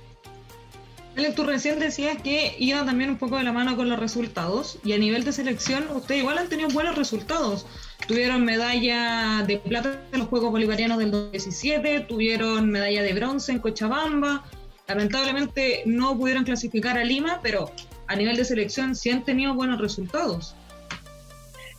Tú 1.35 1.43
recién 1.43 1.79
decías 1.79 2.21
que 2.21 2.55
iba 2.59 2.83
también 2.85 3.11
un 3.11 3.17
poco 3.17 3.37
de 3.37 3.43
la 3.43 3.53
mano 3.53 3.77
con 3.77 3.87
los 3.87 3.99
resultados 3.99 4.79
y 4.83 4.93
a 4.93 4.97
nivel 4.97 5.23
de 5.23 5.31
selección 5.31 5.87
ustedes 5.93 6.21
igual 6.21 6.39
han 6.39 6.49
tenido 6.49 6.69
buenos 6.69 6.95
resultados. 6.95 7.67
Tuvieron 8.07 8.45
medalla 8.45 9.43
de 9.47 9.57
plata 9.57 10.01
en 10.11 10.19
los 10.19 10.27
Juegos 10.27 10.51
Bolivarianos 10.51 10.99
del 10.99 11.11
2017, 11.11 12.01
tuvieron 12.01 12.69
medalla 12.69 13.01
de 13.01 13.13
bronce 13.13 13.51
en 13.51 13.59
Cochabamba, 13.59 14.43
Lamentablemente 14.87 15.81
no 15.85 16.15
pudieron 16.17 16.43
clasificar 16.43 16.97
a 16.97 17.03
Lima, 17.03 17.39
pero 17.41 17.71
a 18.07 18.15
nivel 18.15 18.37
de 18.37 18.45
selección 18.45 18.95
sí 18.95 19.09
han 19.09 19.23
tenido 19.23 19.53
buenos 19.53 19.79
resultados. 19.79 20.55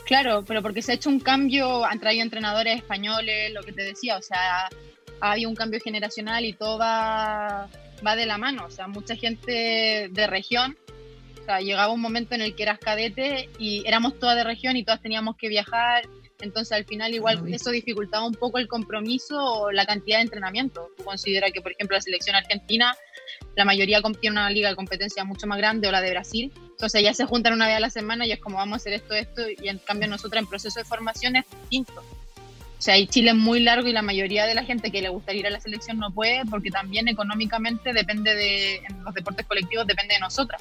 Claro, 0.04 0.44
pero 0.44 0.62
porque 0.62 0.82
se 0.82 0.92
ha 0.92 0.94
hecho 0.96 1.08
un 1.08 1.20
cambio, 1.20 1.84
han 1.84 2.00
traído 2.00 2.22
entrenadores 2.22 2.76
españoles, 2.76 3.52
lo 3.52 3.62
que 3.62 3.72
te 3.72 3.82
decía, 3.82 4.16
o 4.16 4.22
sea, 4.22 4.68
hay 5.20 5.46
un 5.46 5.54
cambio 5.54 5.80
generacional 5.80 6.44
y 6.44 6.52
todo 6.52 6.78
va, 6.78 7.68
va 8.04 8.16
de 8.16 8.26
la 8.26 8.38
mano, 8.38 8.66
o 8.66 8.70
sea, 8.70 8.86
mucha 8.88 9.16
gente 9.16 10.08
de 10.10 10.26
región, 10.26 10.76
o 11.46 11.48
sea, 11.48 11.60
llegaba 11.60 11.92
un 11.92 12.00
momento 12.00 12.34
en 12.34 12.42
el 12.42 12.56
que 12.56 12.64
eras 12.64 12.78
cadete 12.78 13.48
y 13.58 13.86
éramos 13.86 14.18
todas 14.18 14.36
de 14.36 14.42
región 14.44 14.76
y 14.76 14.84
todas 14.84 15.00
teníamos 15.00 15.36
que 15.36 15.48
viajar 15.48 16.02
entonces 16.40 16.72
al 16.72 16.84
final 16.84 17.14
igual 17.14 17.42
eso 17.52 17.70
dificultaba 17.70 18.26
un 18.26 18.34
poco 18.34 18.58
el 18.58 18.68
compromiso 18.68 19.42
o 19.42 19.72
la 19.72 19.86
cantidad 19.86 20.18
de 20.18 20.24
entrenamiento. 20.24 20.90
Tú 20.96 21.04
consideras 21.04 21.52
que, 21.52 21.60
por 21.60 21.72
ejemplo, 21.72 21.96
la 21.96 22.02
selección 22.02 22.36
argentina, 22.36 22.94
la 23.54 23.64
mayoría 23.64 24.02
tiene 24.20 24.34
una 24.34 24.50
liga 24.50 24.68
de 24.68 24.76
competencia 24.76 25.24
mucho 25.24 25.46
más 25.46 25.58
grande 25.58 25.88
o 25.88 25.92
la 25.92 26.00
de 26.00 26.10
Brasil. 26.10 26.52
Entonces 26.70 27.02
ya 27.02 27.14
se 27.14 27.24
juntan 27.24 27.54
una 27.54 27.66
vez 27.66 27.76
a 27.76 27.80
la 27.80 27.90
semana 27.90 28.26
y 28.26 28.32
es 28.32 28.40
como 28.40 28.58
vamos 28.58 28.74
a 28.74 28.76
hacer 28.76 28.92
esto, 28.92 29.14
esto, 29.14 29.42
y 29.48 29.68
en 29.68 29.78
cambio 29.78 30.08
nosotros 30.08 30.42
en 30.42 30.48
proceso 30.48 30.78
de 30.78 30.84
formación 30.84 31.36
es 31.36 31.44
distinto. 31.62 32.02
O 32.78 32.82
sea, 32.82 32.98
y 32.98 33.06
Chile 33.06 33.30
es 33.30 33.36
muy 33.36 33.60
largo 33.60 33.88
y 33.88 33.92
la 33.92 34.02
mayoría 34.02 34.44
de 34.44 34.54
la 34.54 34.62
gente 34.62 34.90
que 34.90 35.00
le 35.00 35.08
gustaría 35.08 35.40
ir 35.40 35.46
a 35.46 35.50
la 35.50 35.60
selección 35.60 35.98
no 35.98 36.10
puede 36.10 36.44
porque 36.44 36.70
también 36.70 37.08
económicamente 37.08 37.94
depende 37.94 38.34
de, 38.34 38.76
en 38.76 39.02
los 39.02 39.14
deportes 39.14 39.46
colectivos 39.46 39.86
depende 39.86 40.14
de 40.14 40.20
nosotras. 40.20 40.60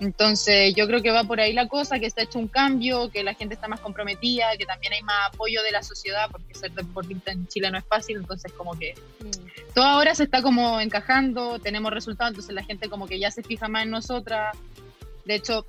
Entonces 0.00 0.74
yo 0.74 0.86
creo 0.86 1.00
que 1.00 1.10
va 1.10 1.24
por 1.24 1.40
ahí 1.40 1.54
la 1.54 1.68
cosa, 1.68 1.98
que 1.98 2.10
se 2.10 2.20
ha 2.20 2.24
hecho 2.24 2.38
un 2.38 2.48
cambio, 2.48 3.10
que 3.10 3.24
la 3.24 3.34
gente 3.34 3.54
está 3.54 3.66
más 3.66 3.80
comprometida, 3.80 4.56
que 4.58 4.66
también 4.66 4.92
hay 4.92 5.02
más 5.02 5.16
apoyo 5.32 5.62
de 5.62 5.70
la 5.70 5.82
sociedad, 5.82 6.28
porque 6.30 6.54
ser 6.54 6.72
deportista 6.72 7.32
en 7.32 7.46
Chile 7.48 7.70
no 7.70 7.78
es 7.78 7.84
fácil, 7.84 8.16
entonces 8.18 8.52
como 8.52 8.78
que 8.78 8.94
mm. 9.20 9.72
todo 9.74 9.84
ahora 9.84 10.14
se 10.14 10.24
está 10.24 10.42
como 10.42 10.80
encajando, 10.80 11.58
tenemos 11.60 11.92
resultados, 11.92 12.32
entonces 12.32 12.54
la 12.54 12.64
gente 12.64 12.90
como 12.90 13.06
que 13.06 13.18
ya 13.18 13.30
se 13.30 13.42
fija 13.42 13.68
más 13.68 13.84
en 13.84 13.90
nosotras. 13.90 14.56
De 15.24 15.34
hecho, 15.34 15.66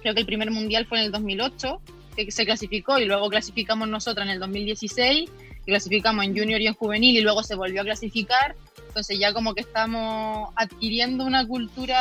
creo 0.00 0.14
que 0.14 0.20
el 0.20 0.26
primer 0.26 0.50
mundial 0.50 0.86
fue 0.86 1.00
en 1.00 1.04
el 1.04 1.12
2008, 1.12 1.82
que 2.16 2.30
se 2.30 2.46
clasificó 2.46 2.98
y 2.98 3.04
luego 3.04 3.28
clasificamos 3.28 3.86
nosotras 3.86 4.26
en 4.26 4.32
el 4.32 4.40
2016, 4.40 5.30
y 5.66 5.70
clasificamos 5.70 6.24
en 6.24 6.36
junior 6.36 6.60
y 6.60 6.68
en 6.68 6.74
juvenil 6.74 7.18
y 7.18 7.20
luego 7.20 7.42
se 7.42 7.54
volvió 7.54 7.82
a 7.82 7.84
clasificar 7.84 8.56
entonces 8.88 9.18
ya 9.18 9.32
como 9.32 9.54
que 9.54 9.60
estamos 9.60 10.50
adquiriendo 10.56 11.24
una 11.24 11.46
cultura 11.46 11.96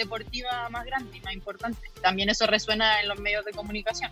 deportiva 0.00 0.68
más 0.70 0.84
grande 0.84 1.16
y 1.16 1.20
más 1.20 1.34
importante. 1.34 1.80
También 2.02 2.28
eso 2.30 2.46
resuena 2.46 3.00
en 3.00 3.08
los 3.08 3.18
medios 3.20 3.44
de 3.44 3.52
comunicación. 3.52 4.10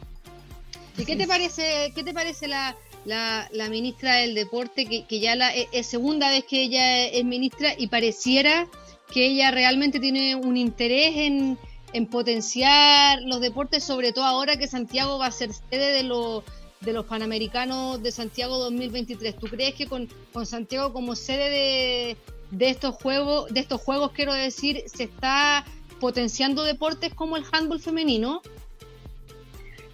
¿Y 0.96 1.04
qué 1.04 1.16
te 1.16 1.26
parece, 1.26 1.92
qué 1.94 2.02
te 2.02 2.12
parece 2.12 2.48
la, 2.48 2.76
la, 3.04 3.68
ministra 3.70 4.16
del 4.16 4.34
Deporte, 4.34 4.86
que, 4.86 5.06
que 5.06 5.20
ya 5.20 5.36
la, 5.36 5.54
e, 5.54 5.68
es 5.72 5.86
segunda 5.86 6.30
vez 6.30 6.44
que 6.44 6.62
ella 6.62 7.06
es 7.06 7.24
ministra 7.24 7.72
y 7.76 7.86
pareciera 7.86 8.66
que 9.12 9.26
ella 9.26 9.50
realmente 9.50 10.00
tiene 10.00 10.34
un 10.34 10.56
interés 10.56 11.16
en, 11.16 11.58
en 11.92 12.06
potenciar 12.06 13.20
los 13.22 13.40
deportes, 13.40 13.84
sobre 13.84 14.12
todo 14.12 14.24
ahora 14.24 14.56
que 14.56 14.66
Santiago 14.66 15.18
va 15.18 15.26
a 15.26 15.30
ser 15.30 15.50
sede 15.52 15.92
de 15.92 16.02
los 16.02 16.44
de 16.80 16.92
los 16.92 17.06
Panamericanos 17.06 18.00
de 18.02 18.12
Santiago 18.12 18.56
2023. 18.58 19.36
¿Tú 19.36 19.48
crees 19.48 19.74
que 19.74 19.86
con, 19.86 20.08
con 20.32 20.46
Santiago 20.46 20.92
como 20.92 21.16
sede 21.16 21.50
de, 21.50 22.16
de, 22.52 22.70
estos 22.70 22.94
juegos, 22.94 23.52
de 23.52 23.60
estos 23.60 23.80
juegos 23.80 24.12
quiero 24.12 24.32
decir, 24.32 24.84
se 24.86 25.04
está 25.04 25.64
potenciando 25.98 26.62
deportes 26.64 27.14
como 27.14 27.36
el 27.36 27.44
handball 27.50 27.80
femenino? 27.80 28.42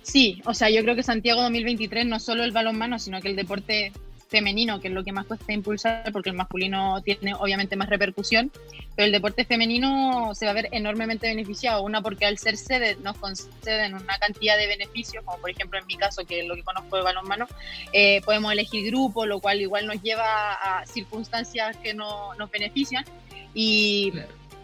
Sí, 0.02 0.42
o 0.44 0.54
sea, 0.54 0.70
yo 0.70 0.82
creo 0.82 0.94
que 0.94 1.02
Santiago 1.02 1.42
2023 1.42 2.06
no 2.06 2.20
solo 2.20 2.44
el 2.44 2.52
balonmano, 2.52 2.98
sino 2.98 3.20
que 3.20 3.28
el 3.28 3.36
deporte 3.36 3.92
femenino, 4.34 4.80
que 4.80 4.88
es 4.88 4.94
lo 4.94 5.04
que 5.04 5.12
más 5.12 5.26
cuesta 5.26 5.52
impulsar, 5.52 6.10
porque 6.12 6.30
el 6.30 6.36
masculino 6.36 7.00
tiene 7.02 7.34
obviamente 7.34 7.76
más 7.76 7.88
repercusión, 7.88 8.50
pero 8.96 9.06
el 9.06 9.12
deporte 9.12 9.44
femenino 9.44 10.34
se 10.34 10.46
va 10.46 10.50
a 10.50 10.54
ver 10.54 10.68
enormemente 10.72 11.28
beneficiado. 11.28 11.82
Una, 11.82 12.02
porque 12.02 12.26
al 12.26 12.36
ser 12.38 12.56
sede 12.56 12.96
nos 12.96 13.16
conceden 13.16 13.94
una 13.94 14.18
cantidad 14.18 14.58
de 14.58 14.66
beneficios, 14.66 15.24
como 15.24 15.38
por 15.38 15.50
ejemplo 15.50 15.78
en 15.78 15.86
mi 15.86 15.96
caso, 15.96 16.24
que 16.26 16.40
es 16.40 16.46
lo 16.48 16.56
que 16.56 16.64
conozco 16.64 16.96
de 16.96 17.02
balonmano, 17.02 17.46
eh, 17.92 18.22
podemos 18.24 18.52
elegir 18.52 18.86
grupo, 18.86 19.24
lo 19.24 19.40
cual 19.40 19.60
igual 19.60 19.86
nos 19.86 20.02
lleva 20.02 20.54
a 20.54 20.84
circunstancias 20.86 21.76
que 21.76 21.94
no, 21.94 22.34
nos 22.34 22.50
benefician. 22.50 23.04
Y, 23.54 24.12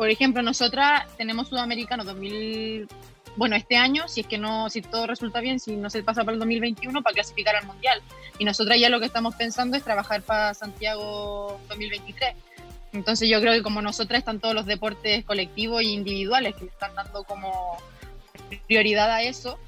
por 0.01 0.09
ejemplo, 0.09 0.41
nosotras 0.41 1.15
tenemos 1.19 1.49
Sudamericano 1.49 2.05
2000 2.05 2.89
bueno, 3.37 3.55
este 3.55 3.77
año, 3.77 4.09
si 4.09 4.23
es 4.23 4.27
que 4.27 4.39
no, 4.39 4.71
si 4.71 4.81
todo 4.81 5.07
resulta 5.07 5.41
bien, 5.41 5.61
si 5.61 5.77
no 5.77 5.91
se 5.91 6.03
pasa 6.03 6.25
para 6.25 6.33
el 6.33 6.39
2021, 6.39 7.03
para 7.03 7.13
clasificar 7.13 7.55
al 7.55 7.67
Mundial. 7.67 8.01
Y 8.39 8.47
nosotras 8.47 8.81
ya 8.81 8.89
lo 8.89 8.99
que 8.99 9.05
estamos 9.05 9.35
pensando 9.35 9.77
es 9.77 9.85
trabajar 9.85 10.23
para 10.23 10.55
Santiago 10.55 11.61
2023. 11.69 12.35
Entonces 12.95 13.29
yo 13.29 13.43
creo 13.43 13.53
que 13.53 13.63
como 13.63 13.83
nosotras 13.83 14.21
están 14.21 14.41
todos 14.41 14.55
los 14.55 14.65
deportes 14.65 15.23
colectivos 15.27 15.83
e 15.83 15.89
individuales 15.89 16.55
que 16.55 16.65
están 16.65 16.95
dando 16.95 17.23
como 17.25 17.77
prioridad 18.67 19.11
a 19.11 19.23
eso 19.23 19.59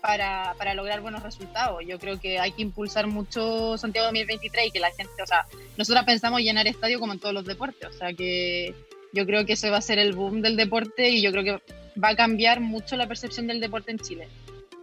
para, 0.00 0.54
para 0.56 0.72
lograr 0.72 1.02
buenos 1.02 1.22
resultados. 1.22 1.84
Yo 1.86 1.98
creo 1.98 2.18
que 2.18 2.40
hay 2.40 2.52
que 2.52 2.62
impulsar 2.62 3.08
mucho 3.08 3.76
Santiago 3.76 4.06
2023 4.06 4.68
y 4.68 4.70
que 4.70 4.80
la 4.80 4.90
gente, 4.92 5.22
o 5.22 5.26
sea, 5.26 5.44
nosotras 5.76 6.06
pensamos 6.06 6.40
llenar 6.40 6.66
estadio 6.66 6.98
como 6.98 7.12
en 7.12 7.20
todos 7.20 7.34
los 7.34 7.44
deportes, 7.44 7.90
o 7.90 7.92
sea 7.92 8.14
que 8.14 8.74
yo 9.12 9.26
creo 9.26 9.46
que 9.46 9.54
ese 9.54 9.70
va 9.70 9.78
a 9.78 9.82
ser 9.82 9.98
el 9.98 10.12
boom 10.12 10.42
del 10.42 10.56
deporte 10.56 11.10
y 11.10 11.22
yo 11.22 11.32
creo 11.32 11.44
que 11.44 11.62
va 12.02 12.08
a 12.08 12.16
cambiar 12.16 12.60
mucho 12.60 12.96
la 12.96 13.06
percepción 13.06 13.46
del 13.46 13.60
deporte 13.60 13.90
en 13.90 13.98
Chile. 13.98 14.28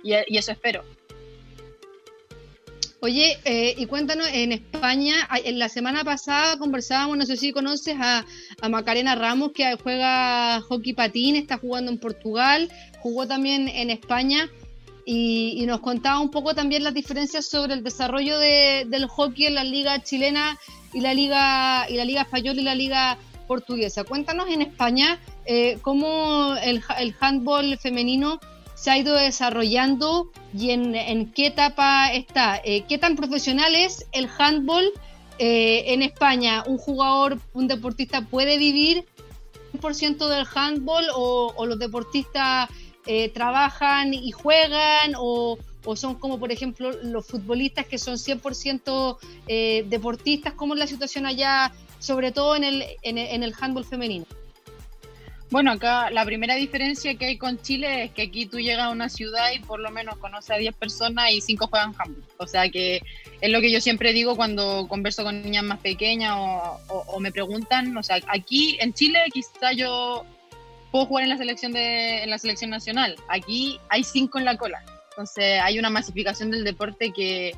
Y, 0.04 0.14
eso 0.38 0.52
espero. 0.52 0.84
Oye, 3.00 3.38
eh, 3.46 3.76
y 3.78 3.86
cuéntanos, 3.86 4.28
en 4.32 4.54
España, 4.54 5.28
en 5.44 5.60
la 5.60 5.70
semana 5.70 6.04
pasada 6.04 6.58
conversábamos, 6.58 7.18
no 7.18 7.26
sé 7.26 7.36
si 7.36 7.52
conoces 7.52 7.96
a, 8.00 8.26
Macarena 8.70 9.16
Ramos, 9.16 9.52
que 9.54 9.76
juega 9.76 10.62
hockey 10.62 10.94
patín, 10.94 11.36
está 11.36 11.58
jugando 11.58 11.92
en 11.92 11.98
Portugal, 11.98 12.72
jugó 13.00 13.28
también 13.28 13.68
en 13.68 13.90
España, 13.90 14.50
y, 15.06 15.66
nos 15.68 15.82
contaba 15.82 16.20
un 16.20 16.32
poco 16.32 16.56
también 16.56 16.84
las 16.84 16.94
diferencias 16.94 17.46
sobre 17.46 17.74
el 17.74 17.84
desarrollo 17.84 18.40
del 18.40 19.06
hockey 19.08 19.48
en 19.48 19.56
la 19.56 19.66
liga 19.66 20.02
chilena 20.02 20.58
y 20.94 21.02
la 21.02 21.14
liga, 21.14 21.86
y 21.90 21.96
la 21.96 22.06
liga 22.06 22.22
española 22.22 22.62
y 22.62 22.64
la 22.64 22.76
liga 22.76 23.18
portuguesa. 23.48 24.04
Cuéntanos 24.04 24.50
en 24.50 24.62
España 24.62 25.20
eh, 25.46 25.78
cómo 25.82 26.56
el, 26.64 26.84
handball 27.20 27.78
femenino 27.78 28.40
se 28.84 28.92
ha 28.92 28.98
ido 28.98 29.16
desarrollando 29.16 30.30
y 30.54 30.72
en, 30.72 31.32
qué 31.32 31.48
etapa 31.48 32.12
está. 32.12 32.60
Eh, 32.66 32.84
¿Qué 32.88 32.98
tan 32.98 33.16
profesional 33.16 33.74
es 33.76 34.06
el 34.12 34.28
handball 34.38 34.92
eh, 35.40 35.86
en 35.88 36.02
España? 36.02 36.64
¿Un 36.68 36.78
jugador, 36.78 37.40
un 37.54 37.68
deportista 37.68 38.22
puede 38.26 38.58
vivir 38.58 39.06
100% 39.74 40.28
del 40.28 40.46
handball 40.54 41.06
o, 41.16 41.66
los 41.66 41.80
deportistas 41.80 42.70
eh, 43.06 43.30
trabajan 43.30 44.14
y 44.14 44.32
juegan 44.32 45.14
o, 45.18 45.58
son 45.96 46.16
como 46.16 46.38
por 46.38 46.52
ejemplo 46.52 46.92
los 47.04 47.26
futbolistas 47.26 47.86
que 47.86 47.98
son 47.98 48.16
100% 48.16 49.18
deportistas? 49.88 50.54
¿Cómo 50.56 50.74
es 50.74 50.80
la 50.80 50.88
situación 50.88 51.26
allá, 51.26 51.74
sobre 52.04 52.32
todo 52.32 52.56
en 52.56 52.64
el, 52.64 52.86
en 53.02 53.44
el 53.44 53.54
handball 53.60 53.86
femenino? 53.86 54.26
Bueno, 55.54 55.72
acá 55.72 56.10
la 56.10 56.26
primera 56.26 56.56
diferencia 56.56 57.14
que 57.14 57.26
hay 57.26 57.38
con 57.38 57.62
Chile 57.62 58.06
es 58.06 58.12
que 58.12 58.24
aquí 58.24 58.48
tú 58.48 58.60
llegas 58.60 58.86
a 58.86 58.90
una 58.90 59.08
ciudad 59.08 59.52
y 59.54 59.60
por 59.60 59.80
lo 59.80 59.92
menos 59.92 60.18
conoces 60.18 60.50
a 60.50 60.56
10 60.56 60.74
personas 60.74 61.32
y 61.32 61.42
5 61.42 61.68
juegan 61.68 61.94
handball. 61.96 62.24
O 62.38 62.48
sea 62.48 62.68
que 62.70 63.04
es 63.40 63.52
lo 63.52 63.62
que 63.62 63.70
yo 63.70 63.80
siempre 63.80 64.14
digo 64.14 64.36
cuando 64.36 64.88
converso 64.88 65.24
con 65.24 65.44
niñas 65.44 65.64
más 65.64 65.78
pequeñas 65.80 66.36
o, 66.36 67.20
me 67.20 67.32
preguntan. 67.32 67.96
O 67.96 68.02
sea, 68.02 68.18
aquí 68.30 68.78
en 68.80 68.96
Chile 68.96 69.20
quizá 69.32 69.74
yo 69.74 70.26
puedo 70.92 71.06
jugar 71.06 71.26
en 71.26 71.30
la 71.30 71.38
selección 71.38 71.72
de 71.72 72.24
en 72.24 72.32
la 72.32 72.40
selección 72.40 72.72
nacional. 72.72 73.16
Aquí 73.28 73.80
hay 73.90 74.04
5 74.04 74.40
en 74.40 74.46
la 74.46 74.58
cola. 74.58 74.84
Entonces 75.12 75.62
hay 75.62 75.78
una 75.78 75.92
masificación 75.92 76.50
del 76.50 76.64
deporte 76.64 77.12
que 77.12 77.56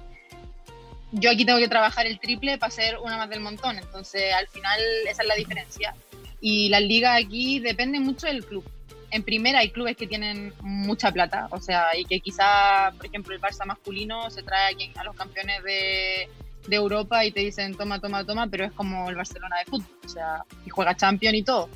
yo 1.15 1.31
aquí 1.31 1.45
tengo 1.45 1.59
que 1.59 1.67
trabajar 1.67 2.05
el 2.05 2.19
triple 2.19 2.57
para 2.57 2.71
ser 2.71 2.97
una 2.99 3.17
más 3.17 3.29
del 3.29 3.39
montón. 3.39 3.77
Entonces 3.77 4.33
al 4.33 4.47
final 4.47 4.79
esa 5.09 5.21
es 5.21 5.27
la 5.27 5.35
diferencia. 5.35 5.95
Y 6.41 6.69
las 6.69 6.81
ligas 6.81 7.19
aquí 7.23 7.59
dependen 7.59 8.03
mucho 8.03 8.27
del 8.27 8.45
club. 8.45 8.63
En 9.11 9.23
primera 9.23 9.59
hay 9.59 9.69
clubes 9.69 9.95
que 9.95 10.07
tienen 10.07 10.53
mucha 10.61 11.11
plata, 11.11 11.47
o 11.51 11.61
sea, 11.61 11.97
y 11.97 12.03
que 12.03 12.19
quizá, 12.19 12.91
por 12.97 13.05
ejemplo, 13.05 13.33
el 13.33 13.39
Barça 13.39 13.65
masculino 13.65 14.29
se 14.29 14.43
trae 14.43 14.75
a 14.95 15.03
los 15.05 15.15
campeones 15.15 15.63
de, 15.63 16.27
de 16.67 16.75
Europa 16.75 17.23
y 17.23 17.31
te 17.31 17.39
dicen 17.39 17.75
toma, 17.75 17.99
toma, 17.99 18.25
toma, 18.25 18.47
pero 18.47 18.65
es 18.65 18.73
como 18.73 19.09
el 19.09 19.15
Barcelona 19.15 19.57
de 19.59 19.65
fútbol, 19.65 19.97
o 20.03 20.09
sea, 20.09 20.43
y 20.65 20.69
juega 20.69 20.97
Champions 20.97 21.37
y 21.37 21.43
todo. 21.43 21.69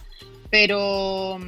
Pero 0.50 1.40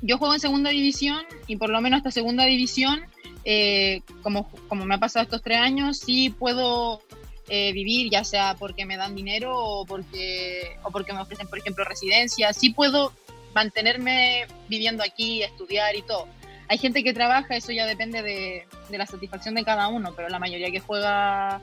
yo 0.00 0.18
juego 0.18 0.34
en 0.34 0.40
segunda 0.40 0.70
división 0.70 1.24
y 1.46 1.56
por 1.56 1.70
lo 1.70 1.80
menos 1.80 1.98
esta 1.98 2.10
segunda 2.10 2.44
división, 2.44 3.04
eh, 3.50 4.02
como, 4.22 4.46
como 4.68 4.84
me 4.84 4.96
ha 4.96 4.98
pasado 4.98 5.22
estos 5.22 5.40
tres 5.40 5.56
años, 5.56 6.00
sí 6.00 6.28
puedo 6.28 7.00
eh, 7.48 7.72
vivir, 7.72 8.10
ya 8.10 8.22
sea 8.22 8.54
porque 8.58 8.84
me 8.84 8.98
dan 8.98 9.16
dinero 9.16 9.56
o 9.56 9.86
porque, 9.86 10.76
o 10.82 10.90
porque 10.90 11.14
me 11.14 11.20
ofrecen, 11.20 11.48
por 11.48 11.58
ejemplo, 11.58 11.82
residencia. 11.84 12.52
Sí 12.52 12.74
puedo 12.74 13.14
mantenerme 13.54 14.46
viviendo 14.68 15.02
aquí, 15.02 15.42
estudiar 15.42 15.96
y 15.96 16.02
todo. 16.02 16.28
Hay 16.68 16.76
gente 16.76 17.02
que 17.02 17.14
trabaja, 17.14 17.56
eso 17.56 17.72
ya 17.72 17.86
depende 17.86 18.20
de, 18.20 18.66
la 18.90 19.06
satisfacción 19.06 19.54
de 19.54 19.64
cada 19.64 19.88
uno, 19.88 20.12
pero 20.14 20.28
la 20.28 20.38
mayoría 20.38 20.70
que 20.70 20.80
juega, 20.80 21.62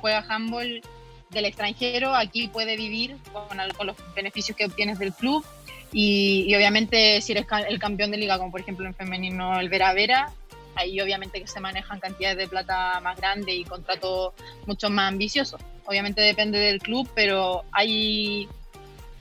juega 0.00 0.24
handball 0.26 0.80
del 1.28 1.44
extranjero 1.44 2.14
aquí 2.14 2.48
puede 2.48 2.78
vivir 2.78 3.18
con, 3.34 3.58
con 3.76 3.86
los 3.88 3.96
beneficios 4.14 4.56
que 4.56 4.64
obtienes 4.64 4.98
del 4.98 5.12
club 5.12 5.44
y, 5.92 6.46
y, 6.48 6.54
obviamente 6.54 7.20
si 7.20 7.32
eres 7.32 7.44
el 7.68 7.78
campeón 7.78 8.10
de 8.10 8.16
liga, 8.16 8.38
como 8.38 8.50
por 8.50 8.60
ejemplo 8.60 8.86
en 8.86 8.94
femenino 8.94 9.60
el 9.60 9.68
Vera 9.68 9.92
Vera, 9.92 10.32
ahí 10.76 11.00
obviamente 11.00 11.40
que 11.40 11.46
se 11.46 11.60
manejan 11.60 11.98
cantidades 12.00 12.36
de 12.36 12.46
plata 12.46 13.00
más 13.00 13.16
grandes 13.16 13.54
y 13.54 13.64
contratos 13.64 14.34
mucho 14.66 14.90
más 14.90 15.08
ambiciosos. 15.12 15.60
Obviamente 15.84 16.20
depende 16.20 16.58
del 16.58 16.80
club, 16.80 17.08
pero 17.14 17.64
hay, 17.72 18.48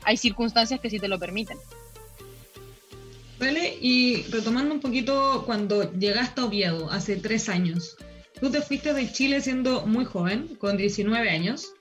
hay 0.03 0.17
circunstancias 0.17 0.79
que 0.79 0.89
sí 0.89 0.99
te 0.99 1.07
lo 1.07 1.17
permiten. 1.17 1.57
Vale, 3.39 3.77
y 3.81 4.23
retomando 4.29 4.73
un 4.73 4.79
poquito 4.79 5.43
cuando 5.45 5.91
llegaste 5.93 6.41
a 6.41 6.45
Oviedo 6.45 6.89
hace 6.89 7.17
tres 7.17 7.49
años, 7.49 7.97
tú 8.39 8.49
te 8.49 8.61
fuiste 8.61 8.93
de 8.93 9.11
Chile 9.11 9.41
siendo 9.41 9.85
muy 9.85 10.05
joven, 10.05 10.55
con 10.57 10.77
19 10.77 11.29
años. 11.29 11.73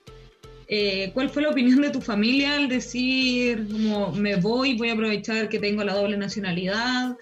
Eh, 0.67 1.11
¿Cuál 1.13 1.29
fue 1.29 1.43
la 1.43 1.49
opinión 1.49 1.81
de 1.81 1.91
tu 1.91 2.01
familia 2.01 2.55
al 2.55 2.67
decir, 2.67 3.67
como 3.71 4.11
me 4.11 4.35
voy, 4.35 4.75
voy 4.75 4.89
a 4.89 4.93
aprovechar 4.93 5.47
que 5.47 5.59
tengo 5.59 5.83
la 5.83 5.93
doble 5.93 6.17
nacionalidad? 6.17 7.15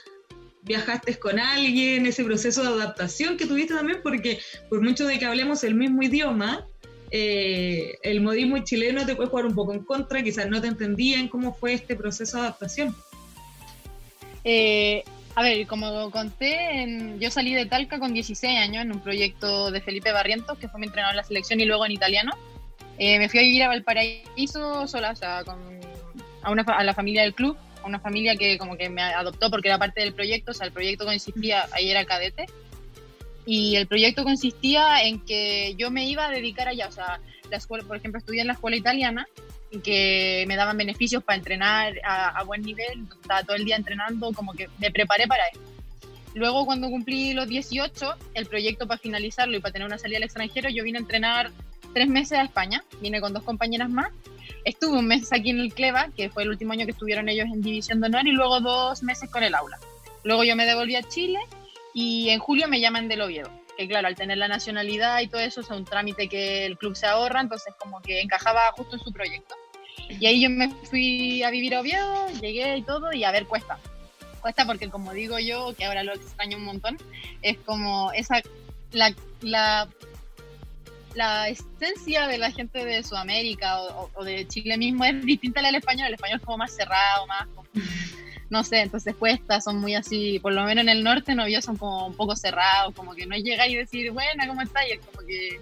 Viajaste 0.63 1.17
con 1.19 1.39
alguien, 1.39 2.05
ese 2.05 2.23
proceso 2.23 2.63
de 2.63 2.81
adaptación 2.81 3.37
que 3.37 3.45
tuviste 3.45 3.73
también, 3.73 3.99
porque 4.01 4.39
por 4.69 4.81
mucho 4.81 5.05
de 5.05 5.19
que 5.19 5.25
hablemos 5.25 5.63
el 5.63 5.75
mismo 5.75 6.01
idioma, 6.03 6.65
eh, 7.11 7.95
el 8.01 8.21
modismo 8.21 8.57
chileno 8.59 9.05
te 9.05 9.15
puede 9.15 9.29
jugar 9.29 9.45
un 9.45 9.55
poco 9.55 9.73
en 9.73 9.83
contra, 9.83 10.23
quizás 10.23 10.47
no 10.47 10.61
te 10.61 10.67
entendían 10.67 11.27
cómo 11.27 11.53
fue 11.53 11.73
este 11.73 11.95
proceso 11.95 12.37
de 12.37 12.43
adaptación. 12.43 12.95
Eh, 14.43 15.03
a 15.35 15.41
ver, 15.41 15.67
como 15.67 16.11
conté, 16.11 17.15
yo 17.19 17.29
salí 17.31 17.53
de 17.53 17.65
Talca 17.65 17.99
con 17.99 18.13
16 18.13 18.59
años 18.59 18.83
en 18.83 18.91
un 18.91 18.99
proyecto 18.99 19.71
de 19.71 19.81
Felipe 19.81 20.11
Barrientos, 20.11 20.57
que 20.57 20.69
fue 20.69 20.79
mi 20.79 20.87
entrenador 20.87 21.13
en 21.13 21.17
la 21.17 21.23
selección 21.23 21.59
y 21.59 21.65
luego 21.65 21.85
en 21.85 21.91
italiano. 21.91 22.31
Eh, 22.99 23.17
me 23.17 23.29
fui 23.29 23.39
a 23.39 23.43
vivir 23.43 23.63
a 23.63 23.67
Valparaíso 23.69 24.87
sola, 24.87 25.11
o 25.11 25.15
sea, 25.15 25.43
con, 25.43 25.57
a, 26.43 26.51
una, 26.51 26.61
a 26.61 26.83
la 26.83 26.93
familia 26.93 27.23
del 27.23 27.33
club 27.33 27.57
una 27.85 27.99
familia 27.99 28.35
que 28.35 28.57
como 28.57 28.77
que 28.77 28.89
me 28.89 29.01
adoptó 29.01 29.49
porque 29.49 29.69
era 29.69 29.77
parte 29.77 30.01
del 30.01 30.13
proyecto, 30.13 30.51
o 30.51 30.53
sea, 30.53 30.67
el 30.67 30.73
proyecto 30.73 31.05
consistía, 31.05 31.67
ahí 31.71 31.89
era 31.89 32.05
cadete, 32.05 32.45
y 33.45 33.75
el 33.75 33.87
proyecto 33.87 34.23
consistía 34.23 35.03
en 35.03 35.19
que 35.19 35.75
yo 35.77 35.91
me 35.91 36.05
iba 36.05 36.25
a 36.25 36.31
dedicar 36.31 36.67
allá, 36.67 36.87
o 36.87 36.91
sea, 36.91 37.19
la 37.49 37.57
escuela, 37.57 37.83
por 37.85 37.97
ejemplo, 37.97 38.19
estudié 38.19 38.41
en 38.41 38.47
la 38.47 38.53
escuela 38.53 38.77
italiana, 38.77 39.27
y 39.73 39.79
que 39.79 40.45
me 40.47 40.55
daban 40.55 40.77
beneficios 40.77 41.23
para 41.23 41.37
entrenar 41.37 41.95
a, 42.05 42.43
buen 42.43 42.61
nivel, 42.61 43.07
estaba 43.21 43.43
todo 43.43 43.55
el 43.55 43.65
día 43.65 43.75
entrenando, 43.75 44.31
como 44.31 44.53
que 44.53 44.69
me 44.77 44.91
preparé 44.91 45.27
para 45.27 45.47
eso. 45.47 45.59
Luego, 46.35 46.65
cuando 46.65 46.89
cumplí 46.89 47.33
los 47.33 47.47
18, 47.47 48.15
el 48.35 48.45
proyecto 48.45 48.87
para 48.87 48.99
finalizarlo 48.99 49.57
y 49.57 49.59
para 49.59 49.73
tener 49.73 49.87
una 49.87 49.97
salida 49.97 50.17
al 50.17 50.23
extranjero, 50.23 50.69
yo 50.69 50.83
vine 50.83 50.99
a 50.99 51.01
entrenar 51.01 51.51
tres 51.93 52.07
meses 52.07 52.37
a 52.39 52.43
España, 52.43 52.83
vine 53.01 53.21
con 53.21 53.33
dos 53.33 53.43
compañeras 53.43 53.89
más 53.89 54.11
Estuve 54.65 54.97
un 54.97 55.07
mes 55.07 55.33
aquí 55.33 55.49
en 55.49 55.59
el 55.59 55.73
Cleva, 55.73 56.09
que 56.15 56.29
fue 56.29 56.43
el 56.43 56.49
último 56.49 56.71
año 56.71 56.85
que 56.85 56.91
estuvieron 56.91 57.27
ellos 57.27 57.47
en 57.47 57.61
División 57.61 57.99
de 57.99 58.07
Honor, 58.07 58.27
y 58.27 58.31
luego 58.31 58.61
dos 58.61 59.03
meses 59.03 59.29
con 59.29 59.43
el 59.43 59.55
aula. 59.55 59.77
Luego 60.23 60.43
yo 60.45 60.55
me 60.55 60.65
devolví 60.65 60.95
a 60.95 61.03
Chile 61.03 61.39
y 61.93 62.29
en 62.29 62.39
julio 62.39 62.67
me 62.69 62.79
llaman 62.79 63.09
del 63.09 63.21
Oviedo. 63.21 63.49
Que 63.77 63.87
claro, 63.87 64.07
al 64.07 64.15
tener 64.15 64.37
la 64.37 64.47
nacionalidad 64.47 65.19
y 65.19 65.27
todo 65.27 65.41
eso, 65.41 65.61
es 65.61 65.69
un 65.69 65.83
trámite 65.83 66.29
que 66.29 66.65
el 66.65 66.77
club 66.77 66.95
se 66.95 67.07
ahorra, 67.07 67.41
entonces 67.41 67.73
como 67.77 68.01
que 68.01 68.21
encajaba 68.21 68.71
justo 68.71 68.95
en 68.95 69.03
su 69.03 69.11
proyecto. 69.11 69.55
Y 70.07 70.25
ahí 70.27 70.41
yo 70.41 70.49
me 70.49 70.69
fui 70.69 71.43
a 71.43 71.49
vivir 71.49 71.75
a 71.75 71.81
Oviedo, 71.81 72.29
llegué 72.39 72.77
y 72.77 72.83
todo, 72.83 73.11
y 73.11 73.23
a 73.25 73.31
ver, 73.31 73.45
cuesta. 73.47 73.79
Cuesta 74.39 74.65
porque 74.65 74.89
como 74.89 75.11
digo 75.11 75.39
yo, 75.39 75.73
que 75.75 75.85
ahora 75.85 76.03
lo 76.03 76.13
extraño 76.13 76.57
un 76.57 76.65
montón, 76.65 76.97
es 77.41 77.57
como 77.59 78.11
esa, 78.13 78.41
la, 78.91 79.13
la 79.41 79.89
la 81.15 81.49
esencia 81.49 82.27
de 82.27 82.37
la 82.37 82.51
gente 82.51 82.83
de 82.85 83.03
Sudamérica 83.03 83.79
o, 83.81 84.23
de 84.23 84.47
Chile 84.47 84.77
mismo 84.77 85.05
es 85.05 85.23
distinta 85.25 85.59
a 85.59 85.63
la 85.63 85.69
del 85.69 85.77
español. 85.77 86.07
El 86.07 86.15
español 86.15 86.39
es 86.39 86.45
como 86.45 86.57
más 86.57 86.75
cerrado, 86.75 87.27
más. 87.27 87.47
no 88.49 88.63
sé, 88.63 88.81
entonces 88.81 89.15
cuesta, 89.15 89.61
son 89.61 89.77
muy 89.79 89.95
así. 89.95 90.39
Por 90.39 90.53
lo 90.53 90.63
menos 90.63 90.83
en 90.83 90.89
el 90.89 91.03
norte, 91.03 91.35
no 91.35 91.43
son 91.61 91.77
como 91.77 92.07
un 92.07 92.15
poco 92.15 92.35
cerrados, 92.35 92.93
como 92.95 93.13
que 93.13 93.25
no 93.25 93.35
llega 93.35 93.67
y 93.67 93.75
decir, 93.75 94.11
buena, 94.11 94.47
¿cómo 94.47 94.61
estás? 94.61 94.83
Y 94.87 94.93
es 94.93 94.99
como 94.99 95.25
que. 95.27 95.59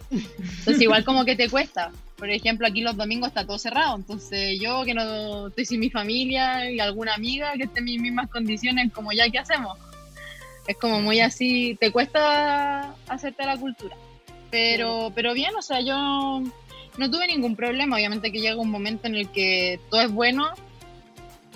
Entonces, 0.60 0.82
igual 0.82 1.04
como 1.04 1.26
que 1.26 1.36
te 1.36 1.50
cuesta. 1.50 1.92
Por 2.18 2.30
ejemplo, 2.30 2.68
aquí 2.68 2.82
los 2.82 2.96
domingos 2.96 3.30
está 3.30 3.46
todo 3.46 3.58
cerrado. 3.58 3.96
Entonces, 3.96 4.60
yo 4.60 4.84
que 4.86 4.94
no 4.94 5.48
estoy 5.48 5.66
sin 5.66 5.80
mi 5.80 5.90
familia 5.90 6.70
y 6.70 6.80
alguna 6.80 7.16
amiga 7.16 7.54
que 7.54 7.64
esté 7.64 7.80
en 7.80 7.86
mis 7.86 8.02
mismas 8.02 8.30
condiciones, 8.30 8.92
como 8.94 9.12
ya, 9.12 9.30
¿qué 9.30 9.40
hacemos? 9.40 9.78
Es 10.68 10.78
como 10.78 11.02
muy 11.02 11.20
así, 11.20 11.76
te 11.80 11.92
cuesta 11.92 12.94
hacerte 13.08 13.46
la 13.46 13.58
cultura. 13.58 13.96
Pero, 14.52 15.12
pero 15.16 15.34
bien, 15.34 15.56
o 15.56 15.62
sea, 15.62 15.80
yo 15.80 16.44
no 16.98 17.10
tuve 17.10 17.28
ningún 17.28 17.56
problema. 17.56 17.96
Obviamente 17.96 18.32
que 18.32 18.42
llega 18.42 18.58
un 18.58 18.70
momento 18.70 19.08
en 19.08 19.16
el 19.16 19.30
que 19.30 19.80
todo 19.90 20.02
es 20.02 20.12
bueno 20.12 20.52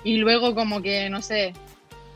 y 0.03 0.17
luego 0.17 0.55
como 0.55 0.81
que, 0.81 1.09
no 1.09 1.21
sé, 1.21 1.53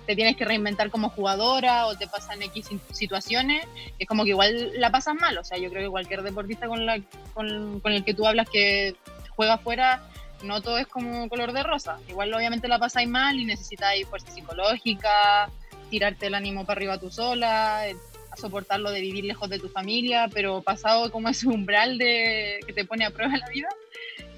te 0.05 0.15
tienes 0.15 0.37
que 0.37 0.45
reinventar 0.45 0.89
como 0.89 1.09
jugadora 1.09 1.85
o 1.85 1.95
te 1.95 2.07
pasan 2.07 2.41
X 2.41 2.69
situaciones, 2.91 3.63
es 3.99 4.07
como 4.07 4.23
que 4.23 4.29
igual 4.29 4.71
la 4.79 4.91
pasas 4.91 5.15
mal. 5.15 5.37
O 5.37 5.43
sea, 5.43 5.57
yo 5.57 5.69
creo 5.69 5.83
que 5.83 5.91
cualquier 5.91 6.23
deportista 6.23 6.67
con, 6.67 6.85
la, 6.85 6.99
con, 7.33 7.79
con 7.81 7.91
el 7.91 8.03
que 8.03 8.13
tú 8.13 8.25
hablas 8.25 8.49
que 8.49 8.95
juega 9.35 9.53
afuera, 9.55 10.01
no 10.43 10.61
todo 10.61 10.77
es 10.77 10.87
como 10.87 11.29
color 11.29 11.51
de 11.51 11.63
rosa. 11.63 11.99
Igual 12.07 12.33
obviamente 12.33 12.67
la 12.67 12.79
pasáis 12.79 13.07
mal 13.07 13.39
y 13.39 13.45
necesitáis 13.45 14.07
fuerza 14.07 14.31
psicológica, 14.31 15.49
tirarte 15.89 16.27
el 16.27 16.35
ánimo 16.35 16.65
para 16.65 16.77
arriba 16.77 16.99
tú 16.99 17.11
sola, 17.11 17.85
soportarlo 18.39 18.91
de 18.91 19.01
vivir 19.01 19.25
lejos 19.25 19.49
de 19.49 19.59
tu 19.59 19.69
familia, 19.69 20.29
pero 20.33 20.61
pasado 20.61 21.11
como 21.11 21.29
ese 21.29 21.47
umbral 21.47 21.97
de 21.97 22.59
que 22.65 22.73
te 22.73 22.85
pone 22.85 23.05
a 23.05 23.11
prueba 23.11 23.37
la 23.37 23.49
vida, 23.49 23.69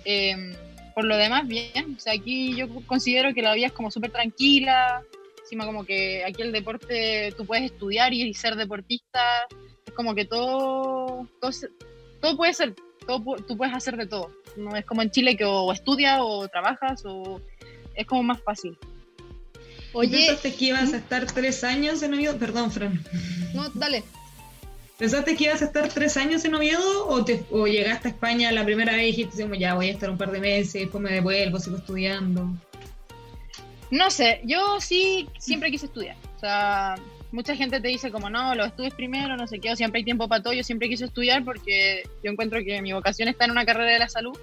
eh, 0.06 0.56
por 0.94 1.06
lo 1.06 1.18
demás, 1.18 1.48
bien. 1.48 1.96
O 1.98 2.00
sea, 2.00 2.14
aquí 2.14 2.56
yo 2.56 2.68
considero 2.86 3.34
que 3.34 3.42
la 3.42 3.54
vida 3.54 3.68
es 3.68 3.72
como 3.72 3.92
súper 3.92 4.12
tranquila, 4.12 5.04
encima 5.42 5.66
como 5.66 5.86
que 5.86 6.24
aquí 6.26 6.42
el 6.42 6.52
deporte, 6.52 7.34
tú 7.38 7.46
puedes 7.46 7.66
estudiar 7.66 8.14
y 8.14 8.34
ser 8.34 8.56
deportista, 8.56 9.48
es 9.86 9.94
como 9.94 10.16
que 10.16 10.26
todo, 10.26 11.28
todo, 11.40 11.52
todo 12.22 12.38
puede 12.38 12.54
ser, 12.54 12.76
todo, 13.06 13.36
tú 13.48 13.58
puedes 13.58 13.74
hacer 13.74 13.98
de 13.98 14.08
todo. 14.08 14.32
No 14.58 14.76
es 14.76 14.86
como 14.86 15.02
en 15.02 15.12
Chile 15.12 15.38
que 15.38 15.46
o 15.46 15.72
estudias 15.72 16.20
o 16.22 16.48
trabajas 16.48 17.04
o 17.06 17.42
es 17.96 18.06
como 18.06 18.24
más 18.24 18.42
fácil. 18.42 18.78
Oye, 19.94 20.18
¿pensaste 20.18 20.56
que 20.56 20.66
ibas 20.66 20.94
a 20.94 20.98
estar 20.98 21.26
tres 21.26 21.64
años 21.64 22.02
en 22.02 22.14
Oviedo? 22.14 22.38
Perdón, 22.38 22.72
Fran. 22.72 23.04
No, 23.54 23.70
dale. 23.70 24.04
¿Pensaste 24.98 25.36
que 25.36 25.46
ibas 25.46 25.62
a 25.62 25.66
estar 25.66 25.90
tres 25.90 26.16
años 26.16 26.46
en 26.46 26.54
Oviedo 26.54 27.08
o, 27.08 27.26
te, 27.26 27.44
o 27.50 27.66
llegaste 27.66 28.08
a 28.08 28.12
España 28.12 28.52
la 28.52 28.64
primera 28.64 28.94
vez 28.94 29.04
y 29.04 29.24
dijiste, 29.24 29.48
ya 29.58 29.74
voy 29.74 29.90
a 29.90 29.92
estar 29.92 30.10
un 30.10 30.18
par 30.18 30.32
de 30.32 30.40
meses, 30.40 30.74
después 30.74 31.02
me 31.02 31.12
devuelvo, 31.12 31.60
sigo 31.60 31.78
estudiando? 31.78 32.54
No 33.90 34.10
sé, 34.10 34.42
yo 34.46 34.80
sí 34.80 35.28
siempre 35.40 35.72
quise 35.72 35.88
estudiar. 35.88 36.16
O 36.38 36.40
sea, 36.40 36.96
mucha 37.32 37.56
gente 37.56 37.82
te 37.82 37.88
dice 37.88 38.12
como, 38.12 38.30
no, 38.30 38.54
lo 38.56 38.64
estudies 38.64 38.94
primero, 38.94 39.36
no 39.36 39.48
sé 39.48 39.60
qué, 39.60 39.72
o 39.72 39.76
siempre 39.76 40.00
hay 40.00 40.06
tiempo 40.06 40.28
para 40.28 40.44
todo. 40.44 40.54
Yo 40.54 40.64
siempre 40.64 40.88
quise 40.88 41.06
estudiar 41.06 41.44
porque 41.44 42.04
yo 42.24 42.32
encuentro 42.32 42.64
que 42.64 42.82
mi 42.82 42.94
vocación 42.94 43.28
está 43.28 43.46
en 43.46 43.52
una 43.52 43.66
carrera 43.66 43.92
de 43.92 44.00
la 44.00 44.08
salud 44.08 44.38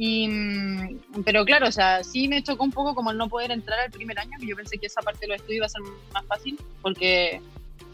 y, 0.00 0.28
mm, 0.28 1.22
pero 1.24 1.44
claro, 1.44 1.66
o 1.66 1.72
sea, 1.72 2.04
sí 2.04 2.28
me 2.28 2.40
chocó 2.44 2.62
un 2.62 2.70
poco 2.70 2.94
como 2.94 3.10
el 3.10 3.18
no 3.18 3.28
poder 3.28 3.50
entrar 3.50 3.80
al 3.80 3.90
primer 3.90 4.16
año, 4.20 4.38
que 4.38 4.46
yo 4.46 4.54
pensé 4.54 4.78
que 4.78 4.86
esa 4.86 5.02
parte 5.02 5.22
de 5.22 5.26
los 5.26 5.36
estudios 5.38 5.56
iba 5.56 5.66
a 5.66 5.68
ser 5.68 5.82
más 6.14 6.24
fácil, 6.24 6.56
porque, 6.80 7.40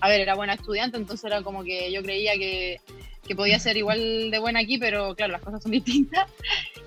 a 0.01 0.09
ver, 0.11 0.21
era 0.21 0.35
buena 0.35 0.53
estudiante, 0.53 0.99
entonces 0.99 1.25
era 1.25 1.41
como 1.41 1.65
que 1.65 1.91
yo 1.91 2.03
creía 2.03 2.35
que, 2.35 2.79
que 3.27 3.35
podía 3.35 3.59
ser 3.59 3.79
igual 3.79 4.31
de 4.31 4.39
buena 4.39 4.61
aquí, 4.61 4.77
pero 4.77 5.15
claro, 5.15 5.33
las 5.33 5.41
cosas 5.41 5.63
son 5.63 5.73
distintas. 5.73 6.31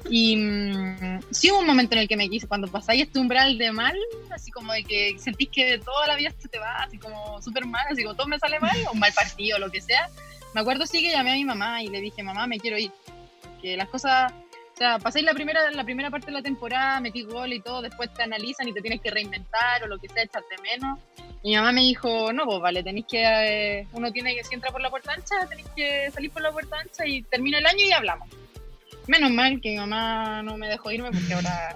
Y 0.09 0.37
mmm, 0.37 1.19
sí 1.31 1.51
hubo 1.51 1.59
un 1.59 1.67
momento 1.67 1.95
en 1.95 2.01
el 2.01 2.07
que 2.07 2.15
me 2.15 2.29
quise, 2.29 2.47
cuando 2.47 2.69
pasáis 2.69 3.01
este 3.01 3.19
umbral 3.19 3.57
de 3.57 3.73
mal, 3.73 3.97
así 4.29 4.51
como 4.51 4.71
de 4.71 4.83
que 4.85 5.17
sentís 5.19 5.49
que 5.49 5.79
toda 5.79 6.07
la 6.07 6.15
vida 6.15 6.31
te 6.49 6.59
va, 6.59 6.75
así 6.83 6.97
como 6.97 7.41
súper 7.41 7.65
mal, 7.65 7.85
así 7.91 8.03
como 8.03 8.15
todo 8.15 8.27
me 8.27 8.39
sale 8.39 8.57
mal, 8.59 8.77
o 8.87 8.93
un 8.93 8.99
mal 8.99 9.11
partido, 9.11 9.59
lo 9.59 9.69
que 9.69 9.81
sea. 9.81 10.07
Me 10.53 10.61
acuerdo 10.61 10.85
sí 10.85 11.01
que 11.01 11.11
llamé 11.11 11.31
a 11.31 11.35
mi 11.35 11.43
mamá 11.43 11.83
y 11.83 11.87
le 11.89 11.99
dije, 11.99 12.23
mamá, 12.23 12.47
me 12.47 12.57
quiero 12.57 12.77
ir, 12.77 12.91
que 13.61 13.75
las 13.75 13.89
cosas 13.89 14.31
o 14.77 14.79
sea, 14.79 14.99
pasáis 14.99 15.25
la 15.25 15.33
primera, 15.33 15.71
la 15.71 15.83
primera 15.83 16.11
parte 16.11 16.27
de 16.27 16.33
la 16.33 16.43
temporada, 16.43 16.99
metí 16.99 17.23
gol 17.23 17.51
y 17.51 17.59
todo, 17.59 17.81
después 17.81 18.13
te 18.13 18.21
analizan 18.21 18.67
y 18.67 18.73
te 18.73 18.81
tienes 18.81 19.01
que 19.01 19.09
reinventar 19.09 19.83
o 19.83 19.87
lo 19.87 19.97
que 19.97 20.07
sea, 20.07 20.21
echarte 20.21 20.55
menos. 20.61 20.99
Y 21.41 21.49
mi 21.49 21.55
mamá 21.55 21.71
me 21.71 21.81
dijo, 21.81 22.31
no, 22.31 22.45
pues 22.45 22.59
vale, 22.61 22.83
tenéis 22.83 23.07
que, 23.09 23.23
eh, 23.23 23.87
uno 23.93 24.11
tiene 24.11 24.35
que, 24.35 24.43
si 24.43 24.53
entra 24.53 24.69
por 24.69 24.79
la 24.79 24.91
puerta 24.91 25.13
ancha, 25.13 25.47
tenéis 25.49 25.67
que 25.75 26.11
salir 26.11 26.29
por 26.29 26.43
la 26.43 26.51
puerta 26.51 26.77
ancha 26.77 27.07
y 27.07 27.23
termina 27.23 27.57
el 27.57 27.65
año 27.65 27.85
y 27.87 27.91
hablamos. 27.91 28.29
Menos 29.07 29.31
mal 29.31 29.59
que 29.61 29.71
mi 29.71 29.77
mamá 29.77 30.43
no 30.43 30.57
me 30.57 30.69
dejó 30.69 30.91
irme 30.91 31.09
porque 31.09 31.33
ahora, 31.33 31.75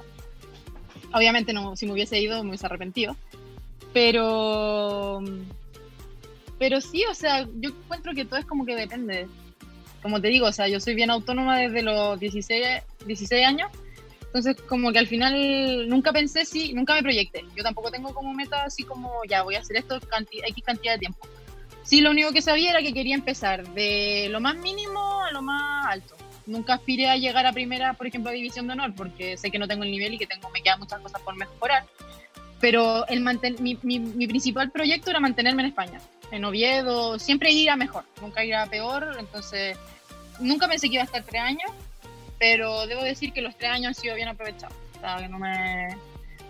obviamente 1.11 1.53
no, 1.53 1.75
si 1.75 1.87
me 1.87 1.93
hubiese 1.93 2.19
ido 2.19 2.43
me 2.43 2.49
hubiese 2.49 2.67
arrepentido. 2.67 3.17
Pero, 3.93 5.23
pero 6.59 6.79
sí, 6.81 7.03
o 7.09 7.15
sea, 7.15 7.47
yo 7.55 7.71
encuentro 7.71 8.13
que 8.13 8.25
todo 8.25 8.37
es 8.37 8.45
como 8.45 8.63
que 8.63 8.75
depende 8.75 9.27
como 10.01 10.19
te 10.21 10.29
digo, 10.29 10.47
o 10.47 10.51
sea, 10.51 10.67
yo 10.67 10.79
soy 10.79 10.95
bien 10.95 11.11
autónoma 11.11 11.59
desde 11.59 11.83
los 11.83 12.19
16, 12.19 12.83
16 13.05 13.45
años, 13.45 13.69
entonces 14.21 14.55
como 14.67 14.91
que 14.91 14.99
al 14.99 15.07
final 15.07 15.89
nunca 15.89 16.13
pensé 16.13 16.45
si, 16.45 16.73
nunca 16.73 16.93
me 16.95 17.03
proyecté. 17.03 17.43
Yo 17.55 17.63
tampoco 17.63 17.91
tengo 17.91 18.13
como 18.13 18.33
meta 18.33 18.63
así 18.63 18.83
como, 18.83 19.11
ya 19.29 19.43
voy 19.43 19.55
a 19.55 19.59
hacer 19.59 19.77
esto 19.77 19.97
X 19.97 20.63
cantidad 20.63 20.93
de 20.93 20.99
tiempo. 20.99 21.27
Sí, 21.83 21.99
lo 22.01 22.11
único 22.11 22.31
que 22.31 22.41
sabía 22.41 22.71
era 22.71 22.81
que 22.81 22.93
quería 22.93 23.15
empezar 23.15 23.67
de 23.73 24.27
lo 24.29 24.39
más 24.39 24.55
mínimo 24.55 25.23
a 25.23 25.31
lo 25.31 25.41
más 25.41 25.87
alto. 25.87 26.15
Nunca 26.45 26.75
aspiré 26.75 27.09
a 27.09 27.17
llegar 27.17 27.45
a 27.45 27.51
primera, 27.51 27.93
por 27.93 28.07
ejemplo, 28.07 28.29
a 28.29 28.33
División 28.33 28.67
de 28.67 28.73
Honor, 28.73 28.93
porque 28.95 29.37
sé 29.37 29.51
que 29.51 29.59
no 29.59 29.67
tengo 29.67 29.83
el 29.83 29.91
nivel 29.91 30.13
y 30.13 30.17
que 30.17 30.27
tengo, 30.27 30.49
me 30.49 30.61
quedan 30.61 30.79
muchas 30.79 31.01
cosas 31.01 31.21
por 31.21 31.35
mejorar. 31.35 31.83
Pero 32.59 33.05
el 33.07 33.21
mi, 33.59 33.77
mi, 33.81 33.99
mi 33.99 34.27
principal 34.27 34.71
proyecto 34.71 35.09
era 35.09 35.19
mantenerme 35.19 35.63
en 35.63 35.69
España 35.69 35.99
en 36.31 36.45
Oviedo, 36.45 37.19
siempre 37.19 37.51
ir 37.51 37.69
a 37.69 37.75
mejor, 37.75 38.05
nunca 38.21 38.43
ir 38.43 38.55
a 38.55 38.65
peor, 38.65 39.15
entonces 39.19 39.77
nunca 40.39 40.67
pensé 40.67 40.87
que 40.87 40.95
iba 40.95 41.03
a 41.03 41.05
estar 41.05 41.23
tres 41.23 41.41
años, 41.41 41.71
pero 42.39 42.87
debo 42.87 43.03
decir 43.03 43.33
que 43.33 43.41
los 43.41 43.55
tres 43.57 43.71
años 43.71 43.87
han 43.89 43.95
sido 43.95 44.15
bien 44.15 44.29
aprovechados, 44.29 44.75
o 44.97 44.99
sea, 44.99 45.17
que 45.17 45.27
no 45.27 45.37
me, 45.37 45.95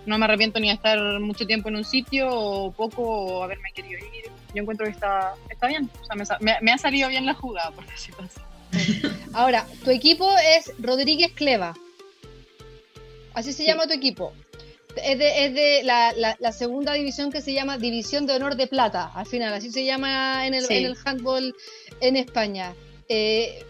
no 0.05 0.17
me 0.17 0.25
arrepiento 0.25 0.59
ni 0.59 0.67
de 0.67 0.75
estar 0.75 0.99
mucho 1.19 1.45
tiempo 1.45 1.69
en 1.69 1.77
un 1.77 1.83
sitio 1.83 2.29
o 2.29 2.71
poco 2.71 3.01
o 3.01 3.43
haberme 3.43 3.71
querido 3.73 3.99
ir, 3.99 4.31
yo 4.53 4.61
encuentro 4.61 4.85
que 4.85 4.91
está, 4.91 5.33
está 5.49 5.67
bien, 5.67 5.89
o 6.01 6.05
sea, 6.05 6.37
me, 6.39 6.57
me, 6.61 6.71
ha 6.71 6.77
salido 6.77 7.09
bien 7.09 7.25
la 7.25 7.33
jugada, 7.33 7.71
por 7.71 7.85
decirlo 7.87 8.23
así. 8.23 8.39
Ahora, 9.33 9.65
tu 9.83 9.89
equipo 9.89 10.29
es 10.55 10.71
Rodríguez 10.79 11.33
Cleva. 11.33 11.75
Así 13.33 13.51
se 13.51 13.63
sí. 13.63 13.67
llama 13.67 13.87
tu 13.87 13.93
equipo 13.93 14.33
es 14.97 15.17
de, 15.17 15.45
es 15.45 15.53
de 15.53 15.81
la, 15.83 16.13
la, 16.15 16.35
la, 16.39 16.51
segunda 16.51 16.93
división 16.93 17.31
que 17.31 17.41
se 17.41 17.53
llama 17.53 17.77
División 17.77 18.25
de 18.25 18.33
Honor 18.33 18.55
de 18.55 18.67
Plata, 18.67 19.11
al 19.13 19.25
final, 19.25 19.53
así 19.53 19.71
se 19.71 19.85
llama 19.85 20.47
en 20.47 20.53
el, 20.53 20.65
sí. 20.65 20.75
en 20.75 20.85
el 20.85 20.97
handball 21.03 21.55
en 21.99 22.15
España. 22.17 22.73
Eh, 23.09 23.63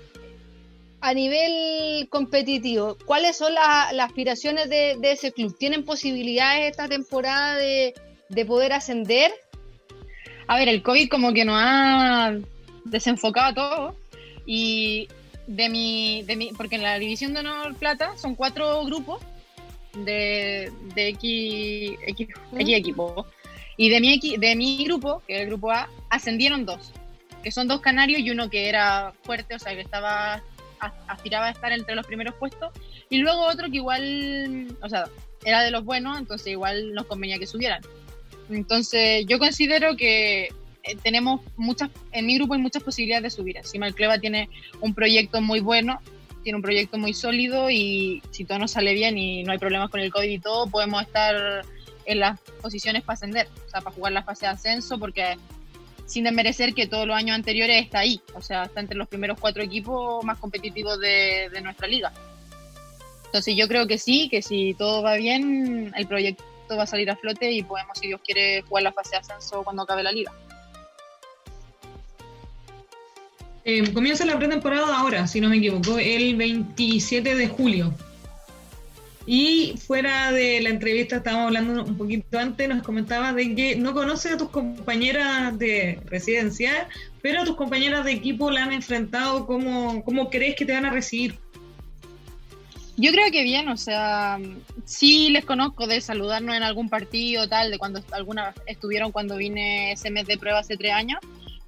a 1.01 1.13
nivel 1.13 2.07
competitivo, 2.09 2.95
¿cuáles 3.05 3.35
son 3.37 3.53
la, 3.53 3.89
las 3.93 4.07
aspiraciones 4.07 4.69
de, 4.69 4.97
de, 4.99 5.11
ese 5.13 5.31
club? 5.31 5.57
¿Tienen 5.57 5.83
posibilidades 5.83 6.69
esta 6.69 6.87
temporada 6.87 7.55
de, 7.55 7.95
de, 8.29 8.45
poder 8.45 8.71
ascender? 8.73 9.31
A 10.47 10.57
ver, 10.57 10.69
el 10.69 10.83
COVID 10.83 11.09
como 11.09 11.33
que 11.33 11.43
nos 11.43 11.55
ha 11.57 12.35
desenfocado 12.85 13.53
todo 13.55 13.95
y 14.45 15.07
de 15.47 15.69
mi, 15.69 16.23
de 16.23 16.35
mi, 16.35 16.51
porque 16.53 16.75
en 16.75 16.83
la 16.83 16.99
división 16.99 17.33
de 17.33 17.39
honor 17.39 17.75
plata 17.75 18.15
son 18.17 18.35
cuatro 18.35 18.85
grupos 18.85 19.21
de, 19.93 20.71
de 20.95 21.07
X, 21.09 21.97
X, 22.07 22.27
X 22.57 22.77
equipo. 22.77 23.25
Y 23.77 23.89
de 23.89 23.99
mi, 23.99 24.19
de 24.37 24.55
mi 24.55 24.83
grupo, 24.85 25.23
que 25.25 25.35
es 25.35 25.41
el 25.41 25.47
grupo 25.47 25.71
A, 25.71 25.89
ascendieron 26.09 26.65
dos, 26.65 26.91
que 27.43 27.51
son 27.51 27.67
dos 27.67 27.81
canarios 27.81 28.19
y 28.19 28.29
uno 28.29 28.49
que 28.49 28.69
era 28.69 29.13
fuerte, 29.23 29.55
o 29.55 29.59
sea, 29.59 29.73
que 29.73 29.81
estaba 29.81 30.43
aspiraba 31.07 31.45
a 31.47 31.51
estar 31.51 31.71
entre 31.71 31.93
los 31.95 32.07
primeros 32.07 32.33
puestos, 32.35 32.71
y 33.09 33.17
luego 33.17 33.41
otro 33.41 33.69
que 33.69 33.77
igual, 33.77 34.75
o 34.81 34.89
sea, 34.89 35.05
era 35.45 35.61
de 35.61 35.71
los 35.71 35.83
buenos, 35.85 36.17
entonces 36.17 36.47
igual 36.47 36.93
nos 36.93 37.05
convenía 37.05 37.37
que 37.37 37.45
subieran. 37.45 37.81
Entonces, 38.49 39.25
yo 39.27 39.39
considero 39.39 39.95
que 39.95 40.49
eh, 40.83 40.95
tenemos 41.03 41.41
muchas, 41.55 41.89
en 42.11 42.25
mi 42.25 42.37
grupo 42.37 42.53
hay 42.53 42.59
muchas 42.59 42.83
posibilidades 42.83 43.23
de 43.23 43.29
subir. 43.29 43.57
Encima 43.57 43.87
el 43.87 43.95
Cleva 43.95 44.17
tiene 44.17 44.49
un 44.81 44.93
proyecto 44.93 45.41
muy 45.41 45.59
bueno 45.59 46.01
tiene 46.43 46.57
un 46.57 46.61
proyecto 46.61 46.97
muy 46.97 47.13
sólido 47.13 47.69
y 47.69 48.21
si 48.31 48.45
todo 48.45 48.59
nos 48.59 48.71
sale 48.71 48.93
bien 48.93 49.17
y 49.17 49.43
no 49.43 49.51
hay 49.51 49.57
problemas 49.57 49.89
con 49.89 49.99
el 49.99 50.11
COVID 50.11 50.29
y 50.29 50.39
todo, 50.39 50.67
podemos 50.67 51.01
estar 51.01 51.63
en 52.05 52.19
las 52.19 52.39
posiciones 52.61 53.03
para 53.03 53.15
ascender, 53.15 53.47
o 53.67 53.69
sea, 53.69 53.81
para 53.81 53.95
jugar 53.95 54.13
la 54.13 54.23
fase 54.23 54.45
de 54.45 54.51
ascenso, 54.51 54.99
porque 54.99 55.37
sin 56.05 56.23
desmerecer 56.23 56.73
que 56.73 56.87
todos 56.87 57.07
los 57.07 57.15
años 57.15 57.35
anteriores 57.35 57.83
está 57.83 57.99
ahí, 57.99 58.21
o 58.33 58.41
sea, 58.41 58.63
está 58.63 58.81
entre 58.81 58.97
los 58.97 59.07
primeros 59.07 59.39
cuatro 59.39 59.63
equipos 59.63 60.23
más 60.25 60.37
competitivos 60.39 60.99
de, 60.99 61.49
de 61.51 61.61
nuestra 61.61 61.87
liga. 61.87 62.11
Entonces 63.25 63.55
yo 63.55 63.67
creo 63.67 63.87
que 63.87 63.97
sí, 63.97 64.27
que 64.29 64.41
si 64.41 64.73
todo 64.73 65.01
va 65.01 65.15
bien, 65.15 65.93
el 65.95 66.07
proyecto 66.07 66.43
va 66.77 66.83
a 66.83 66.87
salir 66.87 67.09
a 67.09 67.15
flote 67.15 67.51
y 67.51 67.63
podemos, 67.63 67.97
si 67.97 68.07
Dios 68.07 68.21
quiere, 68.23 68.61
jugar 68.63 68.83
la 68.83 68.91
fase 68.91 69.11
de 69.11 69.17
ascenso 69.17 69.63
cuando 69.63 69.83
acabe 69.83 70.03
la 70.03 70.11
liga. 70.11 70.33
Eh, 73.63 73.93
comienza 73.93 74.25
la 74.25 74.37
pretemporada 74.37 74.99
ahora, 74.99 75.27
si 75.27 75.39
no 75.39 75.49
me 75.49 75.57
equivoco, 75.57 75.99
el 75.99 76.35
27 76.35 77.35
de 77.35 77.47
julio. 77.47 77.93
Y 79.27 79.75
fuera 79.77 80.31
de 80.31 80.61
la 80.61 80.69
entrevista, 80.69 81.17
estábamos 81.17 81.47
hablando 81.47 81.83
un 81.83 81.95
poquito 81.95 82.39
antes, 82.39 82.67
nos 82.67 82.81
comentabas 82.81 83.35
de 83.35 83.53
que 83.53 83.75
no 83.75 83.93
conoces 83.93 84.33
a 84.33 84.37
tus 84.37 84.49
compañeras 84.49 85.57
de 85.59 85.99
residencia, 86.05 86.89
pero 87.21 87.41
a 87.41 87.45
tus 87.45 87.55
compañeras 87.55 88.03
de 88.03 88.13
equipo 88.13 88.49
la 88.49 88.63
han 88.63 88.71
enfrentado. 88.71 89.45
¿Cómo, 89.45 90.03
cómo 90.03 90.29
crees 90.31 90.55
que 90.55 90.65
te 90.65 90.73
van 90.73 90.85
a 90.85 90.89
recibir? 90.89 91.35
Yo 92.97 93.11
creo 93.11 93.31
que 93.31 93.43
bien, 93.43 93.69
o 93.69 93.77
sea, 93.77 94.39
sí 94.85 95.29
les 95.29 95.45
conozco 95.45 95.87
de 95.87 96.01
saludarnos 96.01 96.55
en 96.55 96.63
algún 96.63 96.89
partido, 96.89 97.47
tal, 97.47 97.71
de 97.71 97.77
cuando 97.77 98.03
alguna 98.11 98.53
estuvieron 98.65 99.11
cuando 99.11 99.37
vine 99.37 99.93
ese 99.93 100.09
mes 100.09 100.25
de 100.27 100.37
prueba 100.37 100.59
hace 100.59 100.77
tres 100.77 100.93
años. 100.93 101.19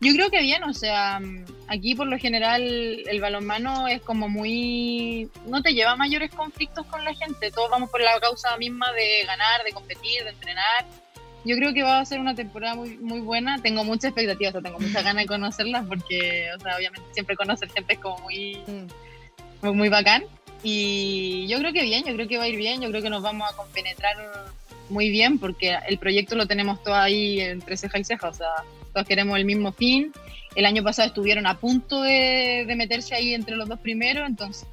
Yo 0.03 0.13
creo 0.13 0.29
que 0.29 0.41
bien, 0.41 0.63
o 0.63 0.73
sea, 0.73 1.21
aquí 1.67 1.95
por 1.95 2.07
lo 2.07 2.17
general 2.17 2.61
el 2.61 3.21
balonmano 3.21 3.87
es 3.87 4.01
como 4.01 4.27
muy... 4.27 5.29
no 5.47 5.61
te 5.61 5.73
lleva 5.73 5.95
mayores 5.95 6.29
conflictos 6.31 6.85
con 6.87 7.05
la 7.05 7.13
gente, 7.13 7.51
todos 7.51 7.69
vamos 7.69 7.89
por 7.89 8.01
la 8.01 8.19
causa 8.19 8.57
misma 8.57 8.91
de 8.91 9.23
ganar, 9.25 9.63
de 9.63 9.71
competir, 9.71 10.23
de 10.25 10.31
entrenar. 10.31 10.85
Yo 11.45 11.55
creo 11.55 11.73
que 11.73 11.83
va 11.83 11.99
a 11.99 12.05
ser 12.05 12.19
una 12.19 12.35
temporada 12.35 12.75
muy, 12.75 12.97
muy 12.97 13.21
buena, 13.21 13.61
tengo 13.61 13.85
muchas 13.85 14.05
expectativas, 14.05 14.55
o 14.55 14.59
sea, 14.59 14.69
tengo 14.69 14.79
muchas 14.79 15.03
ganas 15.03 15.23
de 15.23 15.27
conocerlas 15.27 15.85
porque, 15.87 16.47
o 16.57 16.59
sea, 16.59 16.75
obviamente 16.75 17.07
siempre 17.13 17.37
conocer 17.37 17.69
gente 17.71 17.93
es 17.93 17.99
como 17.99 18.17
muy, 18.19 18.57
muy, 19.61 19.71
muy 19.71 19.89
bacán. 19.89 20.25
Y 20.63 21.47
yo 21.47 21.59
creo 21.59 21.71
que 21.71 21.83
bien, 21.83 22.03
yo 22.03 22.13
creo 22.13 22.27
que 22.27 22.37
va 22.37 22.43
a 22.43 22.47
ir 22.47 22.57
bien, 22.57 22.81
yo 22.81 22.89
creo 22.89 23.01
que 23.01 23.09
nos 23.09 23.21
vamos 23.21 23.49
a 23.49 23.55
compenetrar 23.55 24.15
muy 24.89 25.09
bien 25.09 25.39
porque 25.39 25.77
el 25.87 25.97
proyecto 25.97 26.35
lo 26.35 26.45
tenemos 26.45 26.83
todo 26.83 26.95
ahí 26.95 27.39
entre 27.39 27.77
ceja 27.77 27.99
y 27.99 28.03
ceja, 28.03 28.27
o 28.27 28.33
sea, 28.33 28.49
todos 28.93 29.07
queremos 29.07 29.37
el 29.37 29.45
mismo 29.45 29.71
fin. 29.71 30.11
El 30.55 30.65
año 30.65 30.83
pasado 30.83 31.07
estuvieron 31.07 31.47
a 31.47 31.59
punto 31.59 32.01
de, 32.01 32.71
meterse 32.77 33.15
ahí 33.15 33.33
entre 33.33 33.55
los 33.55 33.67
dos 33.67 33.79
primeros, 33.79 34.27
entonces 34.27 34.67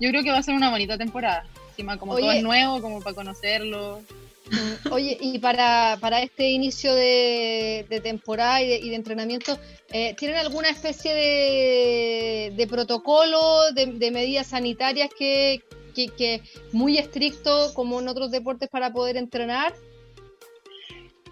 yo 0.00 0.08
creo 0.08 0.22
que 0.22 0.30
va 0.30 0.38
a 0.38 0.42
ser 0.42 0.54
una 0.54 0.70
bonita 0.70 0.96
temporada. 0.96 1.44
Encima, 1.70 1.98
como 1.98 2.16
todo 2.16 2.32
es 2.32 2.42
nuevo, 2.42 2.80
como 2.80 3.00
para 3.00 3.14
conocerlo. 3.14 4.00
Mm, 4.50 4.92
oye, 4.92 5.16
y 5.20 5.38
para, 5.38 5.98
para 6.00 6.22
este 6.22 6.50
inicio 6.50 6.94
de, 6.94 8.00
temporada 8.02 8.62
y 8.62 8.88
de, 8.88 8.94
entrenamiento, 8.94 9.58
eh, 9.92 10.14
¿tienen 10.18 10.38
alguna 10.38 10.70
especie 10.70 11.14
de, 11.14 12.52
de 12.56 12.66
protocolo, 12.66 13.72
de, 13.72 14.10
medidas 14.10 14.48
sanitarias 14.48 15.10
que, 15.16 15.62
que, 15.94 16.42
muy 16.72 16.98
estricto 16.98 17.72
como 17.74 18.00
en 18.00 18.08
otros 18.08 18.30
deportes 18.30 18.68
para 18.68 18.92
poder 18.92 19.16
entrenar? 19.16 19.74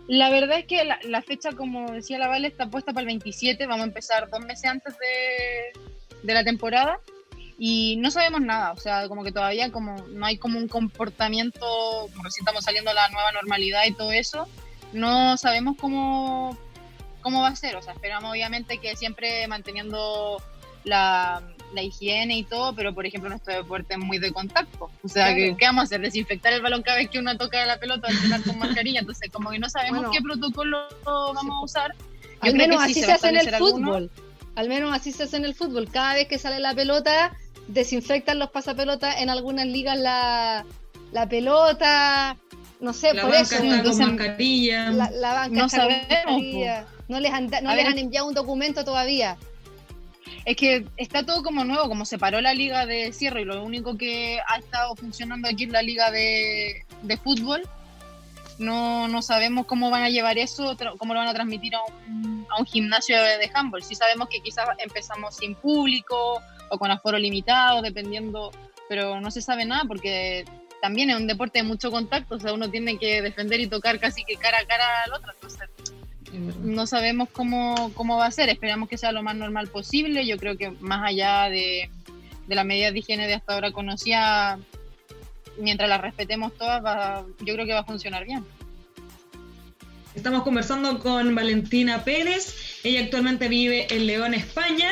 La 0.09 0.31
verdad 0.31 0.59
es 0.59 0.65
que 0.65 0.83
la, 0.85 1.23
fecha, 1.23 1.53
como 1.53 1.93
decía 1.93 2.19
la 2.19 2.29
Vale, 2.29 2.49
está 2.49 2.67
puesta 2.71 2.95
para 2.95 3.03
el 3.03 3.09
27. 3.09 3.67
Vamos 3.67 3.83
a 3.83 3.89
empezar 3.89 4.31
dos 4.31 4.41
meses 4.41 4.65
antes 4.65 4.97
de, 4.99 6.33
la 6.33 6.43
temporada. 6.43 6.99
Y 7.59 7.97
no 7.99 8.11
sabemos 8.11 8.41
nada, 8.41 8.73
o 8.73 8.77
sea, 8.77 9.09
como 9.09 9.25
que 9.25 9.33
todavía 9.33 9.73
como 9.73 9.97
no 10.09 10.25
hay 10.25 10.39
como 10.39 10.59
un 10.59 10.69
comportamiento, 10.69 12.09
como 12.15 12.31
si 12.31 12.41
estamos 12.41 12.65
saliendo 12.65 12.93
a 12.93 12.95
la 12.95 13.09
nueva 13.09 13.33
normalidad 13.33 13.85
y 13.85 13.95
todo 13.95 14.13
eso, 14.13 14.49
no 14.93 15.37
sabemos 15.37 15.77
cómo, 15.77 16.57
cómo 17.21 17.43
va 17.43 17.49
a 17.49 17.57
ser, 17.57 17.75
o 17.75 17.83
sea, 17.83 17.95
esperamos 17.95 18.31
obviamente 18.31 18.79
que 18.79 18.95
siempre 18.95 19.49
manteniendo 19.49 20.41
la, 20.85 21.43
la 21.75 21.83
higiene 21.83 22.39
y 22.39 22.45
todo, 22.45 22.75
pero 22.75 22.95
por 22.95 23.07
ejemplo 23.07 23.29
nuestro 23.31 23.55
deporte 23.55 23.95
es 23.95 23.99
muy 23.99 24.19
de 24.19 24.33
contacto, 24.33 24.91
o 25.03 25.09
sea, 25.09 25.35
¿qué, 25.35 25.57
vamos 25.61 25.83
a 25.83 25.85
hacer? 25.85 26.01
Desinfectar 26.01 26.53
el 26.53 26.63
balón 26.63 26.83
cada 26.83 26.99
vez 26.99 27.11
que 27.11 27.19
uno 27.19 27.37
toca 27.37 27.65
la 27.67 27.79
pelota, 27.79 28.09
entrenar 28.09 28.43
con 28.43 28.59
mascarilla, 28.59 29.01
entonces 29.01 29.31
como 29.31 29.51
que 29.51 29.59
no 29.59 29.69
sabemos 29.69 30.07
qué 30.13 30.21
protocolo 30.23 30.79
vamos 31.05 31.57
a 31.57 31.65
usar. 31.65 31.95
Al 32.41 32.55
menos 32.55 32.83
así 32.83 32.95
se, 32.95 33.13
hace 33.13 33.29
en 33.29 33.37
el 33.37 33.55
fútbol. 33.55 34.11
Al 34.55 34.69
menos 34.69 34.95
así 34.95 35.13
se 35.13 35.25
hace 35.25 35.37
en 35.37 35.45
el 35.45 35.55
fútbol. 35.55 35.89
Cada 35.91 36.15
vez 36.15 36.29
que 36.29 36.39
sale 36.39 36.61
la 36.61 36.75
pelota, 36.75 37.37
desinfectan 37.67 38.39
los 38.39 38.51
pasapelotas 38.51 39.21
en 39.21 39.31
algunas 39.31 39.67
ligas 39.67 39.99
la, 39.99 40.65
la 41.13 41.29
pelota, 41.29 42.37
no 42.81 42.93
sé, 42.93 43.15
la 43.15 43.23
por 43.23 43.33
banca 43.33 43.43
eso. 43.43 43.65
Está 43.65 43.83
con 43.83 43.99
mascarilla. 43.99 44.91
La, 44.91 45.11
la 45.11 45.35
banca 45.35 45.57
no 45.57 45.67
está 45.67 45.77
sabemos, 45.77 46.09
con 46.25 46.35
mascarilla. 46.35 46.87
No 47.09 47.21
les, 47.21 47.33
han, 47.33 47.51
no 47.63 47.75
les 47.75 47.87
han 47.87 47.99
enviado 47.99 48.27
un 48.27 48.35
documento 48.35 48.85
todavía. 48.85 49.37
Es 50.49 50.57
que 50.57 50.87
está 50.97 51.27
todo 51.27 51.43
como 51.43 51.63
nuevo, 51.63 51.91
como 51.91 52.07
se 52.07 52.17
paró 52.17 52.41
la 52.41 52.55
liga 52.55 52.87
de 52.87 53.13
cierre 53.13 53.43
y 53.43 53.45
lo 53.45 53.63
único 53.63 53.99
que 53.99 54.41
ha 54.49 54.57
estado 54.57 54.97
funcionando 54.97 55.47
aquí 55.47 55.65
es 55.65 55.71
la 55.71 55.83
liga 55.83 56.11
de, 56.11 56.87
de 57.03 57.17
fútbol. 57.19 57.69
No, 58.59 59.09
no 59.09 59.21
sabemos 59.21 59.67
cómo 59.67 59.91
van 59.91 60.05
a 60.05 60.09
llevar 60.09 60.39
eso, 60.39 60.75
cómo 60.97 61.13
lo 61.13 61.21
van 61.21 61.29
a 61.29 61.35
transmitir 61.35 61.75
a 61.75 61.81
un, 61.83 62.47
a 62.49 62.61
un 62.61 62.65
gimnasio 62.65 63.23
de, 63.23 63.51
handball. 63.53 63.83
Sí 63.83 63.95
sabemos 63.95 64.31
que 64.31 64.41
quizás 64.41 64.67
empezamos 64.79 65.37
sin 65.37 65.55
público 65.55 66.41
o 66.71 66.79
con 66.79 66.91
aforo 66.91 67.19
limitado, 67.19 67.83
dependiendo, 67.83 68.51
pero 68.89 69.21
no 69.21 69.31
se 69.31 69.43
sabe 69.43 69.67
nada 69.67 69.83
porque 69.87 70.47
también 70.81 71.11
es 71.11 71.17
un 71.17 71.27
deporte 71.27 71.59
de 71.59 71.65
mucho 71.65 71.91
contacto, 71.91 72.37
o 72.37 72.41
sea, 72.41 72.55
uno 72.55 72.71
tiene 72.71 72.97
que 72.97 73.21
defender 73.21 73.61
y 73.61 73.67
tocar 73.67 74.01
casi 74.01 74.25
que 74.25 74.37
cara 74.37 74.61
a 74.61 74.65
cara 74.65 75.03
al 75.05 75.13
otro, 75.13 75.31
entonces 75.35 75.69
no 76.33 76.87
sabemos 76.87 77.29
cómo, 77.31 77.93
cómo 77.95 78.17
va 78.17 78.27
a 78.27 78.31
ser, 78.31 78.49
esperamos 78.49 78.89
que 78.89 78.99
sea 78.99 79.13
lo 79.13 79.23
más 79.23 79.37
normal 79.37 79.69
posible, 79.69 80.27
yo 80.27 80.37
creo 80.37 80.57
que 80.57 80.71
más 80.71 81.07
allá 81.07 81.49
de, 81.49 81.91
de 82.47 82.55
las 82.55 82.65
medidas 82.65 82.93
de 82.93 82.99
higiene 82.99 83.27
de 83.27 83.35
hasta 83.35 83.55
ahora 83.55 83.73
conocía, 83.73 84.59
mientras 85.59 85.89
las 85.89 86.01
respetemos 86.01 86.57
todas, 86.57 87.25
yo 87.41 87.55
creo 87.55 87.67
que 87.67 87.73
va 87.73 87.81
a 87.81 87.85
funcionar 87.85 88.25
bien. 88.25 88.45
Estamos 90.15 90.43
conversando 90.43 90.99
con 90.99 91.35
Valentina 91.35 92.03
Pérez, 92.03 92.81
ella 92.83 93.03
actualmente 93.05 93.49
vive 93.49 93.87
en 93.95 94.07
León, 94.07 94.35
España, 94.35 94.91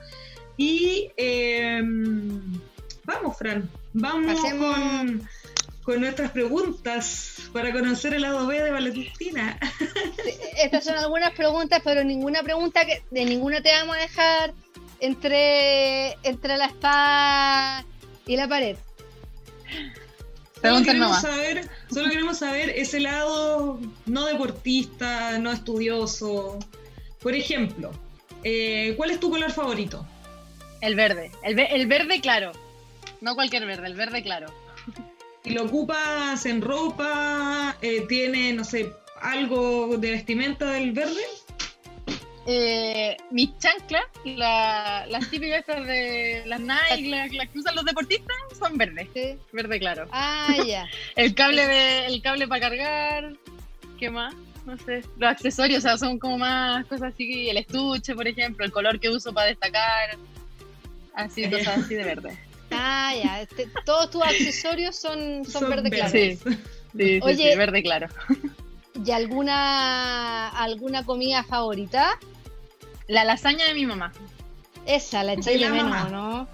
Y 0.57 1.11
em, 1.17 2.59
vamos, 3.05 3.37
Fran, 3.37 3.69
vamos 3.93 4.41
con, 5.83 6.01
nuestras 6.01 6.31
preguntas 6.31 7.49
para 7.53 7.71
conocer 7.71 8.13
el 8.13 8.23
lado 8.23 8.45
B 8.47 8.61
de 8.61 8.71
Valentina. 8.71 9.57
Estas 10.57 10.83
son 10.83 10.95
algunas 10.95 11.31
preguntas, 11.31 11.81
pero 11.83 12.03
ninguna 12.03 12.43
pregunta 12.43 12.85
que 12.85 13.03
de 13.11 13.23
ninguna 13.23 13.61
te 13.61 13.71
vamos 13.71 13.95
a 13.95 13.99
dejar 13.99 14.53
entre, 14.99 16.17
entre 16.23 16.57
la 16.57 16.65
espada 16.65 17.85
y 18.25 18.35
la 18.35 18.47
pared. 18.49 18.75
Solo 20.61 20.83
queremos, 20.83 21.21
saber, 21.21 21.69
solo 21.89 22.09
queremos 22.09 22.37
saber 22.39 22.69
ese 22.71 22.99
lado 22.99 23.79
no 24.07 24.25
deportista, 24.25 25.37
no 25.37 25.51
estudioso. 25.51 26.57
Por 27.21 27.35
ejemplo, 27.35 27.91
eh, 28.43 28.93
¿cuál 28.97 29.11
es 29.11 29.19
tu 29.19 29.29
color 29.29 29.51
favorito? 29.51 30.05
El 30.81 30.95
verde, 30.95 31.31
el, 31.43 31.87
verde 31.87 32.21
claro. 32.21 32.51
No 33.21 33.35
cualquier 33.35 33.65
verde, 33.65 33.87
el 33.87 33.95
verde 33.95 34.21
claro. 34.21 34.47
¿Y 35.43 35.51
lo 35.51 35.63
ocupas 35.63 36.45
en 36.45 36.61
ropa? 36.61 37.77
Eh, 37.81 38.05
¿Tiene, 38.07 38.53
no 38.53 38.63
sé, 38.63 38.91
algo 39.21 39.97
de 39.97 40.11
vestimenta 40.11 40.71
del 40.71 40.91
verde? 40.91 41.21
Eh, 42.49 43.17
mis 43.29 43.57
chanclas, 43.59 44.05
las 44.23 45.29
típicas 45.29 45.65
de 45.65 46.43
las 46.45 46.61
Nike, 46.61 47.35
las, 47.35 47.49
que 47.49 47.59
usan 47.59 47.75
los 47.75 47.83
deportistas, 47.83 48.37
son 48.57 48.77
verdes. 48.77 49.09
Verde 49.51 49.79
claro. 49.79 50.07
Ah, 50.11 50.55
ya. 50.65 50.87
el 51.17 51.35
cable 51.35 51.67
de, 51.67 52.05
el 52.05 52.21
cable 52.21 52.47
para 52.47 52.61
cargar. 52.61 53.33
¿Qué 53.99 54.09
más? 54.09 54.33
No 54.65 54.77
sé. 54.77 55.03
Los 55.17 55.29
accesorios, 55.29 55.79
o 55.79 55.81
sea, 55.81 55.97
son 55.97 56.19
como 56.19 56.37
más 56.37 56.85
cosas 56.85 57.13
así. 57.13 57.49
El 57.49 57.57
estuche, 57.57 58.15
por 58.15 58.27
ejemplo, 58.27 58.65
el 58.65 58.71
color 58.71 58.97
que 58.99 59.09
uso 59.09 59.33
para 59.33 59.47
destacar. 59.47 60.17
Así, 61.17 61.49
cosas 61.49 61.79
así 61.79 61.95
de 61.95 62.03
verde. 62.03 62.37
Ah, 62.69 63.11
ya. 63.21 63.41
Este, 63.41 63.67
todos 63.85 64.11
tus 64.11 64.21
accesorios 64.21 64.95
son, 64.95 65.43
son, 65.45 65.67
verde 65.67 65.89
claro. 65.89 66.11
Sí, 66.11 66.37
sí, 66.95 67.19
Oye, 67.23 67.55
verde 67.55 67.81
claro. 67.81 68.07
¿Y 69.03 69.11
alguna, 69.11 70.49
alguna 70.49 71.03
comida 71.05 71.43
favorita? 71.43 72.19
La 73.07 73.23
lasaña 73.23 73.65
de 73.65 73.73
mi 73.73 73.87
mamá. 73.87 74.11
Esa, 74.85 75.23
la 75.23 75.33
echáis 75.33 75.59
de, 75.59 75.69
menos, 75.69 76.11
¿no? 76.11 76.47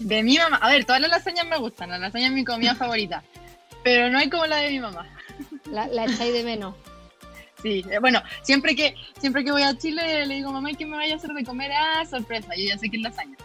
De 0.00 0.22
mi 0.22 0.36
mamá. 0.36 0.58
A 0.58 0.68
ver, 0.68 0.84
todas 0.84 1.00
las 1.00 1.10
lasañas 1.10 1.46
me 1.46 1.56
gustan. 1.56 1.88
La 1.88 1.98
lasaña 1.98 2.26
es 2.26 2.32
mi 2.32 2.44
comida 2.44 2.74
favorita. 2.74 3.22
Pero 3.82 4.10
no 4.10 4.18
hay 4.18 4.28
como 4.28 4.46
la 4.46 4.56
de 4.56 4.70
mi 4.70 4.80
mamá. 4.80 5.08
La, 5.70 5.86
la 5.86 6.04
echáis 6.04 6.34
de 6.34 6.44
menos. 6.44 6.74
Sí, 7.62 7.84
eh, 7.90 7.98
bueno, 8.00 8.22
siempre 8.42 8.76
que, 8.76 8.94
siempre 9.18 9.44
que 9.44 9.50
voy 9.50 9.62
a 9.62 9.76
Chile 9.76 10.26
le 10.26 10.34
digo, 10.34 10.52
mamá, 10.52 10.70
¿qué 10.74 10.84
me 10.84 10.96
vaya 10.96 11.14
a 11.14 11.16
hacer 11.16 11.30
de 11.30 11.44
comer? 11.44 11.72
Ah, 11.72 12.04
sorpresa, 12.04 12.54
yo 12.56 12.64
ya 12.66 12.78
sé 12.78 12.90
que 12.90 12.96
es 12.96 13.02
lasaña. 13.02 13.36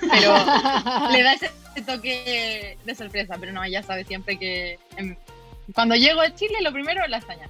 Pero 0.00 1.10
le 1.12 1.22
da 1.22 1.32
ese 1.32 1.50
toque 1.86 2.76
de 2.84 2.94
sorpresa, 2.94 3.36
pero 3.40 3.52
no, 3.52 3.64
ella 3.64 3.82
sabe 3.82 4.04
siempre 4.04 4.38
que 4.38 4.78
cuando 5.74 5.94
llego 5.96 6.20
a 6.20 6.34
Chile 6.34 6.58
lo 6.60 6.72
primero 6.72 7.02
es 7.04 7.10
lasaña. 7.10 7.48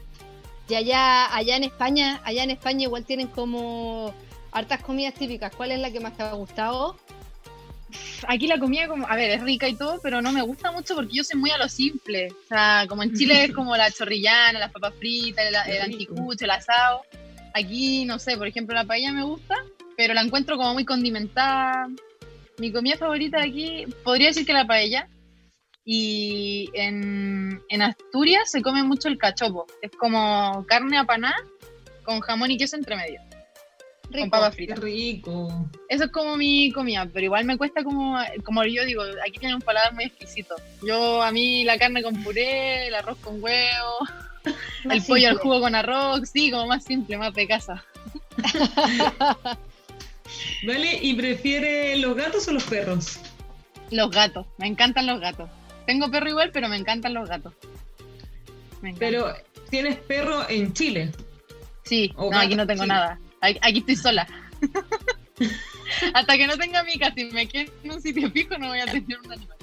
Y 0.69 0.75
allá, 0.77 1.35
allá 1.35 1.57
en 1.57 1.65
España, 1.65 2.21
allá 2.25 2.45
en 2.45 2.51
España 2.51 2.85
igual 2.85 3.05
tienen 3.05 3.29
como 3.29 4.15
hartas 4.53 4.83
comidas 4.83 5.15
típicas. 5.15 5.55
¿Cuál 5.55 5.73
es 5.73 5.81
la 5.81 5.91
que 5.91 6.01
más 6.01 6.17
te 6.17 6.23
ha 6.23 6.33
gustado? 6.33 6.97
Aquí 8.27 8.47
la 8.47 8.59
comida, 8.59 8.89
como, 8.89 9.07
a 9.07 9.17
ver, 9.17 9.31
es 9.31 9.43
rica 9.43 9.69
y 9.69 9.75
todo, 9.75 10.01
pero 10.03 10.23
no 10.23 10.33
me 10.33 10.43
gusta 10.43 10.73
mucho 10.73 10.95
porque 10.95 11.15
yo 11.15 11.25
soy 11.25 11.39
muy 11.39 11.51
a 11.51 11.59
lo 11.59 11.69
simple. 11.69 12.29
O 12.31 12.49
sea, 12.49 12.87
como 12.89 13.03
en 13.03 13.15
Chile 13.15 13.45
es 13.45 13.53
como 13.53 13.77
la 13.77 13.91
chorrillana, 13.91 14.59
las 14.59 14.73
papas 14.73 14.95
fritas, 14.99 15.45
el, 15.47 15.75
el 15.75 15.83
anticucho, 15.83 16.45
el 16.45 16.51
asado. 16.51 17.03
Aquí, 17.53 18.05
no 18.05 18.19
sé, 18.19 18.37
por 18.37 18.47
ejemplo, 18.47 18.75
la 18.75 18.85
paella 18.85 19.13
me 19.13 19.25
gusta, 19.25 19.57
pero 19.97 20.15
la 20.15 20.23
encuentro 20.23 20.57
como 20.57 20.75
muy 20.75 20.85
condimentada. 20.85 21.89
Mi 22.59 22.73
comida 22.73 22.97
favorita 22.97 23.39
de 23.39 23.49
aquí, 23.49 23.87
podría 24.03 24.29
decir 24.29 24.47
que 24.47 24.53
la 24.53 24.67
paella, 24.67 25.09
y 25.85 26.71
en, 26.73 27.63
en, 27.69 27.83
Asturias 27.83 28.51
se 28.51 28.63
come 28.63 28.83
mucho 28.83 29.09
el 29.09 29.19
cachopo. 29.19 29.67
Es 29.83 29.91
como 29.91 30.65
carne 30.67 30.97
apanada 30.97 31.37
con 32.05 32.21
jamón 32.21 32.51
y 32.51 32.57
queso 32.57 32.77
entre 32.77 32.97
medio. 32.97 33.21
Rico, 34.15 34.23
con 34.23 34.31
papas 34.31 34.55
fritas. 34.55 34.79
rico. 34.79 35.69
Eso 35.89 36.05
es 36.05 36.11
como 36.13 36.37
mi 36.37 36.71
comida, 36.71 37.09
pero 37.13 37.25
igual 37.27 37.45
me 37.45 37.59
cuesta 37.59 37.83
como, 37.83 38.17
como 38.45 38.65
yo 38.65 38.85
digo, 38.85 39.03
aquí 39.27 39.41
tiene 39.41 39.57
un 39.57 39.61
paladar 39.61 39.93
muy 39.93 40.05
exquisito. 40.05 40.55
Yo, 40.87 41.21
a 41.21 41.33
mí 41.33 41.65
la 41.65 41.79
carne 41.79 42.01
con 42.03 42.23
puré, 42.23 42.87
el 42.87 42.95
arroz 42.95 43.19
con 43.19 43.43
huevo, 43.43 43.99
el 44.91 45.03
pollo 45.03 45.29
al 45.29 45.39
jugo 45.39 45.61
con 45.61 45.75
arroz, 45.75 46.29
sí, 46.33 46.53
como 46.53 46.69
más 46.69 46.85
simple, 46.85 47.19
más 47.19 47.35
de 47.35 47.49
casa. 47.49 47.85
¿Vale? 50.65 50.99
¿Y 51.03 51.15
prefiere 51.15 51.97
los 51.97 52.15
gatos 52.17 52.47
o 52.47 52.53
los 52.53 52.65
perros? 52.65 53.19
Los 53.91 54.11
gatos, 54.11 54.47
me 54.59 54.69
encantan 54.69 55.07
los 55.07 55.21
gatos. 55.21 55.51
Tengo 55.87 56.11
perro 56.11 56.31
igual, 56.31 56.51
pero 56.53 56.69
me 56.69 56.77
encantan 56.77 57.15
los 57.15 57.29
gatos. 57.29 57.53
Pero, 58.99 59.35
¿tienes 59.71 59.97
perro 59.97 60.49
en 60.49 60.73
Chile? 60.73 61.11
Sí, 61.83 62.13
no, 62.17 62.39
aquí 62.39 62.55
no 62.55 62.67
tengo 62.67 62.87
nada. 62.87 63.19
Aquí 63.45 63.79
estoy 63.79 63.97
sola. 63.97 64.27
Hasta 66.15 66.37
que 66.37 66.47
no 66.47 66.57
tenga 66.57 66.83
mi 66.83 66.99
casa 66.99 67.21
y 67.21 67.25
me 67.27 67.47
quede 67.47 67.71
en 67.83 67.93
un 67.93 68.01
sitio 68.01 68.31
fijo, 68.31 68.57
no 68.59 68.69
voy 68.69 68.81
a 68.81 68.87
tener 68.87 69.19
un 69.25 69.33
animal. 69.33 69.57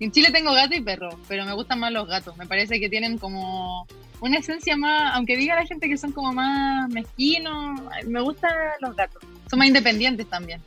En 0.00 0.12
Chile 0.12 0.30
tengo 0.32 0.52
gato 0.52 0.74
y 0.74 0.80
perro, 0.80 1.10
pero 1.26 1.44
me 1.44 1.52
gustan 1.52 1.80
más 1.80 1.92
los 1.92 2.06
gatos. 2.06 2.36
Me 2.36 2.46
parece 2.46 2.78
que 2.78 2.88
tienen 2.88 3.18
como 3.18 3.86
una 4.20 4.38
esencia 4.38 4.76
más, 4.76 5.14
aunque 5.14 5.36
diga 5.36 5.56
la 5.56 5.66
gente 5.66 5.88
que 5.88 5.96
son 5.96 6.12
como 6.12 6.32
más 6.32 6.88
mezquinos, 6.90 7.80
me 8.06 8.20
gustan 8.20 8.52
los 8.80 8.94
gatos. 8.94 9.22
Son 9.50 9.58
más 9.58 9.68
independientes 9.68 10.28
también. 10.28 10.62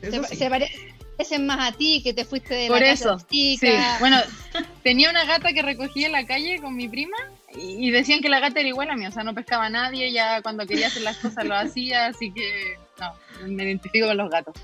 Se, 0.00 0.10
sí. 0.10 0.36
se, 0.36 0.48
parecen 0.48 1.46
más 1.46 1.72
a 1.72 1.76
ti, 1.76 2.02
que 2.02 2.12
te 2.12 2.24
fuiste 2.24 2.54
de 2.54 2.68
Por 2.68 2.80
la 2.80 2.92
eso, 2.92 3.10
casa. 3.10 3.26
Sí. 3.30 3.58
Bueno, 4.00 4.18
tenía 4.82 5.10
una 5.10 5.24
gata 5.24 5.52
que 5.52 5.62
recogí 5.62 6.04
en 6.04 6.12
la 6.12 6.26
calle 6.26 6.60
con 6.60 6.74
mi 6.74 6.88
prima 6.88 7.16
y 7.56 7.90
decían 7.90 8.20
que 8.20 8.28
la 8.28 8.40
gata 8.40 8.60
era 8.60 8.68
igual 8.68 8.90
a 8.90 8.96
mí, 8.96 9.06
o 9.06 9.10
sea, 9.10 9.24
no 9.24 9.34
pescaba 9.34 9.66
a 9.66 9.70
nadie, 9.70 10.12
ya 10.12 10.42
cuando 10.42 10.66
quería 10.66 10.86
hacer 10.86 11.02
las 11.02 11.18
cosas 11.18 11.44
lo 11.44 11.54
hacía, 11.54 12.06
así 12.06 12.32
que 12.32 12.78
no, 12.98 13.48
me 13.48 13.64
identifico 13.64 14.06
con 14.06 14.16
los 14.16 14.30
gatos. 14.30 14.54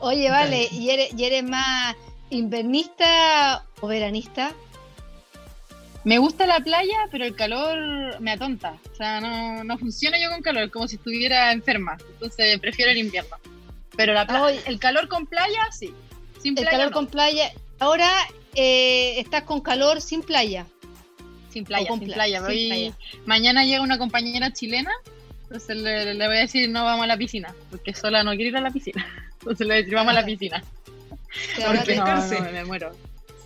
Oye, 0.00 0.30
vale, 0.30 0.68
¿y 0.70 0.90
eres, 0.90 1.14
y 1.14 1.24
eres 1.24 1.42
más 1.42 1.96
invernista 2.30 3.64
o 3.80 3.86
veranista? 3.86 4.52
Me 6.04 6.18
gusta 6.18 6.46
la 6.46 6.60
playa, 6.60 7.08
pero 7.10 7.24
el 7.24 7.34
calor 7.34 8.20
me 8.20 8.32
atonta. 8.32 8.76
O 8.92 8.94
sea, 8.94 9.20
no, 9.22 9.64
no 9.64 9.78
funciona 9.78 10.18
yo 10.20 10.28
con 10.30 10.42
calor, 10.42 10.70
como 10.70 10.86
si 10.86 10.96
estuviera 10.96 11.50
enferma. 11.50 11.96
Entonces 12.12 12.60
prefiero 12.60 12.90
el 12.90 12.98
invierno. 12.98 13.36
Pero 13.96 14.12
la 14.12 14.26
playa, 14.26 14.60
el 14.66 14.78
calor 14.78 15.08
con 15.08 15.26
playa, 15.26 15.66
sí. 15.72 15.94
Sin 16.42 16.54
playa, 16.54 16.68
el 16.68 16.76
calor 16.76 16.90
no. 16.90 16.94
con 16.94 17.06
playa. 17.06 17.52
Ahora 17.78 18.10
eh, 18.54 19.18
estás 19.18 19.44
con 19.44 19.62
calor 19.62 20.02
sin 20.02 20.22
playa. 20.22 20.66
Sin 21.54 21.64
playa, 21.64 21.88
sin 21.88 22.12
playa. 22.12 22.44
Sin 22.44 22.68
playa. 22.68 22.92
Mañana 23.26 23.64
llega 23.64 23.80
una 23.80 23.96
compañera 23.96 24.52
chilena, 24.52 24.90
entonces 25.44 25.76
le, 25.76 26.14
le, 26.14 26.26
voy 26.26 26.36
a 26.36 26.40
decir 26.40 26.68
no 26.68 26.84
vamos 26.84 27.04
a 27.04 27.06
la 27.06 27.16
piscina, 27.16 27.54
porque 27.70 27.94
sola 27.94 28.24
no 28.24 28.32
quiere 28.32 28.48
ir 28.48 28.56
a 28.56 28.60
la 28.60 28.72
piscina. 28.72 29.06
Entonces 29.38 29.60
le 29.60 29.74
voy 29.74 29.74
a 29.74 29.82
decir 29.82 29.94
vamos 29.94 30.10
a 30.10 30.14
la 30.14 30.24
piscina. 30.24 30.64
Porque 31.64 31.94
no, 31.94 32.06
no, 32.06 32.50
me 32.50 32.64
muero. 32.64 32.90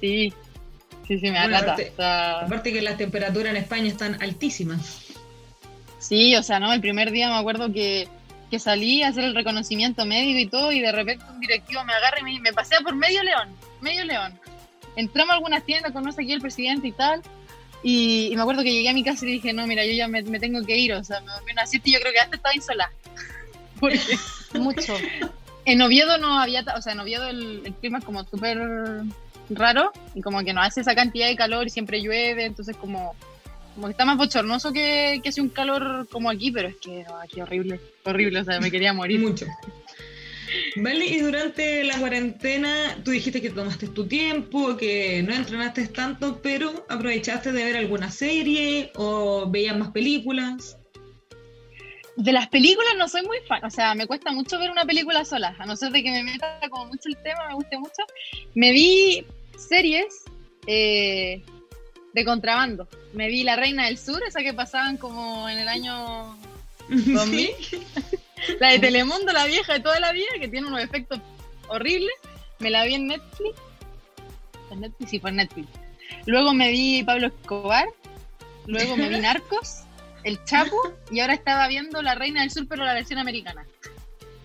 Sí, 0.00 0.32
sí, 1.06 1.18
sí, 1.18 1.30
me 1.30 1.32
bueno, 1.32 1.56
acata. 1.56 1.72
Aparte, 1.72 1.90
o 1.92 1.96
sea, 1.96 2.40
aparte 2.40 2.72
que 2.72 2.80
las 2.80 2.96
temperaturas 2.96 3.50
en 3.50 3.56
España 3.56 3.88
están 3.88 4.22
altísimas. 4.22 5.04
Sí, 5.98 6.34
o 6.34 6.42
sea, 6.42 6.60
no, 6.60 6.72
el 6.72 6.80
primer 6.80 7.10
día 7.10 7.28
me 7.28 7.34
acuerdo 7.34 7.70
que, 7.74 8.08
que 8.50 8.58
salí 8.58 9.02
a 9.02 9.08
hacer 9.08 9.24
el 9.24 9.34
reconocimiento 9.34 10.06
médico 10.06 10.38
y 10.38 10.46
todo, 10.46 10.72
y 10.72 10.80
de 10.80 10.92
repente 10.92 11.26
un 11.30 11.40
directivo 11.40 11.84
me 11.84 11.92
agarra 11.92 12.20
y 12.20 12.22
me, 12.22 12.40
me 12.40 12.52
pasea 12.54 12.80
por 12.80 12.94
medio 12.94 13.22
león, 13.22 13.54
medio 13.82 14.04
león. 14.06 14.40
Entramos 14.96 15.32
a 15.32 15.34
algunas 15.34 15.62
tiendas, 15.62 15.92
conoce 15.92 16.22
aquí 16.22 16.32
el 16.32 16.40
presidente 16.40 16.88
y 16.88 16.92
tal, 16.92 17.20
y, 17.82 18.28
y, 18.32 18.36
me 18.36 18.42
acuerdo 18.42 18.62
que 18.62 18.72
llegué 18.72 18.88
a 18.88 18.94
mi 18.94 19.04
casa 19.04 19.24
y 19.24 19.32
dije, 19.32 19.52
no, 19.52 19.66
mira, 19.66 19.84
yo 19.84 19.92
ya 19.92 20.08
me, 20.08 20.22
me 20.22 20.40
tengo 20.40 20.64
que 20.64 20.76
ir, 20.76 20.92
o 20.94 21.04
sea, 21.04 21.20
me 21.20 21.32
dormí 21.32 21.52
una 21.52 21.66
siesta 21.66 21.88
y 21.88 21.92
yo 21.92 22.00
creo 22.00 22.12
que 22.12 22.20
hasta 22.20 22.36
estaba 22.36 22.54
insolada. 22.54 22.92
Porque 23.80 24.00
mucho. 24.54 24.94
En 25.64 25.82
Oviedo 25.82 26.18
no 26.18 26.40
había, 26.40 26.64
o 26.76 26.82
sea, 26.82 26.94
en 26.94 27.00
Oviedo 27.00 27.28
el, 27.28 27.62
el 27.64 27.74
clima 27.74 27.98
es 27.98 28.04
como 28.04 28.24
súper 28.24 28.58
raro 29.50 29.92
y 30.14 30.20
como 30.22 30.42
que 30.42 30.52
no 30.52 30.62
hace 30.62 30.80
esa 30.80 30.94
cantidad 30.94 31.26
de 31.26 31.36
calor 31.36 31.66
y 31.66 31.70
siempre 31.70 32.00
llueve, 32.02 32.44
entonces 32.44 32.76
como, 32.76 33.14
como 33.74 33.86
que 33.86 33.92
está 33.92 34.04
más 34.04 34.16
bochornoso 34.16 34.72
que, 34.72 35.20
que 35.22 35.28
hace 35.28 35.40
un 35.40 35.48
calor 35.48 36.08
como 36.10 36.30
aquí, 36.30 36.50
pero 36.50 36.68
es 36.68 36.76
que 36.76 37.04
no, 37.04 37.16
aquí 37.16 37.40
horrible, 37.40 37.80
horrible, 38.04 38.40
o 38.40 38.44
sea, 38.44 38.60
me 38.60 38.70
quería 38.70 38.92
morir. 38.92 39.20
Mucho. 39.20 39.46
Vale, 40.76 41.06
y 41.06 41.18
durante 41.20 41.84
la 41.84 41.98
cuarentena 41.98 42.98
tú 43.04 43.10
dijiste 43.10 43.40
que 43.40 43.50
tomaste 43.50 43.88
tu 43.88 44.06
tiempo, 44.06 44.76
que 44.76 45.22
no 45.22 45.34
entrenaste 45.34 45.86
tanto, 45.88 46.40
pero 46.42 46.86
aprovechaste 46.88 47.52
de 47.52 47.64
ver 47.64 47.76
alguna 47.76 48.10
serie 48.10 48.92
o 48.94 49.48
veías 49.48 49.76
más 49.76 49.90
películas. 49.90 50.76
De 52.16 52.32
las 52.32 52.48
películas 52.48 52.94
no 52.96 53.08
soy 53.08 53.22
muy 53.22 53.38
fan, 53.46 53.64
o 53.64 53.70
sea, 53.70 53.94
me 53.94 54.06
cuesta 54.06 54.32
mucho 54.32 54.58
ver 54.58 54.70
una 54.70 54.84
película 54.84 55.24
sola, 55.24 55.54
a 55.58 55.66
no 55.66 55.76
ser 55.76 55.92
de 55.92 56.02
que 56.02 56.10
me 56.10 56.24
meta 56.24 56.58
como 56.68 56.86
mucho 56.86 57.08
el 57.08 57.16
tema, 57.22 57.46
me 57.48 57.54
guste 57.54 57.78
mucho. 57.78 58.02
Me 58.54 58.72
vi 58.72 59.24
series 59.56 60.24
eh, 60.66 61.42
de 62.12 62.24
contrabando. 62.24 62.88
Me 63.12 63.28
vi 63.28 63.44
La 63.44 63.56
Reina 63.56 63.86
del 63.86 63.98
Sur, 63.98 64.22
esa 64.26 64.42
que 64.42 64.52
pasaban 64.52 64.96
como 64.96 65.48
en 65.48 65.58
el 65.58 65.68
año 65.68 66.36
2000. 66.88 67.50
¿Sí? 67.60 67.78
la 68.60 68.70
de 68.70 68.78
Telemundo, 68.78 69.32
la 69.32 69.46
vieja 69.46 69.74
de 69.74 69.80
toda 69.80 70.00
la 70.00 70.12
vida, 70.12 70.28
que 70.40 70.48
tiene 70.48 70.66
unos 70.66 70.80
efectos 70.80 71.20
horribles. 71.68 72.14
Me 72.58 72.70
la 72.70 72.84
vi 72.84 72.94
en 72.94 73.06
Netflix. 73.06 73.58
¿En 74.70 74.80
Netflix? 74.80 75.10
Sí, 75.10 75.20
fue 75.20 75.30
en 75.30 75.36
Netflix. 75.36 75.68
Luego 76.26 76.52
me 76.52 76.70
vi 76.70 77.02
Pablo 77.04 77.28
Escobar. 77.28 77.86
Luego 78.66 78.96
me 78.96 79.08
vi 79.08 79.18
Narcos, 79.20 79.82
El 80.24 80.42
Chapo. 80.44 80.76
Y 81.10 81.20
ahora 81.20 81.34
estaba 81.34 81.68
viendo 81.68 82.02
La 82.02 82.14
Reina 82.14 82.40
del 82.40 82.50
Sur, 82.50 82.66
pero 82.68 82.84
la 82.84 82.94
versión 82.94 83.18
americana. 83.18 83.64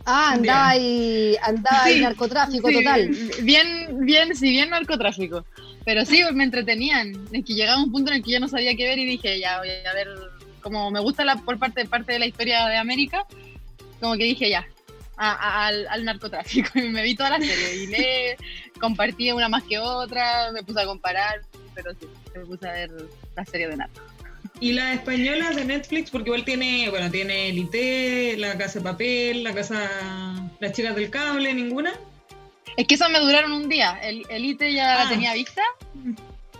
Ah, 0.05 0.31
andaba 0.33 0.69
ahí, 0.69 1.35
andaba 1.41 1.85
sí, 1.85 2.01
narcotráfico 2.01 2.67
sí, 2.67 2.75
total. 2.75 3.09
Bien, 3.41 4.05
bien, 4.05 4.35
sí, 4.35 4.49
bien 4.49 4.69
narcotráfico. 4.69 5.45
Pero 5.85 6.05
sí, 6.05 6.21
me 6.33 6.43
entretenían. 6.43 7.13
Es 7.31 7.45
que 7.45 7.53
llegaba 7.53 7.81
un 7.81 7.91
punto 7.91 8.11
en 8.11 8.17
el 8.17 8.23
que 8.23 8.31
yo 8.31 8.39
no 8.39 8.49
sabía 8.49 8.75
qué 8.75 8.87
ver 8.87 8.99
y 8.99 9.05
dije, 9.05 9.39
ya 9.39 9.59
voy 9.59 9.69
a 9.69 9.93
ver, 9.93 10.09
como 10.61 10.91
me 10.91 10.99
gusta 10.99 11.23
la, 11.23 11.37
por 11.37 11.57
parte, 11.57 11.85
parte 11.85 12.13
de 12.13 12.19
la 12.19 12.25
historia 12.25 12.65
de 12.67 12.77
América, 12.77 13.25
como 14.03 14.17
que 14.17 14.25
dije 14.25 14.49
ya, 14.49 14.67
a, 15.15 15.31
a, 15.31 15.67
al, 15.67 15.87
al, 15.87 16.05
narcotráfico. 16.05 16.69
Y 16.75 16.89
me 16.89 17.01
vi 17.03 17.15
toda 17.15 17.31
la 17.31 17.39
serie 17.39 17.83
y 17.83 17.87
le 17.87 18.37
compartí 18.79 19.31
una 19.31 19.47
más 19.49 19.63
que 19.63 19.79
otra, 19.79 20.51
me 20.51 20.61
puse 20.61 20.81
a 20.81 20.85
comparar, 20.85 21.41
pero 21.73 21.93
sí, 21.93 22.07
me 22.35 22.45
puse 22.45 22.67
a 22.67 22.73
ver 22.73 22.91
la 23.35 23.45
serie 23.45 23.67
de 23.69 23.77
narco. 23.77 24.01
Y 24.59 24.73
las 24.73 24.95
españolas 24.95 25.55
de 25.55 25.65
Netflix, 25.65 26.11
porque 26.11 26.29
igual 26.29 26.45
tiene, 26.45 26.89
bueno, 26.89 27.09
tiene 27.09 27.49
el 27.49 27.57
IT, 27.57 28.37
la 28.37 28.57
casa 28.57 28.79
de 28.79 28.83
papel, 28.83 29.43
la 29.43 29.53
casa, 29.53 30.49
las 30.59 30.71
chicas 30.73 30.95
del 30.95 31.09
cable, 31.09 31.53
ninguna. 31.53 31.93
Es 32.77 32.87
que 32.87 32.95
esas 32.95 33.09
me 33.09 33.19
duraron 33.19 33.51
un 33.51 33.69
día. 33.69 33.99
El, 34.01 34.25
el 34.29 34.45
IT 34.45 34.61
ya 34.73 35.01
ah. 35.01 35.03
la 35.03 35.09
tenía 35.09 35.33
vista. 35.33 35.61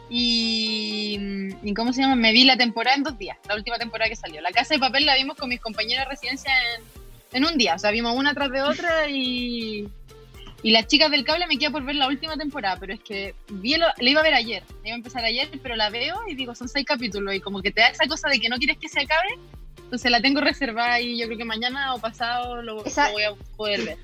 Y, 0.10 1.18
y, 1.64 1.74
¿cómo 1.74 1.94
se 1.94 2.02
llama? 2.02 2.16
Me 2.16 2.34
vi 2.34 2.44
la 2.44 2.58
temporada 2.58 2.96
en 2.98 3.04
dos 3.04 3.18
días, 3.18 3.38
la 3.48 3.56
última 3.56 3.78
temporada 3.78 4.10
que 4.10 4.16
salió. 4.16 4.42
La 4.42 4.52
casa 4.52 4.74
de 4.74 4.80
papel 4.80 5.06
la 5.06 5.16
vimos 5.16 5.38
con 5.38 5.50
mis 5.50 5.60
compañeras 5.60 6.06
de 6.06 6.12
residencia 6.12 6.52
en, 6.76 7.03
en 7.34 7.46
un 7.46 7.58
día, 7.58 7.76
o 7.76 7.80
sea, 7.80 7.92
vimos 7.92 8.16
una 8.16 8.34
tras 8.34 8.52
de 8.52 8.62
otra 8.62 9.10
y, 9.10 9.88
y 10.62 10.72
las 10.72 10.88
chicas 10.88 11.12
del 11.12 11.26
cable 11.26 11.48
me 11.48 11.58
queda 11.58 11.72
por 11.72 11.84
ver 11.84 11.96
la 11.96 12.08
última 12.08 12.38
temporada, 12.38 12.78
pero 12.80 12.94
es 12.94 13.00
que 13.02 13.36
vi 13.50 13.76
lo, 13.76 13.88
la 13.98 14.10
iba 14.10 14.22
a 14.22 14.24
ver 14.24 14.34
ayer, 14.34 14.64
la 14.82 14.90
iba 14.90 14.96
a 14.96 14.98
empezar 14.98 15.26
ayer, 15.26 15.50
pero 15.62 15.76
la 15.76 15.90
veo 15.90 16.22
y 16.28 16.36
digo, 16.36 16.56
son 16.56 16.70
seis 16.70 16.86
capítulos 16.86 17.36
y 17.36 17.40
como 17.40 17.62
que 17.62 17.72
te 17.72 17.82
da 17.82 17.88
esa 17.88 18.08
cosa 18.08 18.30
de 18.30 18.40
que 18.40 18.50
no 18.50 18.58
quieres 18.58 18.78
que 18.78 18.88
se 18.88 19.02
acabe, 19.02 19.40
entonces 19.78 20.10
la 20.10 20.22
tengo 20.22 20.42
reservada 20.42 21.02
y 21.02 21.20
yo 21.20 21.26
creo 21.26 21.38
que 21.38 21.46
mañana 21.46 21.94
o 21.94 22.00
pasado 22.00 22.62
lo, 22.62 22.86
esa, 22.86 23.08
lo 23.08 23.14
voy 23.14 23.24
a 23.24 23.34
poder 23.56 23.82
ver. 23.84 23.98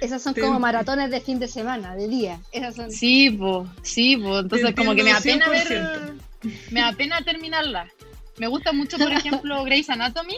Esas 0.00 0.22
son 0.22 0.34
como 0.34 0.58
maratones 0.60 1.10
de 1.10 1.20
fin 1.20 1.38
de 1.38 1.48
semana, 1.48 1.94
de 1.94 2.08
día. 2.08 2.40
Esas 2.52 2.76
son... 2.76 2.90
Sí, 2.90 3.30
pues, 3.30 3.68
sí, 3.82 4.16
pues, 4.16 4.42
entonces 4.42 4.74
como 4.74 4.94
que 4.94 5.02
me 5.02 5.12
da 5.12 5.20
pena 5.20 5.48
ver, 5.48 6.14
me 6.70 6.80
da 6.80 6.92
pena 6.92 7.22
terminarla. 7.22 7.88
Me 8.38 8.46
gusta 8.46 8.72
mucho, 8.72 8.98
por 8.98 9.10
ejemplo, 9.10 9.62
Grey's 9.64 9.88
Anatomy. 9.88 10.36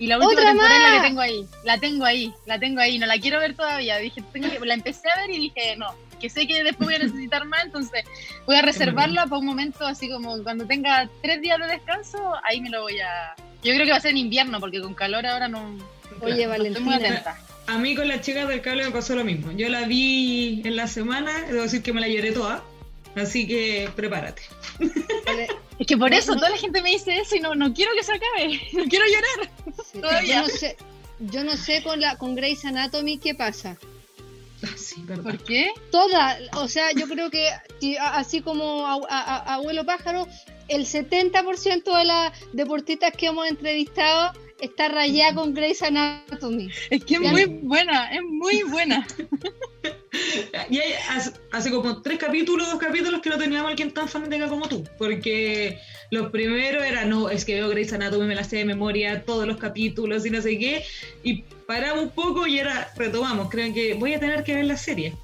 Y 0.00 0.06
la 0.06 0.18
última 0.18 0.42
temporada 0.42 0.96
la 0.96 1.02
que 1.02 1.08
tengo 1.08 1.20
ahí. 1.20 1.46
La 1.62 1.78
tengo 1.78 2.04
ahí, 2.04 2.34
la 2.46 2.58
tengo 2.58 2.80
ahí. 2.80 2.98
No 2.98 3.06
la 3.06 3.18
quiero 3.18 3.38
ver 3.38 3.54
todavía. 3.54 3.98
Dije, 3.98 4.24
la 4.64 4.74
empecé 4.74 5.08
a 5.14 5.20
ver 5.20 5.30
y 5.30 5.38
dije, 5.38 5.76
no, 5.76 5.94
que 6.18 6.30
sé 6.30 6.46
que 6.46 6.64
después 6.64 6.86
voy 6.86 6.94
a 6.94 6.98
necesitar 7.00 7.44
más, 7.44 7.64
entonces 7.64 8.04
voy 8.46 8.56
a 8.56 8.62
reservarla 8.62 9.24
para 9.24 9.38
un 9.38 9.46
momento 9.46 9.86
así 9.86 10.08
como 10.08 10.42
cuando 10.42 10.66
tenga 10.66 11.08
tres 11.22 11.40
días 11.42 11.58
de 11.58 11.66
descanso, 11.66 12.32
ahí 12.48 12.60
me 12.60 12.70
lo 12.70 12.82
voy 12.82 12.98
a... 13.00 13.34
Yo 13.62 13.74
creo 13.74 13.84
que 13.84 13.90
va 13.90 13.98
a 13.98 14.00
ser 14.00 14.12
en 14.12 14.18
invierno, 14.18 14.58
porque 14.58 14.80
con 14.80 14.94
calor 14.94 15.26
ahora 15.26 15.48
no... 15.48 15.76
Oye, 16.22 16.46
Valentina. 16.46 17.36
A 17.66 17.78
mí 17.78 17.94
con 17.94 18.08
las 18.08 18.22
chicas 18.22 18.48
del 18.48 18.62
cable 18.62 18.84
me 18.84 18.90
pasó 18.90 19.14
lo 19.14 19.24
mismo. 19.24 19.52
Yo 19.52 19.68
la 19.68 19.82
vi 19.82 20.62
en 20.64 20.76
la 20.76 20.86
semana, 20.86 21.30
debo 21.46 21.62
decir 21.62 21.82
que 21.82 21.92
me 21.92 22.00
la 22.00 22.08
lloré 22.08 22.32
toda. 22.32 22.64
Así 23.16 23.46
que 23.46 23.88
prepárate. 23.94 24.42
Es 25.78 25.86
que 25.86 25.96
por 25.96 26.12
eso 26.12 26.34
toda 26.34 26.50
la 26.50 26.56
gente 26.56 26.82
me 26.82 26.90
dice 26.90 27.16
eso 27.18 27.36
y 27.36 27.40
no, 27.40 27.54
no 27.54 27.72
quiero 27.72 27.92
que 27.96 28.04
se 28.04 28.12
acabe, 28.12 28.60
no 28.72 28.84
quiero 28.84 29.04
llorar. 29.06 29.50
Todavía. 29.92 30.34
Yo 30.36 30.42
no 30.42 30.48
sé, 30.48 30.76
yo 31.18 31.44
no 31.44 31.56
sé 31.56 31.82
con 31.82 32.00
la 32.00 32.16
con 32.16 32.34
Grey's 32.34 32.64
Anatomy 32.64 33.18
qué 33.18 33.34
pasa. 33.34 33.76
Ah, 34.62 35.22
¿Por 35.22 35.38
qué? 35.42 35.70
Toda, 35.90 36.38
o 36.56 36.68
sea, 36.68 36.92
yo 36.92 37.08
creo 37.08 37.30
que 37.30 37.48
así 37.98 38.42
como 38.42 38.86
abuelo 38.86 39.86
pájaro, 39.86 40.28
el 40.68 40.84
70% 40.84 41.96
de 41.96 42.04
las 42.04 42.32
deportistas 42.52 43.12
que 43.16 43.26
hemos 43.26 43.48
entrevistado 43.48 44.32
está 44.60 44.88
rayada 44.88 45.34
con 45.34 45.54
Grey's 45.54 45.82
Anatomy. 45.82 46.68
Es 46.90 47.04
que 47.04 47.14
es 47.14 47.20
muy 47.20 47.46
buena, 47.46 48.10
es 48.12 48.20
muy 48.22 48.62
buena. 48.64 49.06
y 50.68 50.78
hay, 50.78 50.92
hace, 51.52 51.70
como 51.70 52.02
tres 52.02 52.18
capítulos, 52.18 52.68
dos 52.68 52.78
capítulos 52.78 53.20
que 53.20 53.30
no 53.30 53.38
teníamos 53.38 53.70
alguien 53.70 53.92
tan 53.92 54.08
fanática 54.08 54.48
como 54.48 54.68
tú, 54.68 54.84
porque 54.98 55.78
los 56.10 56.30
primeros 56.30 56.82
eran, 56.84 57.08
no, 57.08 57.30
es 57.30 57.44
que 57.44 57.54
veo 57.54 57.68
Grey's 57.68 57.92
Anatomy, 57.92 58.26
me 58.26 58.34
la 58.34 58.44
sé 58.44 58.56
de 58.56 58.64
memoria, 58.64 59.24
todos 59.24 59.46
los 59.46 59.56
capítulos 59.56 60.26
y 60.26 60.30
no 60.30 60.42
sé 60.42 60.58
qué, 60.58 60.84
y 61.22 61.42
paramos 61.66 62.04
un 62.04 62.10
poco 62.10 62.46
y 62.46 62.58
ahora 62.58 62.90
retomamos, 62.96 63.48
creo 63.50 63.72
que 63.72 63.94
voy 63.94 64.14
a 64.14 64.20
tener 64.20 64.42
que 64.42 64.54
ver 64.54 64.64
la 64.64 64.76
serie 64.76 65.14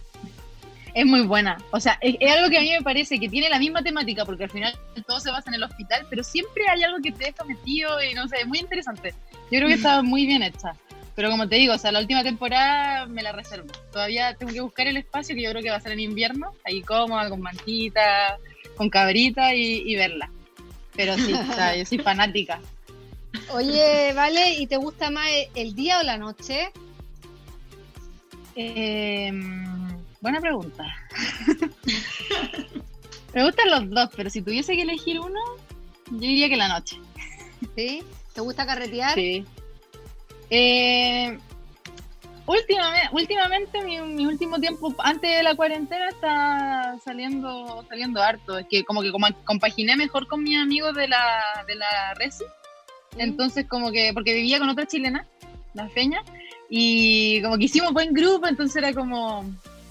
es 0.97 1.05
muy 1.05 1.21
buena. 1.21 1.59
O 1.73 1.79
sea, 1.79 1.99
es, 2.01 2.17
algo 2.35 2.49
que 2.49 2.57
a 2.57 2.63
mí 2.63 2.71
me 2.71 2.81
parece 2.81 3.21
que 3.21 3.29
tiene 3.29 3.51
la 3.51 3.59
misma 3.59 3.83
temática, 3.83 4.25
porque 4.25 4.45
al 4.45 4.51
final 4.51 4.75
todo 5.07 5.21
se 5.21 5.31
basa 5.31 5.51
en 5.51 5.57
el 5.57 5.63
hospital, 5.63 6.07
pero 6.09 6.25
siempre 6.25 6.65
hay 6.71 6.83
algo 6.85 7.01
que 7.03 7.13
te 7.13 7.27
deja 7.27 7.45
metido 7.45 8.03
y 8.03 8.15
no 8.15 8.27
sé, 8.29 8.39
es 8.41 8.47
muy 8.47 8.61
interesante. 8.61 9.13
Yo 9.51 9.59
creo 9.59 9.69
que 9.69 9.75
está 9.75 10.03
muy 10.03 10.25
bien 10.25 10.43
hecha. 10.43 10.73
Pero 11.17 11.31
como 11.31 11.49
te 11.49 11.57
digo, 11.57 11.75
o 11.75 11.79
sea, 11.79 11.91
la 11.91 12.01
última 12.01 12.23
temporada 12.23 13.07
me 13.07 13.23
la 13.23 13.33
reservo. 13.33 13.73
Todavía 13.91 14.35
tengo 14.35 14.53
que 14.53 14.61
buscar 14.61 14.87
el 14.87 14.99
espacio 14.99 15.35
que 15.35 15.43
yo 15.43 15.51
creo 15.51 15.63
que 15.63 15.71
va 15.71 15.77
a 15.77 15.81
ser 15.81 15.93
en 15.93 16.01
invierno, 16.01 16.53
ahí 16.65 16.83
cómoda, 16.83 17.29
con 17.29 17.41
mantita, 17.41 18.39
con 18.77 18.89
cabrita 18.91 19.55
y, 19.55 19.95
verla. 19.97 20.31
Pero 20.95 21.17
sí, 21.17 21.33
o 21.33 21.55
sea, 21.55 21.75
yo 21.75 21.85
soy 21.85 21.99
fanática. 21.99 22.61
Oye, 23.51 24.13
vale, 24.15 24.55
¿y 24.55 24.67
te 24.67 24.77
gusta 24.77 25.11
más 25.11 25.29
el 25.55 25.75
día 25.75 25.99
o 26.01 26.03
la 26.05 26.19
noche? 26.19 26.71
Eh, 28.55 29.33
Buena 30.27 30.41
pregunta. 30.41 30.85
Me 33.33 33.45
gustan 33.45 33.71
los 33.71 33.91
dos, 33.91 34.11
pero 34.17 34.29
si 34.29 34.43
tuviese 34.43 34.75
que 34.75 34.83
elegir 34.83 35.21
uno, 35.21 35.39
yo 36.11 36.19
diría 36.19 36.49
que 36.49 36.57
la 36.57 36.67
noche. 36.67 36.97
¿Sí? 37.77 38.03
¿Te 38.35 38.41
gusta 38.41 38.67
carretear? 38.67 39.15
Sí. 39.15 39.45
Eh, 40.51 41.39
últimamente, 42.47 43.09
últimamente 43.13 43.83
mi, 43.83 44.27
último 44.27 44.59
tiempo 44.59 44.95
antes 44.99 45.37
de 45.37 45.43
la 45.43 45.55
cuarentena 45.55 46.09
está 46.09 46.97
saliendo 47.05 47.85
saliendo 47.89 48.23
harto. 48.23 48.59
Es 48.59 48.67
que 48.69 48.85
como 48.85 49.03
que 49.03 49.13
como 49.13 49.27
compaginé 49.45 49.97
mejor 49.97 50.27
con 50.27 50.43
mis 50.43 50.59
amigos 50.59 50.95
de 50.95 51.09
la, 51.09 51.65
de 51.67 51.75
la 51.75 52.15
Resi. 52.15 52.45
Mm. 53.17 53.21
Entonces 53.21 53.67
como 53.69 53.91
que, 53.91 54.13
porque 54.15 54.35
vivía 54.35 54.59
con 54.59 54.69
otra 54.69 54.87
chilena, 54.87 55.27
la 55.75 55.89
Feña, 55.91 56.23
y 56.69 57.43
como 57.43 57.59
que 57.59 57.65
hicimos 57.65 57.93
buen 57.93 58.13
grupo, 58.13 58.47
entonces 58.47 58.77
era 58.77 58.93
como, 58.93 59.45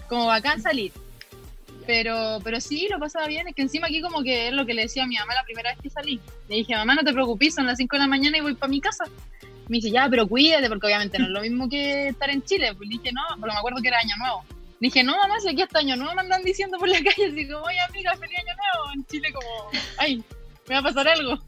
como 0.08 0.26
bacán 0.28 0.62
salir. 0.62 0.92
Pero, 1.86 2.40
pero 2.44 2.60
sí, 2.60 2.88
lo 2.90 3.00
pasaba 3.00 3.28
bien. 3.28 3.48
Es 3.48 3.56
que 3.56 3.62
encima 3.62 3.88
aquí 3.88 4.02
como 4.02 4.24
que 4.24 4.48
es 4.48 4.54
lo 4.54 4.66
que 4.66 4.74
le 4.74 4.84
decía 4.84 5.04
a 5.04 5.08
mi 5.08 5.18
mamá 5.18 5.36
la 5.36 5.44
primera 5.44 5.72
vez 5.72 5.80
que 5.82 5.90
salí. 5.90 6.20
Le 6.50 6.58
dije, 6.58 6.76
mamá, 6.76 6.96
no 6.96 7.04
te 7.04 7.14
preocupes, 7.14 7.54
son 7.54 7.68
las 7.68 7.78
5 7.78 7.96
de 7.96 8.00
la 8.00 8.08
mañana 8.08 8.38
y 8.38 8.42
voy 8.42 8.56
para 8.56 8.72
mi 8.72 8.82
casa. 8.82 9.06
Me 9.68 9.78
dice, 9.78 9.92
ya, 9.92 10.08
pero 10.10 10.28
cuídate, 10.28 10.68
porque 10.70 10.88
obviamente 10.88 11.18
no 11.18 11.26
es 11.26 11.32
lo 11.32 11.42
mismo 11.42 11.68
que 11.70 12.10
estar 12.10 12.30
en 12.30 12.44
Chile. 12.44 12.74
Pues 12.76 12.90
dije, 12.90 13.12
no, 13.12 13.22
porque 13.40 13.54
me 13.54 13.60
acuerdo 13.60 13.82
que 13.82 13.88
era 13.88 14.00
Año 14.00 14.16
Nuevo. 14.18 14.44
Dije, 14.80 15.04
no, 15.04 15.16
mamá, 15.18 15.40
si 15.40 15.50
aquí 15.50 15.62
hasta 15.62 15.80
Año 15.80 15.96
Nuevo 15.96 16.14
me 16.14 16.22
andan 16.22 16.44
diciendo 16.44 16.78
por 16.78 16.88
la 16.88 16.98
calle, 17.04 17.32
así 17.32 17.48
como, 17.48 17.66
oye, 17.66 17.80
amiga, 17.80 18.16
feliz 18.18 18.38
Año 18.40 18.56
Nuevo. 18.56 18.94
En 18.94 19.06
Chile 19.08 19.34
como, 19.34 19.50
ay, 19.98 20.24
me 20.68 20.76
va 20.76 20.80
a 20.80 20.84
pasar 20.84 21.08
algo. 21.08 21.40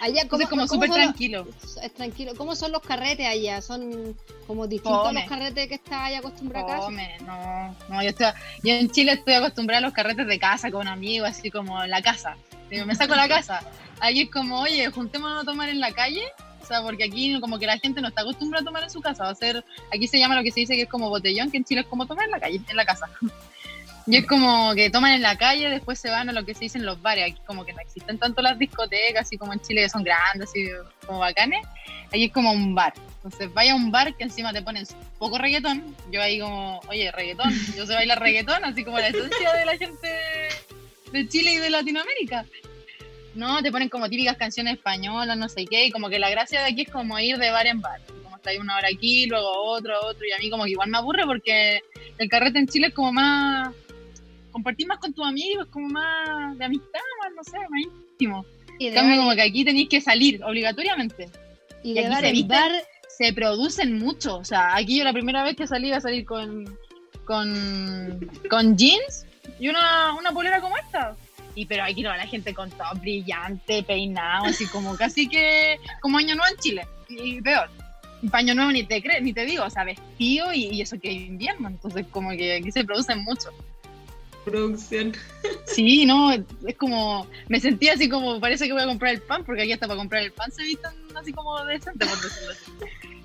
Allá 0.00 0.26
como, 0.28 0.48
como 0.48 0.66
súper 0.66 0.90
tranquilo. 0.90 1.46
Es 1.82 1.92
tranquilo. 1.92 2.32
¿Cómo 2.36 2.56
son 2.56 2.72
los 2.72 2.82
carretes 2.82 3.26
allá? 3.26 3.60
¿Son 3.60 4.16
como 4.46 4.66
distintos 4.66 5.12
los 5.12 5.24
carretes 5.24 5.68
que 5.68 5.74
estás 5.74 6.02
allá 6.02 6.18
acostumbrado 6.18 6.86
a 6.86 6.90
No, 6.90 7.76
no, 7.88 8.02
yo, 8.02 8.08
estoy, 8.08 8.26
yo 8.62 8.74
en 8.74 8.90
Chile 8.90 9.12
estoy 9.12 9.34
acostumbrada 9.34 9.78
a 9.78 9.82
los 9.82 9.92
carretes 9.92 10.26
de 10.26 10.38
casa 10.38 10.70
con 10.70 10.88
amigos, 10.88 11.28
así 11.28 11.50
como 11.50 11.82
en 11.82 11.90
la 11.90 12.00
casa. 12.00 12.36
me 12.70 12.94
saco 12.94 13.14
la 13.14 13.28
casa. 13.28 13.60
Ahí 14.00 14.22
es 14.22 14.30
como, 14.30 14.60
oye, 14.60 14.90
juntémonos 14.90 15.42
a 15.42 15.44
tomar 15.44 15.68
en 15.68 15.80
la 15.80 15.92
calle. 15.92 16.22
Sea, 16.70 16.82
porque 16.82 17.02
aquí 17.02 17.40
como 17.40 17.58
que 17.58 17.66
la 17.66 17.78
gente 17.78 18.00
no 18.00 18.06
está 18.06 18.20
acostumbrada 18.20 18.62
a 18.62 18.64
tomar 18.64 18.84
en 18.84 18.90
su 18.90 19.00
casa. 19.00 19.24
Va 19.24 19.30
a 19.30 19.34
ser, 19.34 19.64
aquí 19.92 20.06
se 20.06 20.20
llama 20.20 20.36
lo 20.36 20.44
que 20.44 20.52
se 20.52 20.60
dice 20.60 20.76
que 20.76 20.82
es 20.82 20.88
como 20.88 21.08
botellón, 21.08 21.50
que 21.50 21.56
en 21.56 21.64
Chile 21.64 21.80
es 21.80 21.88
como 21.88 22.06
tomar 22.06 22.26
en 22.26 22.30
la 22.30 22.38
calle, 22.38 22.60
en 22.68 22.76
la 22.76 22.84
casa. 22.84 23.08
Y 24.06 24.16
es 24.16 24.26
como 24.26 24.72
que 24.76 24.88
toman 24.88 25.14
en 25.14 25.22
la 25.22 25.36
calle, 25.36 25.68
después 25.68 25.98
se 25.98 26.10
van 26.10 26.28
a 26.28 26.32
lo 26.32 26.44
que 26.44 26.54
se 26.54 26.60
dice 26.60 26.78
en 26.78 26.86
los 26.86 27.02
bares. 27.02 27.32
Aquí 27.32 27.40
como 27.44 27.64
que 27.64 27.72
no 27.72 27.80
existen 27.80 28.18
tanto 28.18 28.40
las 28.40 28.56
discotecas, 28.56 29.26
así 29.26 29.36
como 29.36 29.52
en 29.52 29.60
Chile, 29.60 29.82
que 29.82 29.88
son 29.88 30.04
grandes, 30.04 30.48
así 30.48 30.68
como 31.04 31.18
bacanes. 31.18 31.66
Ahí 32.12 32.26
es 32.26 32.32
como 32.32 32.52
un 32.52 32.72
bar. 32.72 32.94
Entonces 33.16 33.52
vaya 33.52 33.72
a 33.72 33.74
un 33.74 33.90
bar 33.90 34.14
que 34.14 34.22
encima 34.22 34.52
te 34.52 34.62
ponen 34.62 34.86
poco 35.18 35.38
reggaetón. 35.38 35.96
Yo 36.12 36.22
ahí 36.22 36.38
como, 36.38 36.78
oye, 36.88 37.10
reggaetón. 37.10 37.52
Yo 37.76 37.84
sé 37.84 37.94
bailar 37.94 38.20
reggaetón, 38.20 38.64
así 38.64 38.84
como 38.84 39.00
la 39.00 39.08
esencia 39.08 39.52
de 39.54 39.64
la 39.64 39.76
gente 39.76 40.08
de 41.12 41.28
Chile 41.28 41.54
y 41.54 41.56
de 41.56 41.70
Latinoamérica. 41.70 42.46
No, 43.34 43.62
te 43.62 43.70
ponen 43.70 43.88
como 43.88 44.08
típicas 44.08 44.36
canciones 44.36 44.74
españolas, 44.74 45.36
no 45.36 45.48
sé 45.48 45.64
qué. 45.64 45.86
Y 45.86 45.90
como 45.90 46.08
que 46.08 46.18
la 46.18 46.30
gracia 46.30 46.60
de 46.60 46.66
aquí 46.66 46.82
es 46.82 46.90
como 46.90 47.18
ir 47.18 47.38
de 47.38 47.50
bar 47.50 47.66
en 47.66 47.80
bar. 47.80 48.00
Como 48.22 48.36
está 48.36 48.50
ahí 48.50 48.58
una 48.58 48.76
hora 48.76 48.88
aquí, 48.88 49.26
luego 49.26 49.48
otro, 49.62 49.94
otro. 50.04 50.26
Y 50.26 50.32
a 50.32 50.38
mí 50.38 50.50
como 50.50 50.64
que 50.64 50.70
igual 50.70 50.90
me 50.90 50.98
aburre 50.98 51.24
porque 51.26 51.80
el 52.18 52.28
carrete 52.28 52.58
en 52.58 52.66
Chile 52.66 52.88
es 52.88 52.94
como 52.94 53.12
más 53.12 53.74
compartir 54.50 54.86
más 54.86 54.98
con 54.98 55.12
tus 55.12 55.26
amigos, 55.26 55.66
como 55.70 55.88
más 55.88 56.58
de 56.58 56.64
amistad, 56.64 57.00
más, 57.20 57.32
no 57.36 57.44
sé, 57.44 57.58
más 57.58 57.82
íntimo. 57.82 58.44
En 58.78 58.94
cambio, 58.94 59.16
como 59.18 59.34
que 59.34 59.42
aquí 59.42 59.64
tenéis 59.64 59.88
que 59.88 60.00
salir 60.00 60.42
obligatoriamente. 60.42 61.28
Y, 61.82 61.94
de 61.94 62.06
aquí 62.06 62.46
se, 62.48 63.26
se 63.26 63.32
producen 63.32 63.98
mucho. 63.98 64.38
O 64.38 64.44
sea, 64.44 64.74
aquí 64.74 64.98
yo 64.98 65.04
la 65.04 65.12
primera 65.12 65.44
vez 65.44 65.56
que 65.56 65.66
salí 65.66 65.88
iba 65.88 65.98
a 65.98 66.00
salir 66.00 66.24
con, 66.24 66.64
con, 67.24 68.30
con 68.48 68.76
jeans 68.76 69.26
y 69.58 69.68
una, 69.68 70.14
una 70.14 70.32
polera 70.32 70.60
como 70.60 70.76
esta. 70.78 71.16
Y 71.60 71.66
pero 71.66 71.84
aquí 71.84 72.02
no, 72.02 72.08
la 72.16 72.26
gente 72.26 72.54
con 72.54 72.70
todo 72.70 72.88
brillante, 72.94 73.82
peinado, 73.82 74.46
así 74.46 74.66
como 74.66 74.96
casi 74.96 75.28
que 75.28 75.78
como 76.00 76.16
año 76.16 76.34
nuevo 76.34 76.50
en 76.50 76.58
Chile. 76.58 76.86
Y 77.08 77.42
peor. 77.42 77.68
Paño 78.30 78.54
nuevo 78.54 78.72
ni 78.72 78.82
te 78.82 79.02
crees, 79.02 79.22
ni 79.22 79.34
te 79.34 79.44
digo, 79.44 79.64
o 79.64 79.70
sea, 79.70 79.84
vestido 79.84 80.52
y, 80.54 80.68
y 80.68 80.80
eso 80.80 80.98
que 80.98 81.10
es 81.10 81.16
invierno. 81.28 81.68
Entonces, 81.68 82.06
como 82.10 82.30
que 82.30 82.56
aquí 82.56 82.72
se 82.72 82.84
producen 82.84 83.22
mucho 83.24 83.50
producción. 84.44 85.12
Sí, 85.66 86.06
no, 86.06 86.32
es 86.32 86.76
como, 86.78 87.26
me 87.48 87.60
sentía 87.60 87.92
así 87.92 88.08
como, 88.08 88.40
parece 88.40 88.66
que 88.66 88.72
voy 88.72 88.82
a 88.82 88.86
comprar 88.86 89.14
el 89.14 89.20
pan, 89.20 89.44
porque 89.44 89.62
aquí 89.62 89.72
hasta 89.72 89.86
para 89.86 89.98
comprar 89.98 90.22
el 90.22 90.32
pan 90.32 90.50
se 90.50 90.62
vistan 90.62 90.94
así 91.14 91.32
como 91.32 91.62
decente, 91.66 92.06
por 92.06 92.20
decirlo 92.20 92.52
así. 92.52 92.72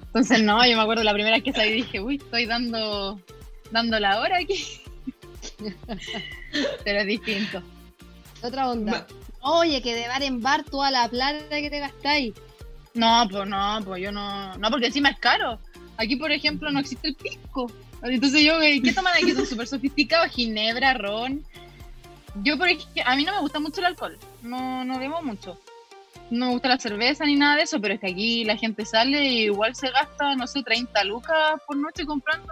Entonces, 0.08 0.44
no, 0.44 0.66
yo 0.66 0.76
me 0.76 0.84
acuerdo 0.84 1.04
la 1.04 1.14
primera 1.14 1.38
vez 1.38 1.44
que 1.44 1.54
salí 1.54 1.72
dije, 1.72 2.02
uy, 2.02 2.16
estoy 2.16 2.46
dando, 2.46 3.20
dando 3.72 4.00
la 4.00 4.20
hora 4.20 4.40
aquí. 4.40 4.82
Pero 6.84 7.00
es 7.00 7.08
distinto. 7.08 7.62
Otra 8.46 8.70
onda. 8.70 9.08
Oye, 9.42 9.82
que 9.82 9.96
de 9.96 10.08
bar 10.08 10.24
en 10.24 10.42
bar 10.42 10.64
toda 10.64 10.92
la 10.92 11.08
plata 11.08 11.50
que 11.50 11.70
te 11.70 11.80
gastáis. 11.80 12.34
No, 12.94 13.28
pues 13.30 13.48
no, 13.48 13.80
pues 13.84 14.02
yo 14.02 14.12
no, 14.12 14.56
no, 14.58 14.70
porque 14.70 14.88
encima 14.88 15.10
es 15.10 15.20
caro. 15.20 15.60
Aquí, 15.98 16.16
por 16.16 16.32
ejemplo, 16.32 16.72
no 16.72 16.80
existe 16.80 17.10
el 17.10 17.16
pisco. 17.16 17.72
Entonces 18.04 18.44
yo, 18.44 18.60
¿qué 18.60 18.94
toman 18.94 19.14
aquí? 19.16 19.32
Son 19.32 19.46
súper 19.46 19.68
sofisticados, 19.68 20.32
ginebra, 20.32 20.94
ron. 20.94 21.44
Yo, 22.44 22.58
por 22.58 22.68
ejemplo, 22.68 23.04
a 23.06 23.16
mí 23.16 23.24
no 23.24 23.34
me 23.34 23.42
gusta 23.42 23.60
mucho 23.60 23.80
el 23.80 23.88
alcohol, 23.88 24.18
no, 24.44 24.84
no 24.84 25.00
bebo 25.00 25.22
mucho. 25.22 25.60
No 26.30 26.48
me 26.48 26.52
gusta 26.54 26.70
la 26.70 26.80
cerveza 26.80 27.26
ni 27.26 27.36
nada 27.36 27.56
de 27.56 27.64
eso, 27.64 27.80
pero 27.80 27.94
es 27.94 28.00
que 28.00 28.08
aquí 28.08 28.44
la 28.44 28.58
gente 28.58 28.86
sale 28.86 29.24
y 29.24 29.44
igual 29.46 29.76
se 29.76 29.90
gasta, 29.90 30.36
no 30.36 30.46
sé, 30.48 30.64
30 30.64 31.04
lucas 31.06 31.62
por 31.66 31.78
noche 31.78 32.06
comprando. 32.06 32.52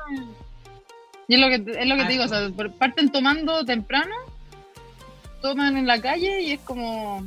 Y 1.28 1.36
es 1.36 1.40
lo 1.40 1.48
que, 1.48 1.80
es 1.80 1.88
lo 1.88 1.96
que 1.96 2.06
te 2.06 2.12
digo, 2.12 2.24
o 2.24 2.28
sea, 2.28 2.50
parten 2.80 3.12
tomando 3.12 3.66
temprano, 3.66 4.16
toman 5.44 5.78
en 5.78 5.86
la 5.86 6.02
calle 6.02 6.42
y 6.42 6.52
es 6.54 6.60
como... 6.62 7.24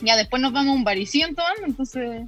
Ya 0.00 0.16
después 0.16 0.42
nos 0.42 0.52
vamos 0.52 0.72
a 0.72 0.76
un 0.76 0.82
bar 0.82 0.98
y 0.98 1.06
siguen 1.06 1.36
tomando, 1.36 1.66
entonces... 1.66 2.26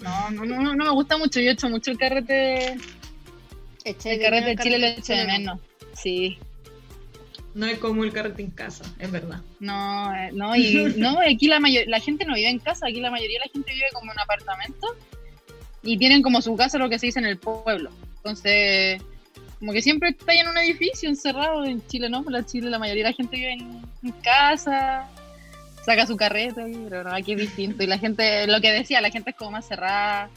No, 0.00 0.30
no, 0.32 0.44
no, 0.44 0.74
no 0.74 0.84
me 0.84 0.90
gusta 0.90 1.16
mucho, 1.16 1.40
yo 1.40 1.48
he 1.48 1.52
hecho 1.52 1.70
mucho 1.70 1.92
el 1.92 1.96
carrete 1.96 2.76
el 3.84 4.20
carrete 4.20 4.46
de 4.50 4.56
Chile 4.56 4.78
lo 4.78 4.86
echo 4.86 5.12
de 5.12 5.26
menos. 5.26 5.60
Sí. 5.94 6.38
No 7.54 7.66
es 7.66 7.78
como 7.78 8.02
el 8.02 8.12
carrete 8.12 8.42
en 8.42 8.50
casa, 8.50 8.84
es 8.98 9.10
verdad. 9.10 9.40
No, 9.60 10.12
eh, 10.14 10.30
no, 10.32 10.56
y 10.56 10.94
no, 10.96 11.18
aquí 11.28 11.46
la 11.46 11.60
mayor, 11.60 11.84
la 11.86 12.00
gente 12.00 12.24
no 12.24 12.34
vive 12.34 12.48
en 12.48 12.58
casa, 12.58 12.86
aquí 12.88 13.00
la 13.00 13.10
mayoría 13.10 13.38
de 13.38 13.46
la 13.46 13.52
gente 13.52 13.72
vive 13.72 13.86
como 13.92 14.10
en 14.10 14.16
un 14.16 14.20
apartamento 14.20 14.86
y 15.82 15.96
tienen 15.96 16.22
como 16.22 16.42
su 16.42 16.56
casa 16.56 16.78
lo 16.78 16.88
que 16.88 16.98
se 16.98 17.06
dice 17.06 17.20
en 17.20 17.26
el 17.26 17.38
pueblo. 17.38 17.90
Entonces, 18.16 19.02
como 19.62 19.72
que 19.72 19.80
siempre 19.80 20.08
está 20.08 20.34
en 20.34 20.48
un 20.48 20.58
edificio 20.58 21.08
encerrado 21.08 21.64
en 21.64 21.86
Chile, 21.86 22.10
¿no? 22.10 22.24
Por 22.24 22.32
la 22.32 22.44
Chile 22.44 22.68
la 22.68 22.80
mayoría 22.80 23.04
de 23.04 23.10
la 23.10 23.16
gente 23.16 23.36
vive 23.36 23.52
en, 23.52 23.80
en 24.02 24.10
casa, 24.20 25.08
saca 25.86 26.04
su 26.04 26.16
carrete, 26.16 26.64
pero 26.88 27.04
no, 27.04 27.14
aquí 27.14 27.34
es 27.34 27.38
distinto. 27.38 27.84
Y 27.84 27.86
la 27.86 27.96
gente, 27.96 28.48
lo 28.48 28.60
que 28.60 28.72
decía, 28.72 29.00
la 29.00 29.10
gente 29.10 29.30
es 29.30 29.36
como 29.36 29.52
más 29.52 29.68
cerrada. 29.68 30.30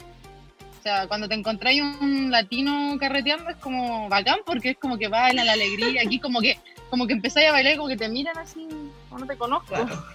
O 0.80 0.84
sea, 0.84 1.08
cuando 1.08 1.28
te 1.28 1.34
encontráis 1.34 1.82
un 1.82 2.30
latino 2.30 2.96
carreteando 3.00 3.50
es 3.50 3.56
como 3.56 4.08
bacán 4.10 4.42
porque 4.46 4.70
es 4.70 4.78
como 4.78 5.00
que 5.00 5.08
baila 5.08 5.44
la 5.44 5.54
alegría. 5.54 6.04
Aquí 6.06 6.20
como 6.20 6.40
que 6.40 6.60
como 6.92 7.08
que 7.08 7.14
empezáis 7.14 7.50
a 7.50 7.52
bailar 7.52 7.74
y 7.74 7.78
como 7.78 7.90
que 7.90 7.98
te 7.98 8.08
miran 8.08 8.38
así, 8.38 8.68
como 9.10 9.22
no 9.22 9.26
te 9.26 9.38
conozco. 9.38 9.70
Claro. 9.70 10.06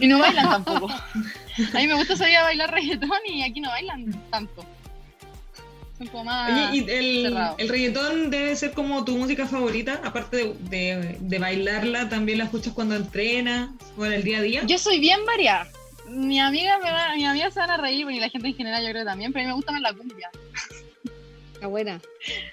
Y 0.00 0.06
no 0.06 0.20
bailan 0.20 0.48
tampoco. 0.48 0.88
A 0.88 1.76
mí 1.76 1.88
me 1.88 1.94
gusta 1.94 2.14
salir 2.14 2.36
a 2.36 2.44
bailar 2.44 2.70
reggaetón 2.70 3.18
y 3.26 3.42
aquí 3.42 3.58
no 3.58 3.68
bailan 3.70 4.12
tanto. 4.30 4.64
Son 5.98 6.06
como 6.08 6.24
más 6.24 6.70
Oye, 6.70 6.78
y 6.86 6.90
el, 6.90 7.36
el 7.58 7.68
reggaetón 7.68 8.30
debe 8.30 8.54
ser 8.56 8.72
como 8.72 9.04
tu 9.04 9.16
música 9.16 9.46
favorita, 9.46 10.00
aparte 10.04 10.36
de, 10.36 10.54
de- 10.70 11.16
de 11.20 11.38
bailarla, 11.38 12.08
también 12.08 12.38
la 12.38 12.44
escuchas 12.44 12.72
cuando 12.72 12.94
entrenas 12.94 13.70
o 13.96 14.06
en 14.06 14.12
el 14.12 14.22
día 14.22 14.38
a 14.38 14.42
día. 14.42 14.62
Yo 14.66 14.78
soy 14.78 15.00
bien 15.00 15.18
variada. 15.26 15.68
Mi 16.08 16.38
amiga 16.40 16.78
me 16.78 16.90
va, 16.90 17.14
mi 17.16 17.24
amiga 17.26 17.50
se 17.50 17.58
van 17.60 17.70
a 17.70 17.76
reír 17.76 18.06
y 18.10 18.18
la 18.20 18.30
gente 18.30 18.48
en 18.48 18.54
general 18.54 18.82
yo 18.84 18.90
creo 18.90 19.04
también, 19.04 19.32
pero 19.32 19.42
a 19.42 19.44
mí 19.44 19.48
me 19.48 19.54
gusta 19.56 19.72
más 19.72 19.80
la 19.82 19.92
cumbia. 19.92 20.30
Está 21.52 21.66
buena. 21.66 22.00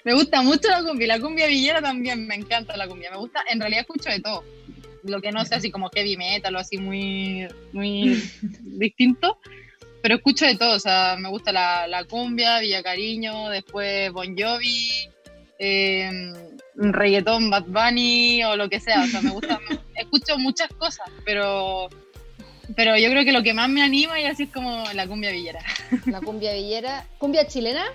Me 0.04 0.12
gusta 0.14 0.42
mucho 0.42 0.68
la 0.68 0.82
cumbia, 0.82 1.04
y 1.04 1.08
la 1.08 1.20
cumbia 1.20 1.46
villera 1.46 1.80
también, 1.80 2.26
me 2.26 2.34
encanta 2.34 2.76
la 2.76 2.88
cumbia. 2.88 3.10
Me 3.12 3.16
gusta, 3.18 3.42
en 3.48 3.60
realidad 3.60 3.82
escucho 3.82 4.10
de 4.10 4.20
todo. 4.20 4.44
Lo 5.04 5.20
que 5.22 5.30
no 5.30 5.44
sea 5.44 5.58
así 5.58 5.70
como 5.70 5.88
heavy 5.94 6.16
metal 6.16 6.56
o 6.56 6.58
así 6.58 6.78
muy, 6.78 7.46
muy 7.72 8.20
distinto, 8.62 9.38
pero 10.06 10.18
escucho 10.18 10.46
de 10.46 10.54
todo. 10.54 10.76
O 10.76 10.78
sea, 10.78 11.16
me 11.18 11.28
gusta 11.28 11.50
la, 11.50 11.88
la 11.88 12.04
cumbia, 12.04 12.60
Villa 12.60 12.80
Cariño, 12.80 13.48
después 13.48 14.12
Bon 14.12 14.36
Jovi, 14.38 15.10
eh, 15.58 16.08
reggaetón, 16.76 17.50
Bad 17.50 17.64
Bunny 17.66 18.44
o 18.44 18.54
lo 18.54 18.68
que 18.68 18.78
sea. 18.78 19.02
O 19.02 19.06
sea, 19.08 19.20
me 19.20 19.30
gusta, 19.30 19.58
escucho 19.96 20.38
muchas 20.38 20.68
cosas, 20.74 21.10
pero, 21.24 21.88
pero 22.76 22.96
yo 22.96 23.10
creo 23.10 23.24
que 23.24 23.32
lo 23.32 23.42
que 23.42 23.52
más 23.52 23.68
me 23.68 23.82
anima 23.82 24.20
y 24.20 24.26
así 24.26 24.44
es 24.44 24.52
como 24.52 24.84
la 24.94 25.08
cumbia 25.08 25.32
villera. 25.32 25.58
La 26.06 26.20
cumbia 26.20 26.52
villera. 26.52 27.04
¿Cumbia 27.18 27.48
chilena? 27.48 27.86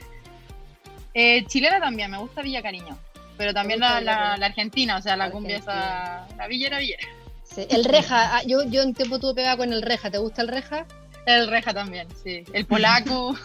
Eh, 1.14 1.46
chilena 1.48 1.80
también, 1.80 2.12
me 2.12 2.18
gusta 2.18 2.42
Villa 2.42 2.62
Cariño. 2.62 2.98
Pero 3.38 3.54
también 3.54 3.80
la, 3.80 4.02
la- 4.02 4.34
argentina, 4.34 4.98
o 4.98 5.02
sea, 5.02 5.16
la, 5.16 5.32
cumbia 5.32 5.60
esa. 5.60 6.28
La 6.38 6.48
villera 6.48 6.80
villera. 6.80 7.08
Sí. 7.46 7.66
El 7.70 7.86
reja. 7.86 8.36
ah, 8.36 8.42
yo, 8.46 8.66
yo 8.66 8.84
un 8.84 8.94
tiempo 8.94 9.18
tuve 9.18 9.36
pegada 9.36 9.56
con 9.56 9.72
el 9.72 9.82
reja. 9.82 10.12
¿Te 10.12 10.18
gusta 10.18 10.42
el 10.42 10.50
reja? 10.50 10.86
El 11.26 11.48
reja 11.48 11.74
también, 11.74 12.08
sí. 12.24 12.44
El 12.54 12.66
polaco. 12.66 13.36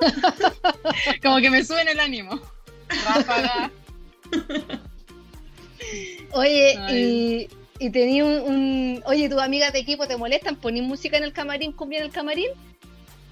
Como 1.22 1.38
que 1.38 1.50
me 1.50 1.64
suben 1.64 1.88
el 1.88 1.98
ánimo. 2.00 2.40
Ráfaga. 2.88 3.70
Oye, 6.32 6.76
Ay. 6.78 7.48
y, 7.80 7.86
y 7.86 7.90
tenía 7.90 8.24
un, 8.24 8.32
un- 8.42 9.02
Oye, 9.06 9.28
tus 9.28 9.40
amigas 9.40 9.72
de 9.72 9.80
equipo 9.80 10.06
te 10.06 10.16
molestan? 10.16 10.56
¿Ponís 10.56 10.82
música 10.82 11.16
en 11.16 11.24
el 11.24 11.32
camarín, 11.32 11.72
cumbia 11.72 11.98
en 12.00 12.04
el 12.06 12.10
camarín? 12.12 12.48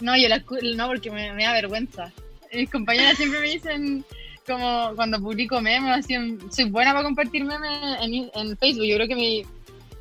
No, 0.00 0.16
yo 0.16 0.28
la 0.28 0.42
no, 0.76 0.86
porque 0.88 1.10
me, 1.10 1.32
me 1.32 1.44
da 1.44 1.52
vergüenza. 1.52 2.12
Mis 2.52 2.70
compañeras 2.70 3.16
siempre 3.16 3.40
me 3.40 3.48
dicen, 3.48 4.04
como 4.46 4.92
cuando 4.94 5.20
publico 5.20 5.60
memes, 5.60 6.04
así, 6.04 6.14
soy 6.50 6.70
buena 6.70 6.92
para 6.92 7.04
compartir 7.04 7.44
memes 7.44 7.70
en, 8.00 8.30
en 8.34 8.56
Facebook. 8.58 8.84
Yo 8.84 8.96
creo 8.96 9.08
que 9.08 9.14
mi, 9.16 9.42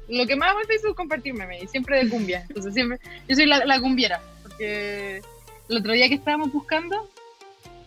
lo 0.08 0.26
que 0.26 0.36
más 0.36 0.50
hago 0.50 0.62
en 0.62 0.68
Facebook 0.68 0.92
es 0.92 0.96
compartir 0.96 1.34
memes, 1.34 1.64
y 1.64 1.68
siempre 1.68 2.04
de 2.04 2.10
cumbia. 2.10 2.46
Entonces 2.48 2.74
siempre, 2.74 3.00
yo 3.28 3.36
soy 3.36 3.46
la, 3.46 3.66
la 3.66 3.80
cumbiera, 3.80 4.22
porque 4.44 5.22
el 5.70 5.78
otro 5.78 5.94
día 5.94 6.08
que 6.10 6.16
estábamos 6.16 6.52
buscando, 6.52 7.10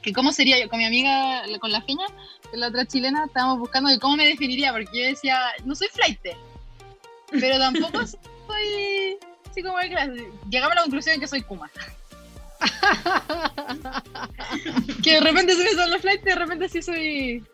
que 0.02 0.12
cómo 0.12 0.32
sería 0.32 0.58
yo, 0.60 0.68
con 0.68 0.78
mi 0.78 0.84
amiga, 0.84 1.42
con 1.60 1.70
la 1.70 1.82
Feña, 1.82 2.06
la 2.52 2.68
otra 2.68 2.86
chilena, 2.86 3.24
estábamos 3.26 3.58
buscando 3.58 3.90
de 3.90 3.98
cómo 3.98 4.16
me 4.16 4.26
definiría, 4.26 4.72
porque 4.72 4.88
yo 4.92 5.06
decía, 5.06 5.38
no 5.64 5.74
soy 5.74 5.88
flight, 5.88 6.20
pero 7.30 7.58
tampoco 7.58 8.06
soy 8.46 9.18
así 9.50 9.62
como 9.62 9.78
de 9.78 9.88
clase. 9.88 10.28
Llegamos 10.50 10.72
a 10.72 10.76
la 10.76 10.82
conclusión 10.82 11.16
de 11.16 11.20
que 11.20 11.28
soy 11.28 11.42
Kuma. 11.42 11.70
que 15.02 15.12
de 15.12 15.20
repente 15.20 15.54
se 15.54 15.62
me 15.64 15.70
son 15.70 15.90
los 15.90 16.00
flights 16.00 16.22
y 16.24 16.28
de 16.28 16.34
repente 16.34 16.68
sí 16.68 16.82
soy 16.82 17.44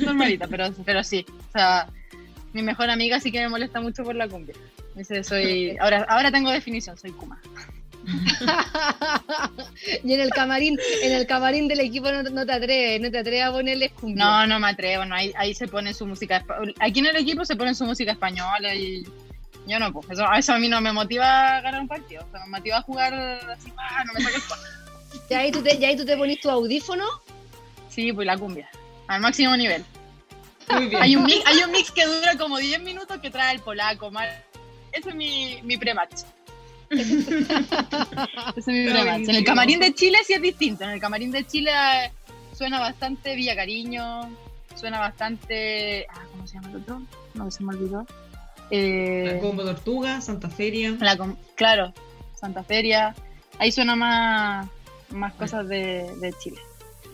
normalita, 0.00 0.46
pero, 0.46 0.72
pero 0.84 1.02
sí. 1.02 1.24
O 1.48 1.52
sea, 1.52 1.88
mi 2.52 2.62
mejor 2.62 2.90
amiga 2.90 3.20
sí 3.20 3.30
que 3.30 3.40
me 3.40 3.48
molesta 3.48 3.80
mucho 3.80 4.04
por 4.04 4.14
la 4.14 4.28
cumbia. 4.28 4.54
Dice, 4.94 5.22
soy. 5.22 5.76
Ahora, 5.80 6.06
ahora 6.08 6.30
tengo 6.30 6.50
definición, 6.50 6.96
soy 6.96 7.12
Kuma. 7.12 7.40
y 10.04 10.14
en 10.14 10.20
el 10.20 10.30
camarín, 10.30 10.78
en 11.02 11.12
el 11.12 11.26
camarín 11.26 11.66
del 11.66 11.80
equipo 11.80 12.10
no, 12.10 12.22
no 12.22 12.46
te 12.46 12.52
atreves, 12.52 13.00
no 13.00 13.10
te 13.10 13.18
atreves 13.18 13.44
a 13.44 13.52
ponerles 13.52 13.92
cumbia. 13.92 14.24
No, 14.24 14.46
no 14.46 14.60
me 14.60 14.68
atrevo, 14.68 15.04
no, 15.04 15.16
ahí, 15.16 15.32
ahí 15.36 15.54
se 15.54 15.66
pone 15.66 15.92
su 15.92 16.06
música. 16.06 16.44
Aquí 16.80 17.00
en 17.00 17.06
el 17.06 17.16
equipo 17.16 17.44
se 17.44 17.56
pone 17.56 17.74
su 17.74 17.84
música 17.84 18.12
española 18.12 18.74
y. 18.74 19.04
Yo 19.66 19.80
no, 19.80 19.92
pues 19.92 20.08
eso, 20.10 20.24
eso 20.32 20.52
a 20.52 20.58
mí 20.60 20.68
no 20.68 20.80
me 20.80 20.92
motiva 20.92 21.56
a 21.56 21.60
ganar 21.60 21.80
un 21.80 21.88
partido. 21.88 22.24
O 22.24 22.30
sea, 22.30 22.44
me 22.44 22.50
motiva 22.50 22.76
a 22.76 22.82
jugar 22.82 23.12
así, 23.50 23.72
ah, 23.76 24.04
no 24.04 24.12
me 24.12 24.20
saques 24.20 24.44
Y 25.28 25.34
ahí 25.34 25.50
tú 25.50 25.60
te, 25.60 25.74
y 25.74 25.84
ahí 25.84 25.96
tú 25.96 26.04
te 26.04 26.16
pones 26.16 26.40
tu 26.40 26.48
audífono. 26.48 27.04
Sí, 27.88 28.12
pues 28.12 28.26
la 28.26 28.38
cumbia. 28.38 28.68
Al 29.08 29.20
máximo 29.20 29.56
nivel. 29.56 29.84
Muy 30.70 30.86
bien. 30.88 31.02
Hay 31.02 31.16
un, 31.16 31.24
mix, 31.24 31.46
hay 31.46 31.58
un 31.64 31.70
mix 31.70 31.90
que 31.90 32.04
dura 32.06 32.36
como 32.38 32.58
10 32.58 32.82
minutos 32.82 33.18
que 33.20 33.30
trae 33.30 33.54
el 33.54 33.60
polaco. 33.60 34.10
Mal. 34.10 34.28
Ese 34.92 35.10
es 35.10 35.14
mi, 35.14 35.60
mi 35.62 35.76
pre-match. 35.76 36.22
Ese 36.90 37.02
es 37.02 38.66
mi 38.66 38.86
Está 38.86 38.92
pre-match. 39.02 39.28
En 39.28 39.34
el 39.36 39.44
camarín 39.44 39.80
de 39.80 39.94
Chile 39.94 40.18
sí 40.26 40.32
es 40.34 40.42
distinto. 40.42 40.84
En 40.84 40.90
el 40.90 41.00
camarín 41.00 41.30
de 41.30 41.46
Chile 41.46 41.70
eh, 41.72 42.12
suena 42.56 42.80
bastante 42.80 43.34
Villa 43.34 43.54
Cariño. 43.54 44.30
Suena 44.74 44.98
bastante. 45.00 46.06
Ah, 46.10 46.22
¿Cómo 46.32 46.46
se 46.46 46.54
llama 46.54 46.70
el 46.70 46.76
otro? 46.76 47.02
No, 47.34 47.50
se 47.50 47.62
me 47.64 47.74
olvidó. 47.74 48.06
Eh, 48.70 49.32
La 49.34 49.38
Combo 49.40 49.62
Tortuga, 49.64 50.20
Santa 50.20 50.50
Feria. 50.50 50.96
la 51.00 51.16
com- 51.16 51.36
claro, 51.54 51.92
Santa 52.34 52.62
Feria. 52.64 53.14
Ahí 53.58 53.70
suena 53.72 53.94
más, 53.96 54.66
más 55.10 55.32
cosas 55.34 55.66
de, 55.68 56.12
de 56.16 56.32
Chile. 56.34 56.60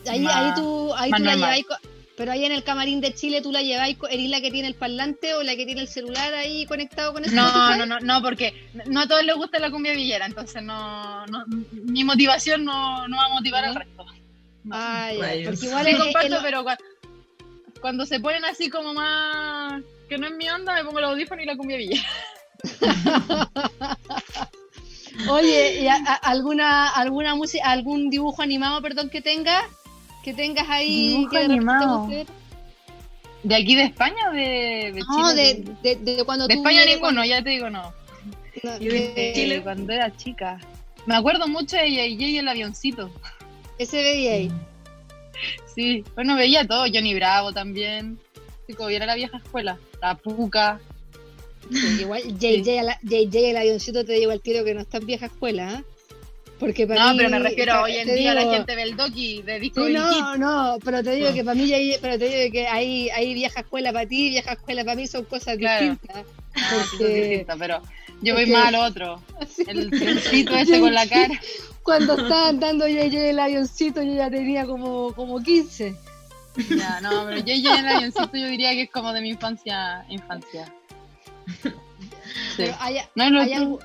Ahí, 0.09 0.21
Más- 0.21 0.35
ahí 0.35 0.51
tú, 0.57 0.93
ahí 0.95 1.11
más 1.11 1.21
tú 1.21 1.25
la 1.25 1.31
normal. 1.33 1.55
lleváis. 1.57 1.67
Pero 2.17 2.31
ahí 2.33 2.45
en 2.45 2.53
el 2.53 2.63
camarín 2.63 3.01
de 3.01 3.15
Chile 3.15 3.41
tú 3.41 3.51
la 3.53 3.63
lleváis, 3.63 3.97
¿eres 4.11 4.29
la 4.29 4.41
que 4.43 4.51
tiene 4.51 4.69
el 4.69 4.75
parlante 4.75 5.35
o 5.35 5.43
la 5.43 5.57
que 5.57 5.65
tiene 5.65 5.81
el 5.81 5.89
celular 5.89 6.35
ahí 6.35 6.67
conectado 6.67 7.13
con 7.15 7.25
el 7.25 7.35
No, 7.35 7.77
no, 7.77 7.87
no, 7.87 7.99
no, 8.01 8.21
porque 8.23 8.53
no 8.87 9.01
a 9.01 9.09
todos 9.09 9.25
les 9.25 9.35
gusta 9.35 9.59
la 9.59 9.71
cumbia 9.71 9.95
villera, 9.95 10.27
entonces 10.27 10.63
no, 10.63 11.27
no 11.27 11.45
mi 11.73 12.05
motivación 12.05 12.65
no, 12.65 13.09
no 13.09 13.17
va 13.17 13.25
a 13.25 13.29
motivar 13.31 13.65
al 13.65 13.75
resto. 13.77 14.05
No. 14.65 14.77
Ah, 14.77 15.11
Rayos. 15.19 15.53
porque 15.59 15.67
igual 15.67 15.85
Sí, 15.87 15.91
es, 15.93 15.99
comparto, 15.99 16.37
pero 16.43 16.65
cua- 16.65 16.79
cuando 17.81 18.05
se 18.07 18.21
ponen 18.21 18.45
así 18.45 18.69
como 18.69 18.93
más 18.95 19.83
que 20.09 20.19
no 20.19 20.27
es 20.27 20.35
mi 20.35 20.49
onda, 20.51 20.75
me 20.75 20.85
pongo 20.85 20.99
el 20.99 21.07
audífono 21.07 21.43
y 21.43 21.47
la 21.47 21.57
cumbia 21.57 21.79
villera. 21.79 22.03
Oye, 25.29 25.81
¿y 25.83 25.89
a- 25.89 25.97
a- 25.97 26.15
alguna, 26.15 26.89
alguna 26.91 27.35
música, 27.35 27.71
algún 27.71 28.11
dibujo 28.11 28.43
animado, 28.43 28.81
perdón, 28.83 29.11
que 29.11 29.21
tengas? 29.21 29.65
Que 30.23 30.33
tengas 30.35 30.69
ahí 30.69 31.27
que 31.31 31.39
de? 31.49 32.27
¿De 33.43 33.55
aquí 33.57 33.75
de 33.75 33.83
España 33.85 34.31
o 34.31 34.33
de, 34.33 34.93
de 34.95 35.01
No, 35.01 35.31
Chile? 35.31 35.65
de, 35.83 35.95
de, 35.97 36.15
de 36.17 36.25
cuando 36.25 36.47
De 36.47 36.55
tú 36.55 36.61
España 36.61 36.85
ninguno, 36.87 37.25
ya 37.25 37.43
te 37.43 37.51
digo 37.51 37.71
no. 37.71 37.93
cuando- 38.63 38.85
¿Y 38.85 38.89
de 38.89 39.33
Chile? 39.35 39.63
Cuando 39.63 39.93
era 39.93 40.17
chica. 40.17 40.61
Me 41.07 41.17
acuerdo 41.17 41.49
mucho 41.49 41.77
de 41.77 41.91
JJ 41.91 42.23
y 42.29 42.39
el 42.39 42.47
avioncito. 42.49 43.11
Ese 43.79 43.97
veía 44.03 44.35
ahí. 44.35 44.53
Sí, 45.75 46.05
bueno, 46.15 46.37
veía 46.37 46.65
todo, 46.67 46.85
Johnny 46.93 47.15
Bravo 47.15 47.53
también. 47.53 48.21
Sí, 48.69 48.75
como 48.75 48.91
era 48.91 49.07
la 49.07 49.17
vieja 49.17 49.39
escuela. 49.39 49.77
La 50.01 50.15
Puca. 50.15 50.79
Sí, 51.69 52.03
igual 52.03 52.23
JJ, 52.39 52.83
la- 52.85 53.01
JJ 53.03 53.51
el 53.51 53.57
avioncito 53.57 54.05
te 54.05 54.13
digo 54.13 54.31
al 54.31 54.41
tiro 54.41 54.65
que 54.65 54.75
no 54.75 54.83
está 54.83 54.99
en 54.99 55.07
vieja 55.07 55.27
escuela, 55.27 55.73
¿eh? 55.81 55.85
Porque 56.63 56.87
para 56.87 57.07
No, 57.07 57.11
mí, 57.11 57.17
pero 57.17 57.29
me 57.31 57.39
refiero 57.41 57.73
pa- 57.73 57.83
hoy 57.83 57.97
en 57.97 58.07
día 58.15 58.35
digo- 58.35 58.47
la 58.49 58.55
gente 58.55 58.77
ve 58.77 58.83
el 58.85 58.97
doki 58.97 59.43
de 59.43 59.59
Disco 59.59 59.85
Sí, 59.85 59.93
no, 59.95 60.37
no, 60.37 60.79
pero 60.85 61.03
te 61.03 61.11
digo 61.17 61.29
No. 61.31 61.35
que 61.35 61.43
para 61.43 61.55
mí, 61.57 61.67
JJ 61.67 61.99
pero 62.01 62.17
te 62.21 62.29
digo 62.29 62.53
que 62.53 62.69
hay, 62.69 63.11
hay 63.11 63.35
vieja 63.35 63.61
escuela 63.63 63.93
para 63.93 64.07
ti, 64.07 64.31
vieja 64.31 64.53
escuela 64.53 64.85
para 64.85 64.95
mí, 64.95 65.09
son 65.09 65.25
cosas 65.25 65.57
Claro. 65.59 65.91
distintas. 65.91 66.25
Ah, 66.55 66.71
porque- 66.91 67.23
es 67.25 67.29
distinto, 67.31 67.55
pero 67.59 67.83
yo 68.23 68.35
voy 68.35 68.45
porque- 68.45 68.53
más 68.53 68.67
al 68.69 68.75
otro. 68.77 69.23
El 69.67 69.91
trencito 69.91 70.55
ese 70.57 70.79
con 70.79 70.95
la 70.95 71.07
cara. 71.09 71.41
Cuando 71.83 72.15
estaban 72.17 72.61
dando 72.61 72.87
JJ 72.87 73.31
el 73.31 73.41
avioncito, 73.41 74.01
yo 74.01 74.15
ya 74.15 74.31
tenía 74.31 74.65
como, 74.65 75.13
como 75.15 75.43
15. 75.43 75.97
Ya, 76.79 77.01
no, 77.01 77.25
pero 77.27 77.39
JJ 77.39 77.75
en 77.79 77.87
el 77.87 77.89
avioncito 77.97 78.31
yo 78.35 78.47
diría 78.47 78.71
que 78.71 78.83
es 78.83 78.91
como 78.91 79.13
de 79.13 79.21
mi 79.21 79.31
infancia. 79.31 80.05
infancia. 80.09 80.73
Sí. 81.63 81.73
Pero 82.57 82.75
¿hay, 82.81 82.97
No, 83.15 83.31
no, 83.31 83.41
hay, 83.43 83.55
tú- 83.57 83.79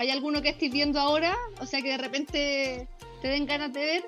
hay 0.00 0.10
alguno 0.10 0.40
que 0.40 0.48
estés 0.48 0.72
viendo 0.72 0.98
ahora? 0.98 1.36
O 1.60 1.66
sea, 1.66 1.82
que 1.82 1.90
de 1.90 1.98
repente 1.98 2.88
te 3.20 3.28
den 3.28 3.44
ganas 3.44 3.70
de 3.74 3.80
ver. 3.80 4.04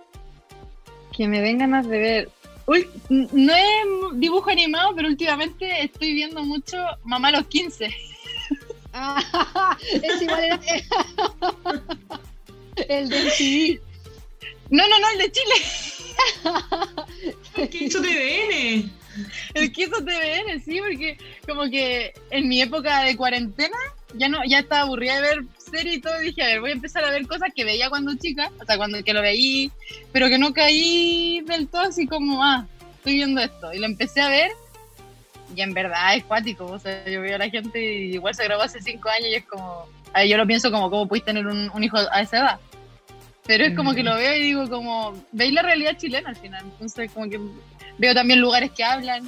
que 1.14 1.28
me 1.28 1.42
den 1.42 1.58
ganas 1.58 1.86
de 1.86 1.98
ver. 1.98 2.30
no 3.20 3.52
es 3.54 3.64
dibujo 4.14 4.48
animado, 4.48 4.94
pero 4.96 5.08
últimamente 5.08 5.84
estoy 5.84 6.14
viendo 6.14 6.42
mucho 6.44 6.78
Mamá 7.04 7.28
a 7.28 7.32
los 7.32 7.46
15. 7.46 7.94
Ah, 8.94 9.78
es 10.02 10.20
igual 10.20 10.44
era... 10.44 10.60
el 12.88 13.08
de 13.08 13.30
CD. 13.38 13.80
No, 14.68 14.86
no, 14.86 14.98
no, 14.98 15.10
el 15.12 15.18
de 15.18 15.32
Chile. 15.32 15.54
el 17.56 17.70
que 17.70 17.84
hizo 17.84 18.02
TVN. 18.02 18.92
El 19.54 19.72
que 19.72 19.82
hizo 19.84 19.96
TVN, 19.96 20.62
sí, 20.62 20.78
porque 20.78 21.16
como 21.48 21.70
que 21.70 22.12
en 22.30 22.48
mi 22.50 22.60
época 22.60 23.04
de 23.04 23.16
cuarentena 23.16 23.78
ya 24.14 24.28
no 24.28 24.44
ya 24.46 24.58
estaba 24.58 24.82
aburrida 24.82 25.14
de 25.14 25.20
ver 25.22 25.44
series 25.72 25.96
y 25.96 26.00
todo, 26.00 26.18
dije, 26.18 26.42
a 26.42 26.46
ver, 26.46 26.60
voy 26.60 26.70
a 26.70 26.74
empezar 26.74 27.04
a 27.04 27.10
ver 27.10 27.26
cosas 27.26 27.50
que 27.54 27.64
veía 27.64 27.88
cuando 27.88 28.14
chica, 28.14 28.50
o 28.60 28.64
sea, 28.64 28.76
cuando 28.76 29.02
que 29.02 29.12
lo 29.12 29.22
veí, 29.22 29.72
pero 30.12 30.28
que 30.28 30.38
no 30.38 30.52
caí 30.52 31.42
del 31.46 31.66
todo 31.68 31.82
así 31.82 32.06
como, 32.06 32.44
ah, 32.44 32.66
estoy 32.96 33.14
viendo 33.14 33.40
esto. 33.40 33.72
Y 33.72 33.78
lo 33.78 33.86
empecé 33.86 34.20
a 34.20 34.28
ver 34.28 34.52
y 35.54 35.60
en 35.60 35.74
verdad 35.74 36.16
es 36.16 36.24
cuático, 36.24 36.66
o 36.66 36.78
sea, 36.78 37.04
yo 37.08 37.20
veo 37.20 37.34
a 37.34 37.38
la 37.38 37.50
gente 37.50 37.78
y 37.80 38.14
igual 38.14 38.34
se 38.34 38.44
grabó 38.44 38.62
hace 38.62 38.80
cinco 38.80 39.08
años 39.08 39.28
y 39.28 39.34
es 39.34 39.44
como, 39.44 39.86
yo 40.26 40.36
lo 40.36 40.46
pienso 40.46 40.70
como, 40.70 40.90
¿cómo 40.90 41.08
puedes 41.08 41.24
tener 41.24 41.46
un, 41.46 41.84
hijo 41.84 41.98
a 42.10 42.20
esa 42.20 42.38
edad? 42.38 42.60
Pero 43.46 43.64
es 43.64 43.76
como 43.76 43.92
que 43.92 44.02
lo 44.02 44.14
veo 44.14 44.34
y 44.36 44.42
digo 44.42 44.68
como, 44.68 45.12
veis 45.32 45.52
la 45.52 45.62
realidad 45.62 45.96
chilena 45.96 46.30
al 46.30 46.36
final, 46.36 46.64
entonces 46.64 47.10
como 47.12 47.28
que 47.28 47.40
veo 47.98 48.14
también 48.14 48.40
lugares 48.40 48.70
que 48.70 48.84
hablan, 48.84 49.24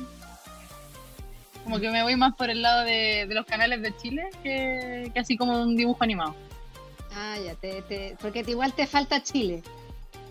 como 1.64 1.80
que 1.80 1.90
me 1.90 2.02
voy 2.02 2.14
más 2.14 2.34
por 2.34 2.50
el 2.50 2.62
lado 2.62 2.84
de, 2.84 3.26
los 3.30 3.46
canales 3.46 3.82
de 3.82 3.96
Chile 3.96 4.28
que, 4.42 5.10
así 5.16 5.36
como 5.36 5.62
un 5.62 5.76
dibujo 5.76 6.04
animado. 6.04 6.36
Ah, 7.16 7.36
ya, 7.44 7.54
te, 7.54 7.82
te, 7.82 8.16
porque 8.20 8.44
igual 8.46 8.72
te 8.74 8.86
falta 8.86 9.22
Chile. 9.22 9.62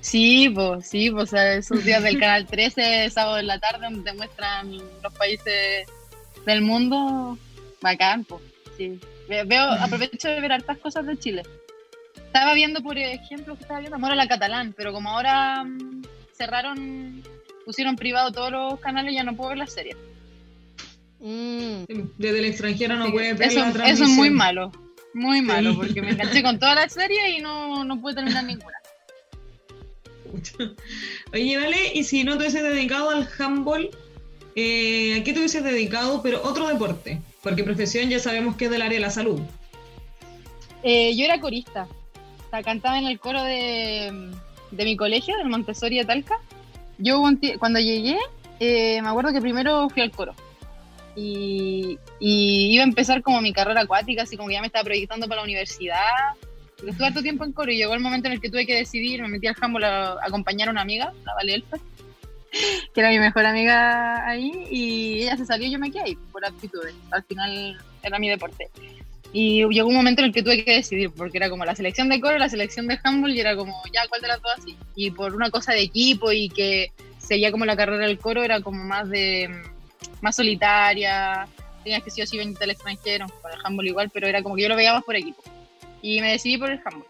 Sí, 0.01 0.49
pues, 0.53 0.87
sí, 0.87 1.09
pues 1.11 1.31
esos 1.31 1.83
días 1.83 2.03
del 2.03 2.19
canal 2.19 2.45
13, 2.45 3.09
sábado 3.09 3.39
en 3.39 3.47
la 3.47 3.59
tarde, 3.59 3.85
donde 3.85 4.11
te 4.11 4.17
muestran 4.17 4.77
los 5.01 5.13
países 5.13 5.87
del 6.45 6.61
mundo, 6.61 7.37
bacán, 7.81 8.25
pues, 8.25 8.41
sí. 8.77 8.99
Veo, 9.27 9.63
aprovecho 9.79 10.27
de 10.27 10.41
ver 10.41 10.51
hartas 10.51 10.77
cosas 10.77 11.05
de 11.05 11.17
Chile. 11.17 11.43
Estaba 12.17 12.53
viendo, 12.53 12.81
por 12.81 12.97
ejemplo, 12.97 13.55
que 13.55 13.61
estaba 13.61 13.79
viendo 13.79 13.95
Amor 13.95 14.11
a 14.11 14.15
la 14.15 14.27
Catalán, 14.27 14.73
pero 14.75 14.91
como 14.91 15.09
ahora 15.09 15.63
mm, 15.63 16.03
cerraron, 16.33 17.23
pusieron 17.63 17.95
privado 17.95 18.31
todos 18.31 18.51
los 18.51 18.79
canales, 18.81 19.13
ya 19.15 19.23
no 19.23 19.35
puedo 19.35 19.49
ver 19.49 19.59
las 19.59 19.71
series. 19.71 19.95
Mm. 21.23 21.85
Desde 22.17 22.39
el 22.39 22.45
extranjero 22.45 22.97
no 22.97 23.09
puede 23.09 23.33
ver 23.33 23.47
eso, 23.47 23.65
Eso 23.85 24.03
es 24.03 24.09
muy 24.09 24.29
malo, 24.29 24.73
muy 25.13 25.41
malo, 25.41 25.73
porque 25.73 26.01
me 26.01 26.09
enganché 26.11 26.43
con 26.43 26.59
toda 26.59 26.75
la 26.75 26.89
serie 26.89 27.37
y 27.37 27.41
no, 27.41 27.85
no 27.85 28.01
pude 28.01 28.15
terminar 28.15 28.43
ninguna. 28.43 28.77
Oye, 31.33 31.57
vale, 31.57 31.93
y 31.93 32.03
si 32.03 32.25
no 32.25 32.33
te 32.33 32.39
hubieses 32.39 32.63
dedicado 32.63 33.09
al 33.09 33.29
handball, 33.39 33.89
eh, 34.57 35.17
¿a 35.17 35.23
qué 35.23 35.31
te 35.31 35.39
hubieses 35.39 35.63
dedicado? 35.63 36.21
Pero 36.21 36.41
otro 36.43 36.67
deporte, 36.67 37.21
porque 37.41 37.63
profesión 37.63 38.09
ya 38.09 38.19
sabemos 38.19 38.57
que 38.57 38.65
es 38.65 38.71
del 38.71 38.81
área 38.81 38.97
de 38.97 39.05
la 39.05 39.09
salud. 39.09 39.39
Eh, 40.83 41.15
yo 41.15 41.23
era 41.23 41.39
corista, 41.39 41.87
o 42.51 42.63
cantaba 42.63 42.99
en 42.99 43.05
el 43.05 43.17
coro 43.17 43.41
de, 43.43 44.11
mi 44.71 44.97
colegio, 44.97 45.37
del 45.37 45.47
Montessori 45.47 45.99
de 45.99 46.05
Talca. 46.05 46.35
Yo 46.97 47.23
cuando 47.59 47.79
llegué, 47.79 48.17
eh, 48.59 49.01
me 49.01 49.07
acuerdo 49.07 49.31
que 49.31 49.39
primero 49.39 49.89
fui 49.89 50.01
al 50.01 50.11
coro. 50.11 50.35
Y, 51.15 51.99
y, 52.19 52.73
iba 52.73 52.83
a 52.83 52.87
empezar 52.87 53.21
como 53.21 53.41
mi 53.41 53.53
carrera 53.53 53.81
acuática, 53.81 54.23
así 54.23 54.35
como 54.35 54.49
que 54.49 54.55
ya 54.55 54.61
me 54.61 54.67
estaba 54.67 54.83
proyectando 54.83 55.27
para 55.27 55.41
la 55.41 55.45
universidad 55.45 55.99
estuve 56.89 57.07
harto 57.07 57.21
tiempo 57.21 57.43
en 57.43 57.53
coro 57.53 57.71
y 57.71 57.77
llegó 57.77 57.93
el 57.93 57.99
momento 57.99 58.27
en 58.27 58.33
el 58.33 58.41
que 58.41 58.49
tuve 58.49 58.65
que 58.65 58.75
decidir, 58.75 59.21
me 59.21 59.27
metí 59.27 59.47
al 59.47 59.55
handball 59.59 59.83
a, 59.83 60.17
acompañar 60.23 60.67
a 60.67 60.71
una 60.71 60.81
amiga, 60.81 61.13
la 61.25 61.33
Vale 61.35 61.55
Elfa, 61.55 61.77
que 62.93 62.99
era 62.99 63.09
mi 63.09 63.19
mejor 63.19 63.45
amiga 63.45 64.27
ahí, 64.27 64.51
y 64.69 65.23
ella 65.23 65.37
se 65.37 65.45
salió 65.45 65.67
y 65.67 65.71
yo 65.71 65.79
me 65.79 65.91
quedé 65.91 66.03
ahí 66.03 66.17
por 66.31 66.45
aptitudes. 66.45 66.93
Al 67.11 67.23
final 67.23 67.77
era 68.01 68.19
mi 68.19 68.29
deporte. 68.29 68.69
Y 69.35 69.65
llegó 69.67 69.87
un 69.87 69.95
momento 69.95 70.21
en 70.21 70.27
el 70.27 70.33
que 70.33 70.43
tuve 70.43 70.63
que 70.63 70.75
decidir, 70.75 71.09
porque 71.09 71.37
era 71.37 71.49
como 71.49 71.65
la 71.65 71.75
selección 71.75 72.07
de 72.09 72.21
coro, 72.21 72.37
la 72.37 72.49
selección 72.49 72.87
de 72.87 72.99
handball, 73.03 73.35
y 73.35 73.39
era 73.39 73.55
como, 73.55 73.73
ya, 73.91 74.07
¿cuál 74.07 74.21
de 74.21 74.27
las 74.27 74.41
dos 74.41 74.51
así? 74.57 74.77
Y 74.95 75.09
por 75.09 75.33
una 75.33 75.49
cosa 75.49 75.73
de 75.73 75.81
equipo 75.81 76.31
y 76.31 76.49
que 76.49 76.91
seguía 77.17 77.51
como 77.51 77.65
la 77.65 77.75
carrera 77.75 78.05
del 78.05 78.19
coro, 78.19 78.43
era 78.43 78.61
como 78.61 78.83
más 78.83 79.09
de 79.09 79.49
más 80.21 80.35
solitaria, 80.35 81.47
tenías 81.83 82.03
que 82.03 82.11
sí 82.11 82.21
o 82.21 82.27
sí 82.27 82.37
venir 82.37 82.57
del 82.57 82.71
extranjero, 82.71 83.27
para 83.41 83.55
el 83.55 83.61
handball 83.63 83.87
igual, 83.87 84.09
pero 84.09 84.27
era 84.27 84.41
como 84.41 84.55
que 84.55 84.63
yo 84.63 84.69
lo 84.69 84.75
veía 84.75 84.93
más 84.93 85.03
por 85.03 85.15
equipo 85.15 85.43
y 86.01 86.21
me 86.21 86.31
decidí 86.31 86.57
por 86.57 86.69
el 86.69 86.81
handball. 86.83 87.07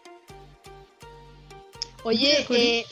Oye, 2.03 2.45
eh, 2.49 2.85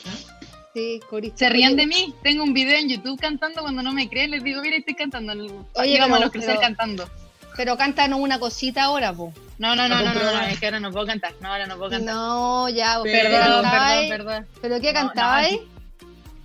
sí, 0.74 1.00
Se 1.34 1.48
rían 1.50 1.76
de 1.76 1.86
mí. 1.86 2.14
Tengo 2.22 2.42
un 2.42 2.54
video 2.54 2.78
en 2.78 2.88
YouTube 2.88 3.20
cantando 3.20 3.60
cuando 3.60 3.82
no 3.82 3.92
me 3.92 4.08
creen. 4.08 4.30
Les 4.30 4.42
digo, 4.42 4.62
mira, 4.62 4.76
estoy 4.76 4.94
cantando. 4.94 5.32
Oye, 5.74 5.98
vamos 6.00 6.18
a 6.18 6.20
los 6.22 6.30
crecer 6.30 6.58
cantando. 6.58 7.08
Pero 7.56 7.76
cántanos 7.76 8.18
una 8.18 8.38
cosita 8.38 8.84
ahora, 8.84 9.12
po. 9.12 9.32
No, 9.58 9.76
no, 9.76 9.86
no, 9.86 10.02
no, 10.02 10.14
no, 10.14 10.20
no, 10.22 10.42
es 10.42 10.58
que 10.58 10.66
ahora 10.66 10.80
no 10.80 10.90
puedo 10.90 11.06
cantar. 11.06 11.34
No, 11.40 11.52
ahora 11.52 11.66
no 11.66 11.76
puedo 11.76 11.90
cantar. 11.90 12.14
No, 12.14 12.68
ya, 12.70 13.00
perdón, 13.02 13.70
perdón, 13.70 14.08
perdón. 14.08 14.46
¿Pero 14.62 14.80
qué 14.80 14.92
cantabais? 14.92 15.60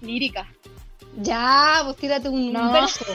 lírica. 0.01 0.47
Ya, 1.19 1.81
pues 1.85 1.97
tírate 1.97 2.29
un 2.29 2.53
verso. 2.53 3.05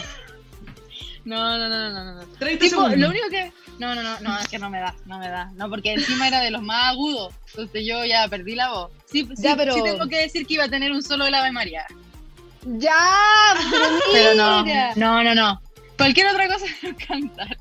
No, 1.24 1.58
no, 1.58 1.68
no, 1.68 1.90
no, 1.90 2.04
no. 2.04 2.14
no. 2.14 2.58
Tipo, 2.58 2.88
lo 2.88 3.08
único 3.08 3.28
que 3.30 3.52
no, 3.78 3.94
no, 3.94 4.02
no, 4.02 4.20
no, 4.20 4.38
es 4.38 4.48
que 4.48 4.58
no 4.58 4.70
me 4.70 4.80
da, 4.80 4.94
no 5.06 5.18
me 5.18 5.28
da. 5.28 5.50
No, 5.54 5.68
porque 5.68 5.92
encima 5.92 6.28
era 6.28 6.40
de 6.40 6.50
los 6.50 6.62
más 6.62 6.92
agudos. 6.92 7.32
Entonces 7.48 7.84
yo 7.86 8.04
ya 8.04 8.26
perdí 8.28 8.54
la 8.54 8.70
voz. 8.70 8.90
Sí, 9.06 9.28
ya, 9.38 9.56
pero... 9.56 9.74
sí 9.74 9.82
tengo 9.82 10.08
que 10.08 10.18
decir 10.18 10.46
que 10.46 10.54
iba 10.54 10.64
a 10.64 10.68
tener 10.68 10.92
un 10.92 11.02
solo 11.02 11.24
del 11.24 11.34
Ave 11.34 11.52
María. 11.52 11.84
Ya, 12.64 12.94
pero, 13.70 13.84
pero 14.12 14.34
no, 14.34 14.64
no, 14.96 15.24
no, 15.24 15.34
no. 15.34 15.62
Cualquier 15.96 16.26
otra 16.28 16.48
cosa 16.48 16.66
no 16.82 16.96
cantar. 17.06 17.58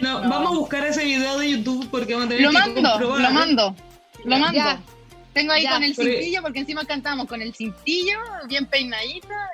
No, 0.00 0.20
vamos 0.28 0.52
a 0.52 0.58
buscar 0.58 0.84
ese 0.86 1.04
video 1.04 1.38
de 1.38 1.50
YouTube 1.50 1.88
porque 1.90 2.14
vamos 2.14 2.26
a 2.26 2.28
tener 2.30 2.44
lo 2.44 2.50
que 2.50 2.58
mando, 2.58 2.98
Lo 2.98 3.30
mando, 3.30 3.76
lo 4.24 4.38
mando. 4.38 4.82
Tengo 5.32 5.52
ahí 5.52 5.66
con 5.66 5.82
el 5.82 5.94
cintillo, 5.94 6.42
porque 6.42 6.60
encima 6.60 6.84
cantamos 6.84 7.26
con 7.26 7.42
el 7.42 7.52
cintillo, 7.54 8.18
bien 8.48 8.66
peinadita, 8.66 9.50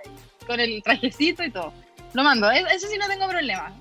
con 0.46 0.60
el 0.60 0.82
trajecito 0.82 1.42
y 1.42 1.50
todo. 1.50 1.72
Lo 2.12 2.22
mando, 2.22 2.50
e-, 2.50 2.64
eso 2.74 2.88
sí 2.88 2.96
no 2.98 3.06
tengo 3.06 3.28
problema. 3.28 3.72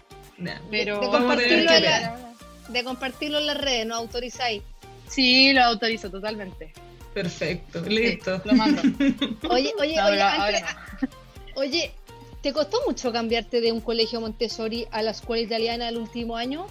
Pero 0.71 0.99
de 0.99 1.07
compartirlo, 1.07 1.71
en 1.71 1.83
la, 1.83 2.33
de 2.69 2.83
compartirlo 2.83 3.39
en 3.39 3.47
las 3.47 3.57
redes, 3.57 3.85
¿no 3.85 3.95
autorizáis? 3.95 4.63
Sí, 5.07 5.53
lo 5.53 5.63
autorizo 5.63 6.09
totalmente. 6.09 6.71
Perfecto, 7.13 7.81
listo. 7.81 8.41
lo 8.45 8.53
mando. 8.53 8.81
Oye, 9.49 9.73
oye, 9.79 10.01
oye, 10.01 10.63
oye, 11.55 11.91
¿te 12.41 12.53
costó 12.53 12.81
mucho 12.85 13.11
cambiarte 13.11 13.61
de 13.61 13.71
un 13.71 13.81
colegio 13.81 14.21
Montessori 14.21 14.87
a 14.91 15.01
la 15.01 15.11
escuela 15.11 15.43
italiana 15.43 15.89
el 15.89 15.97
último 15.97 16.37
año? 16.37 16.67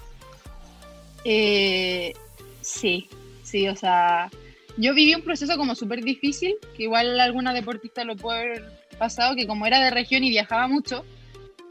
Eh, 1.24 2.14
sí, 2.62 3.08
sí, 3.42 3.68
o 3.68 3.76
sea, 3.76 4.30
yo 4.76 4.94
viví 4.94 5.14
un 5.14 5.22
proceso 5.22 5.56
como 5.56 5.74
súper 5.74 6.02
difícil, 6.02 6.56
que 6.76 6.84
igual 6.84 7.18
alguna 7.18 7.52
deportista 7.52 8.04
lo 8.04 8.16
puede 8.16 8.38
haber 8.38 8.72
pasado, 8.96 9.34
que 9.34 9.46
como 9.46 9.66
era 9.66 9.80
de 9.80 9.90
región 9.90 10.22
y 10.22 10.30
viajaba 10.30 10.68
mucho, 10.68 11.04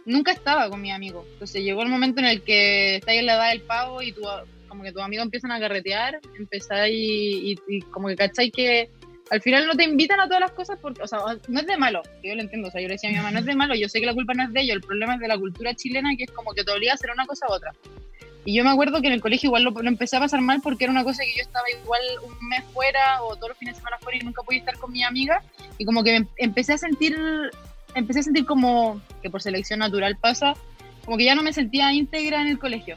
nunca 0.07 0.31
estaba 0.31 0.69
con 0.69 0.81
mi 0.81 0.91
amigo. 0.91 1.25
Entonces 1.33 1.61
llegó 1.63 1.83
el 1.83 1.89
momento 1.89 2.19
en 2.19 2.25
el 2.25 2.41
que 2.41 2.95
estáis 2.95 3.19
en 3.19 3.27
la 3.27 3.35
edad 3.35 3.49
del 3.51 3.61
pavo 3.61 4.01
y 4.01 4.13
tu, 4.13 4.21
como 4.67 4.81
que 4.81 4.91
tus 4.91 5.01
amigos 5.01 5.25
empiezan 5.25 5.51
a 5.51 5.59
carretear, 5.59 6.19
empezáis 6.37 6.95
y, 6.95 7.59
y, 7.67 7.81
como 7.81 8.07
que 8.07 8.15
cacháis 8.15 8.51
que 8.51 8.89
al 9.29 9.41
final 9.41 9.67
no 9.67 9.75
te 9.75 9.83
invitan 9.83 10.21
a 10.21 10.25
todas 10.25 10.39
las 10.39 10.51
cosas 10.51 10.79
porque, 10.81 11.01
o 11.01 11.07
sea, 11.07 11.19
no 11.49 11.59
es 11.59 11.67
de 11.67 11.77
malo, 11.77 12.01
yo 12.23 12.33
lo 12.33 12.41
entiendo, 12.41 12.69
o 12.69 12.71
sea, 12.71 12.79
yo 12.79 12.87
le 12.87 12.93
decía 12.93 13.09
a 13.09 13.11
mi 13.11 13.17
mamá, 13.17 13.31
no 13.31 13.39
es 13.39 13.45
de 13.45 13.55
malo, 13.55 13.75
yo 13.75 13.89
sé 13.89 13.99
que 13.99 14.05
la 14.05 14.13
culpa 14.13 14.33
no 14.33 14.43
es 14.43 14.53
de 14.53 14.61
ellos, 14.61 14.77
el 14.77 14.81
problema 14.81 15.15
es 15.15 15.19
de 15.19 15.27
la 15.27 15.37
cultura 15.37 15.73
chilena 15.73 16.15
que 16.17 16.23
es 16.23 16.31
como 16.31 16.53
que 16.53 16.63
te 16.63 16.71
obliga 16.71 16.93
a 16.93 16.95
hacer 16.95 17.11
una 17.11 17.25
cosa 17.25 17.45
u 17.49 17.53
otra. 17.53 17.73
Y 18.45 18.53
yo 18.53 18.63
me 18.63 18.69
acuerdo 18.69 19.01
que 19.01 19.07
en 19.07 19.13
el 19.13 19.19
colegio 19.19 19.47
igual 19.47 19.63
lo, 19.63 19.71
lo, 19.71 19.89
empecé 19.89 20.15
a 20.15 20.21
pasar 20.21 20.39
mal 20.39 20.61
porque 20.63 20.85
era 20.85 20.91
una 20.91 21.03
cosa 21.03 21.21
que 21.23 21.35
yo 21.35 21.41
estaba 21.41 21.65
igual 21.69 21.99
un 22.23 22.47
mes 22.47 22.63
fuera 22.73 23.21
o 23.21 23.35
todos 23.35 23.49
los 23.49 23.57
fines 23.57 23.75
de 23.75 23.79
semana 23.79 23.97
fuera 23.97 24.17
y 24.17 24.21
nunca 24.21 24.41
podía 24.41 24.59
estar 24.59 24.77
con 24.77 24.93
mi 24.93 25.03
amiga 25.03 25.43
y 25.77 25.83
como 25.83 26.01
que 26.01 26.21
me 26.21 26.27
empecé 26.37 26.71
a 26.71 26.77
sentir 26.77 27.17
empecé 27.95 28.19
a 28.19 28.23
sentir 28.23 28.45
como 28.45 29.01
que 29.21 29.29
por 29.29 29.41
selección 29.41 29.79
natural 29.79 30.17
pasa, 30.17 30.53
como 31.05 31.17
que 31.17 31.25
ya 31.25 31.35
no 31.35 31.43
me 31.43 31.53
sentía 31.53 31.93
íntegra 31.93 32.41
en 32.41 32.47
el 32.47 32.59
colegio. 32.59 32.95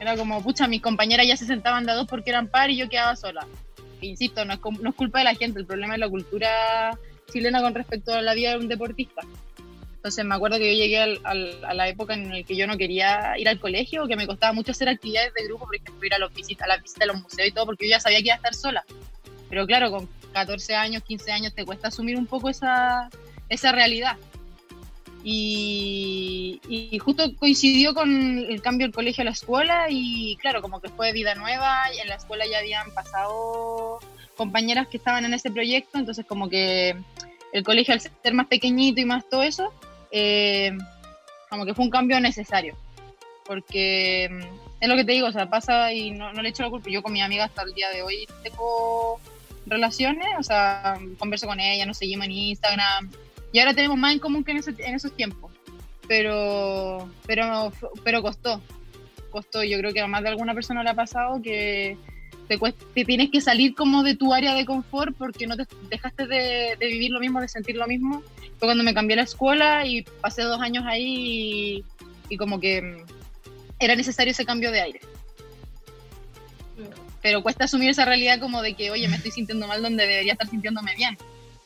Era 0.00 0.16
como, 0.16 0.42
pucha, 0.42 0.68
mis 0.68 0.80
compañeras 0.80 1.26
ya 1.26 1.36
se 1.36 1.46
sentaban 1.46 1.84
de 1.84 1.92
a 1.92 1.94
dos 1.94 2.06
porque 2.06 2.30
eran 2.30 2.48
par 2.48 2.70
y 2.70 2.76
yo 2.76 2.88
quedaba 2.88 3.16
sola. 3.16 3.46
insisto, 4.00 4.44
no 4.44 4.54
es, 4.54 4.60
no 4.80 4.90
es 4.90 4.94
culpa 4.94 5.18
de 5.18 5.24
la 5.24 5.34
gente, 5.34 5.58
el 5.58 5.66
problema 5.66 5.94
es 5.94 6.00
la 6.00 6.08
cultura 6.08 6.96
chilena 7.32 7.60
con 7.60 7.74
respecto 7.74 8.14
a 8.14 8.22
la 8.22 8.34
vida 8.34 8.50
de 8.52 8.58
un 8.58 8.68
deportista. 8.68 9.22
Entonces 9.96 10.24
me 10.24 10.36
acuerdo 10.36 10.58
que 10.58 10.76
yo 10.76 10.82
llegué 10.84 10.98
al, 11.00 11.20
a 11.24 11.74
la 11.74 11.88
época 11.88 12.14
en 12.14 12.30
la 12.30 12.42
que 12.44 12.54
yo 12.54 12.68
no 12.68 12.78
quería 12.78 13.36
ir 13.36 13.48
al 13.48 13.58
colegio, 13.58 14.06
que 14.06 14.14
me 14.14 14.28
costaba 14.28 14.52
mucho 14.52 14.70
hacer 14.70 14.88
actividades 14.88 15.34
de 15.34 15.44
grupo, 15.44 15.66
por 15.66 15.74
ejemplo, 15.74 16.06
ir 16.06 16.14
a, 16.14 16.18
los 16.18 16.32
visitas, 16.32 16.64
a 16.64 16.68
la 16.68 16.78
visita 16.78 17.00
de 17.00 17.12
los 17.12 17.20
museos 17.20 17.48
y 17.48 17.52
todo, 17.52 17.66
porque 17.66 17.86
yo 17.86 17.90
ya 17.90 18.00
sabía 18.00 18.18
que 18.18 18.26
iba 18.26 18.34
a 18.34 18.36
estar 18.36 18.54
sola. 18.54 18.84
Pero 19.50 19.66
claro, 19.66 19.90
con 19.90 20.08
14 20.32 20.76
años, 20.76 21.02
15 21.02 21.32
años, 21.32 21.54
te 21.54 21.64
cuesta 21.64 21.88
asumir 21.88 22.16
un 22.16 22.26
poco 22.26 22.48
esa, 22.48 23.10
esa 23.48 23.72
realidad. 23.72 24.16
Y, 25.24 26.98
justo 27.00 27.34
coincidió 27.36 27.92
con 27.92 28.38
el 28.38 28.62
cambio 28.62 28.86
del 28.86 28.94
colegio 28.94 29.22
a 29.22 29.26
la 29.26 29.32
escuela 29.32 29.86
y 29.90 30.36
claro, 30.36 30.62
como 30.62 30.80
que 30.80 30.88
fue 30.88 31.12
vida 31.12 31.34
nueva 31.34 31.82
y 31.94 31.98
en 32.00 32.08
la 32.08 32.14
escuela 32.14 32.46
ya 32.46 32.58
habían 32.58 32.92
pasado 32.94 33.98
compañeras 34.36 34.88
que 34.88 34.96
estaban 34.96 35.24
en 35.24 35.34
ese 35.34 35.50
proyecto, 35.50 35.98
entonces 35.98 36.24
como 36.24 36.48
que 36.48 36.96
el 37.52 37.64
colegio 37.64 37.94
al 37.94 38.00
ser 38.00 38.34
más 38.34 38.46
pequeñito 38.46 39.00
y 39.00 39.04
más 39.04 39.28
todo 39.28 39.42
eso, 39.42 39.72
eh, 40.12 40.72
como 41.50 41.66
que 41.66 41.74
fue 41.74 41.84
un 41.84 41.90
cambio 41.90 42.20
necesario. 42.20 42.76
Porque 43.44 44.28
mm, 44.30 44.68
es 44.80 44.88
lo 44.88 44.96
que 44.96 45.04
te 45.04 45.12
digo, 45.12 45.26
o 45.26 45.32
sea, 45.32 45.50
pasa 45.50 45.92
y 45.92 46.10
no, 46.10 46.32
no 46.32 46.42
le 46.42 46.50
echo 46.50 46.62
la 46.62 46.70
culpa. 46.70 46.90
Yo 46.90 47.02
con 47.02 47.12
mi 47.12 47.20
amiga 47.20 47.44
hasta 47.44 47.62
el 47.62 47.74
día 47.74 47.90
de 47.90 48.02
hoy 48.02 48.26
tengo 48.42 49.20
relaciones, 49.66 50.28
o 50.38 50.42
sea, 50.42 50.98
converso 51.18 51.46
con 51.46 51.60
ella, 51.60 51.86
nos 51.86 51.98
seguimos 51.98 52.26
en 52.26 52.32
Instagram. 52.32 53.10
Y 53.52 53.58
ahora 53.58 53.74
tenemos 53.74 53.96
más 53.96 54.12
en 54.12 54.18
común 54.18 54.44
que 54.44 54.52
en, 54.52 54.62
en 54.78 54.94
esos 54.94 55.14
tiempos. 55.14 55.52
Pero, 56.06 57.10
pero, 57.26 57.72
pero 58.04 58.22
costó. 58.22 58.62
Costó. 59.30 59.62
Yo 59.62 59.78
creo 59.78 59.92
que 59.92 60.00
a 60.00 60.06
más 60.06 60.22
de 60.22 60.30
alguna 60.30 60.54
persona 60.54 60.82
le 60.82 60.90
ha 60.90 60.94
pasado 60.94 61.40
que 61.42 61.96
te, 62.48 63.04
tienes 63.04 63.30
que 63.30 63.40
salir 63.40 63.74
como 63.74 64.02
de 64.02 64.16
tu 64.16 64.32
área 64.32 64.54
de 64.54 64.64
confort 64.64 65.14
porque 65.16 65.46
no 65.46 65.56
te 65.56 65.66
dejaste 65.90 66.26
de, 66.26 66.76
vivir 66.80 67.10
lo 67.10 67.20
mismo, 67.20 67.40
de 67.40 67.48
sentir 67.48 67.76
lo 67.76 67.86
mismo. 67.86 68.22
Fue 68.58 68.66
cuando 68.66 68.82
me 68.82 68.94
cambié 68.94 69.16
la 69.16 69.22
escuela 69.22 69.86
y 69.86 70.02
pasé 70.02 70.42
dos 70.42 70.60
años 70.60 70.84
ahí 70.86 71.84
y, 72.28 72.36
como 72.36 72.58
que 72.58 73.04
era 73.78 73.94
necesario 73.94 74.30
ese 74.32 74.44
cambio 74.44 74.70
de 74.70 74.80
aire. 74.80 75.00
Pero 77.22 77.42
cuesta 77.42 77.64
asumir 77.64 77.90
esa 77.90 78.04
realidad 78.04 78.40
como 78.40 78.62
de 78.62 78.74
que, 78.74 78.90
oye, 78.90 79.08
me 79.08 79.16
estoy 79.16 79.30
sintiendo 79.30 79.66
mal 79.66 79.82
donde 79.82 80.06
debería 80.06 80.32
estar 80.32 80.48
sintiéndome 80.48 80.94
bien. 80.96 81.16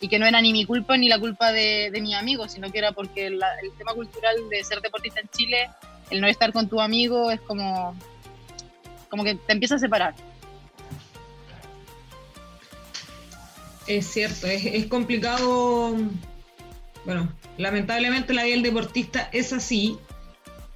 Y 0.02 0.08
que 0.08 0.18
no 0.18 0.26
era 0.26 0.42
ni 0.42 0.52
mi 0.52 0.66
culpa 0.66 0.98
ni 0.98 1.08
la 1.08 1.18
culpa 1.18 1.50
de, 1.52 1.90
de 1.90 2.00
mi 2.02 2.12
amigo, 2.14 2.46
sino 2.48 2.70
que 2.70 2.78
era 2.78 2.92
porque 2.92 3.28
el 3.28 3.40
tema 3.78 3.94
cultural 3.94 4.36
de 4.50 4.62
ser 4.62 4.82
deportista 4.82 5.20
en 5.20 5.28
Chile, 5.28 5.70
el 6.10 6.20
no 6.20 6.26
estar 6.26 6.52
con 6.52 6.68
tu 6.68 6.80
amigo 6.80 7.30
es 7.30 7.40
como, 7.40 7.96
como 9.08 9.24
que 9.24 9.36
te 9.36 9.52
empieza 9.52 9.76
a 9.76 9.78
separar. 9.78 10.14
Es 13.86 14.06
cierto, 14.06 14.46
es, 14.46 14.86
complicado. 14.86 15.96
Bueno, 17.04 17.32
lamentablemente 17.58 18.32
la 18.32 18.44
vida 18.44 18.54
del 18.54 18.62
deportista 18.62 19.28
es 19.32 19.52
así, 19.52 19.98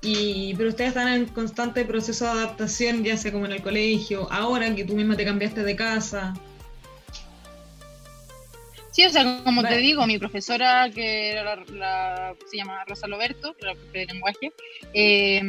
y, 0.03 0.55
pero 0.57 0.70
ustedes 0.70 0.89
están 0.89 1.09
en 1.09 1.27
constante 1.27 1.85
proceso 1.85 2.24
de 2.24 2.33
adaptación, 2.33 3.05
ya 3.05 3.16
sea 3.16 3.33
como 3.33 3.47
en 3.47 3.53
el 3.53 3.62
colegio, 3.62 4.31
ahora 4.33 4.74
que 4.74 4.85
tú 4.85 4.95
misma 4.95 5.16
te 5.16 5.24
cambiaste 5.24 5.62
de 5.62 5.77
casa. 5.77 6.35
Sí, 8.97 9.05
o 9.05 9.11
sea, 9.11 9.42
como 9.44 9.62
te 9.62 9.76
digo, 9.76 10.07
mi 10.07 10.16
profesora, 10.16 10.88
que 10.88 11.32
era 11.32 11.62
la, 11.70 12.34
se 12.47 12.57
llama 12.57 12.82
Rosa 12.86 13.07
Loberto, 13.07 13.53
que 13.53 13.66
era 13.66 13.74
la 13.74 13.92
de 13.92 14.07
lenguaje, 14.07 14.53
eh, 14.94 15.42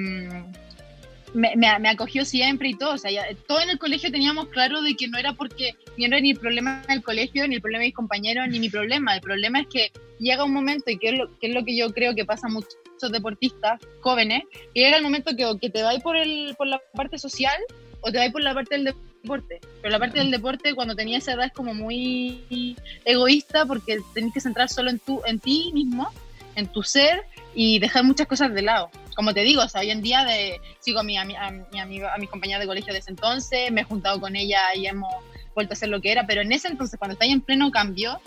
me, 1.33 1.55
me, 1.55 1.87
acogió 1.87 2.25
siempre 2.25 2.67
y 2.67 2.73
todo. 2.77 2.95
O 2.95 2.97
sea, 2.97 3.09
todo 3.47 3.61
en 3.61 3.69
el 3.69 3.79
colegio 3.79 4.11
teníamos 4.11 4.49
claro 4.49 4.81
de 4.81 4.95
que 4.95 5.07
no 5.07 5.17
era 5.17 5.31
porque 5.31 5.75
ni 5.95 6.03
era 6.03 6.19
ni 6.19 6.31
el 6.31 6.39
problema 6.39 6.83
del 6.89 7.01
colegio, 7.01 7.47
ni 7.47 7.55
el 7.55 7.61
problema 7.61 7.83
de 7.83 7.87
mis 7.87 7.95
compañeros, 7.95 8.49
ni 8.49 8.59
mi 8.59 8.67
problema. 8.67 9.15
El 9.15 9.21
problema 9.21 9.61
es 9.61 9.67
que 9.67 9.93
llega 10.19 10.43
un 10.43 10.51
momento, 10.51 10.91
y 10.91 10.97
que 10.97 11.07
es 11.07 11.17
lo 11.17 11.39
que, 11.39 11.47
es 11.47 11.53
lo 11.53 11.63
que 11.63 11.77
yo 11.77 11.93
creo 11.93 12.13
que 12.15 12.25
pasa 12.25 12.47
a 12.47 12.49
muchos 12.49 12.75
deportistas 13.13 13.79
jóvenes, 14.01 14.43
que 14.73 14.81
llega 14.81 14.97
el 14.97 15.03
momento 15.03 15.33
que, 15.37 15.49
que 15.61 15.69
te 15.69 15.83
vais 15.83 16.03
por, 16.03 16.17
el, 16.17 16.53
por 16.57 16.67
la 16.67 16.81
parte 16.93 17.17
social 17.17 17.55
o 18.01 18.11
te 18.11 18.17
vais 18.17 18.33
por 18.33 18.41
la 18.41 18.53
parte 18.53 18.75
del 18.75 18.93
deporte. 19.27 19.59
Pero 19.81 19.91
la 19.91 19.99
parte 19.99 20.19
del 20.19 20.31
deporte, 20.31 20.73
cuando 20.73 20.95
tenía 20.95 21.17
esa 21.17 21.33
edad, 21.33 21.45
es 21.45 21.53
como 21.53 21.73
muy 21.73 22.75
egoísta 23.05 23.65
porque 23.65 23.99
tenés 24.13 24.33
que 24.33 24.41
centrar 24.41 24.69
solo 24.69 24.89
en, 24.89 24.99
tu, 24.99 25.21
en 25.25 25.39
ti 25.39 25.71
mismo, 25.73 26.09
en 26.55 26.67
tu 26.67 26.83
ser 26.83 27.23
y 27.53 27.79
dejar 27.79 28.03
muchas 28.03 28.27
cosas 28.27 28.53
de 28.53 28.61
lado 28.61 28.89
como 29.17 29.33
te 29.33 29.41
digo, 29.41 29.63
o 29.63 29.67
sea, 29.67 29.81
hoy 29.81 29.89
en 29.89 30.03
día 30.03 30.23
de, 30.25 30.61
sigo 30.79 30.99
a 30.99 31.03
mi, 31.03 31.17
a, 31.17 31.25
mi, 31.25 31.35
a, 31.35 31.51
mi 31.87 32.01
a 32.03 32.17
mi 32.19 32.27
compañera 32.27 32.59
de 32.59 32.67
colegio 32.67 32.93
de 32.93 32.99
ese 32.99 33.09
entonces, 33.09 33.71
me 33.71 33.81
he 33.81 33.83
juntado 33.83 34.21
con 34.21 34.35
ella 34.35 34.59
y 34.75 34.85
hemos 34.85 35.11
vuelto 35.55 35.71
a 35.71 35.73
hacer 35.73 35.89
lo 35.89 35.99
que 36.01 36.11
era, 36.11 36.27
pero 36.27 36.41
en 36.43 36.51
ese 36.51 36.67
entonces, 36.67 36.99
cuando 36.99 37.13
estáis 37.13 37.33
en 37.33 37.41
pleno 37.41 37.71
cambio, 37.71 38.21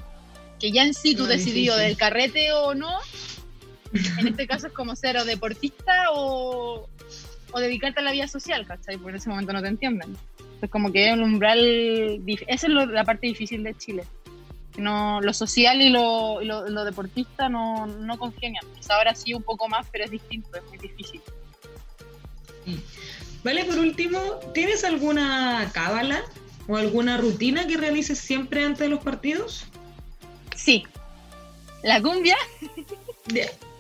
que 0.59 0.73
ya 0.73 0.83
en 0.83 0.93
sí 0.93 1.15
tú 1.15 1.27
decidió 1.27 1.77
del 1.77 1.97
carrete 1.97 2.51
o 2.51 2.75
no, 2.75 2.91
en 4.19 4.27
este 4.27 4.49
caso 4.49 4.67
es 4.67 4.73
como 4.73 4.97
ser 4.97 5.17
o 5.17 5.25
deportista 5.25 6.07
o, 6.11 6.89
o 7.53 7.61
dedicarte 7.61 8.01
a 8.01 8.03
la 8.03 8.13
vida 8.13 8.29
social, 8.29 8.67
¿cachai? 8.67 8.97
Porque 8.97 9.11
en 9.11 9.17
ese 9.17 9.31
momento 9.31 9.53
no 9.53 9.63
te 9.63 9.69
entienden. 9.69 10.17
Es 10.61 10.71
como 10.71 10.93
que 10.93 11.09
es 11.09 11.15
un 11.15 11.23
umbral, 11.23 11.59
esa 12.47 12.67
es 12.67 12.73
la 12.73 13.05
parte 13.05 13.27
difícil 13.27 13.63
de 13.63 13.75
Chile 13.77 14.05
no, 14.81 15.21
lo 15.21 15.33
social 15.33 15.81
y 15.81 15.91
lo, 15.91 16.41
lo, 16.41 16.85
deportista 16.85 17.49
no, 17.49 17.87
no 17.87 18.19
congenian. 18.19 18.65
ahora 18.89 19.15
sí 19.15 19.35
un 19.35 19.43
poco 19.43 19.69
más, 19.69 19.87
pero 19.91 20.05
es 20.05 20.11
distinto, 20.11 20.49
es 20.57 20.65
muy 20.69 20.79
difícil. 20.79 21.21
Vale, 23.43 23.65
por 23.65 23.79
último, 23.79 24.19
¿tienes 24.53 24.85
alguna 24.85 25.71
cábala 25.73 26.23
o 26.69 26.77
alguna 26.77 27.17
rutina 27.17 27.67
que 27.67 27.77
realices 27.77 28.19
siempre 28.19 28.65
antes 28.65 28.81
de 28.81 28.89
los 28.89 29.01
partidos? 29.01 29.65
Sí. 30.55 30.85
La 31.83 32.03
cumbia. 32.03 32.37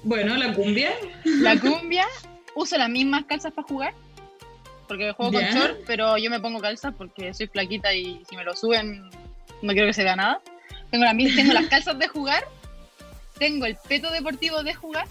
Bueno, 0.02 0.36
la 0.36 0.54
cumbia. 0.54 0.92
La 1.24 1.60
cumbia. 1.60 2.06
Uso 2.54 2.76
las 2.78 2.88
mismas 2.88 3.24
calzas 3.24 3.52
para 3.52 3.66
jugar. 3.66 3.94
Porque 4.88 5.12
juego 5.12 5.32
con 5.32 5.42
short, 5.42 5.80
pero 5.86 6.18
yo 6.18 6.30
me 6.30 6.40
pongo 6.40 6.60
calzas 6.60 6.92
porque 6.96 7.32
soy 7.32 7.46
flaquita 7.46 7.94
y 7.94 8.22
si 8.28 8.36
me 8.36 8.44
lo 8.44 8.56
suben 8.56 9.08
no 9.62 9.72
quiero 9.72 9.88
que 9.88 9.94
se 9.94 10.04
vea 10.04 10.16
nada. 10.16 10.40
Tengo, 10.90 11.04
tengo 11.36 11.52
las 11.52 11.66
calzas 11.66 11.98
de 11.98 12.08
jugar, 12.08 12.44
tengo 13.38 13.66
el 13.66 13.76
peto 13.88 14.10
deportivo 14.10 14.62
de 14.62 14.74
jugar. 14.74 15.06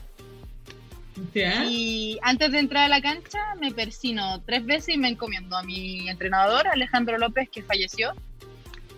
Y 1.70 2.18
antes 2.22 2.52
de 2.54 2.60
entrar 2.60 2.86
a 2.86 2.88
la 2.88 3.02
cancha 3.02 3.40
me 3.60 3.72
persino 3.74 4.42
tres 4.46 4.66
veces 4.66 4.96
y 4.96 4.98
me 4.98 5.10
encomiendo 5.10 5.58
a 5.58 5.64
mi 5.64 6.08
entrenador, 6.08 6.68
Alejandro 6.68 7.18
López, 7.18 7.50
que 7.50 7.62
falleció, 7.62 8.14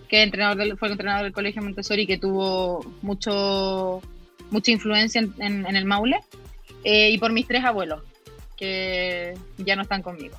que 0.08 0.22
entrenador 0.22 0.78
fue 0.78 0.90
entrenador 0.90 1.24
del 1.24 1.34
Colegio 1.34 1.64
Montessori 1.64 2.06
que 2.06 2.20
tuvo 2.20 2.86
mucho, 3.02 4.02
mucha 4.52 4.72
influencia 4.72 5.20
en, 5.20 5.76
el 5.76 5.86
Maule, 5.86 6.20
eh, 6.84 7.10
y 7.10 7.18
por 7.18 7.32
mis 7.32 7.48
tres 7.48 7.64
abuelos, 7.64 8.04
que 8.62 9.36
ya 9.58 9.76
no 9.76 9.82
están 9.82 10.04
conmigo. 10.04 10.38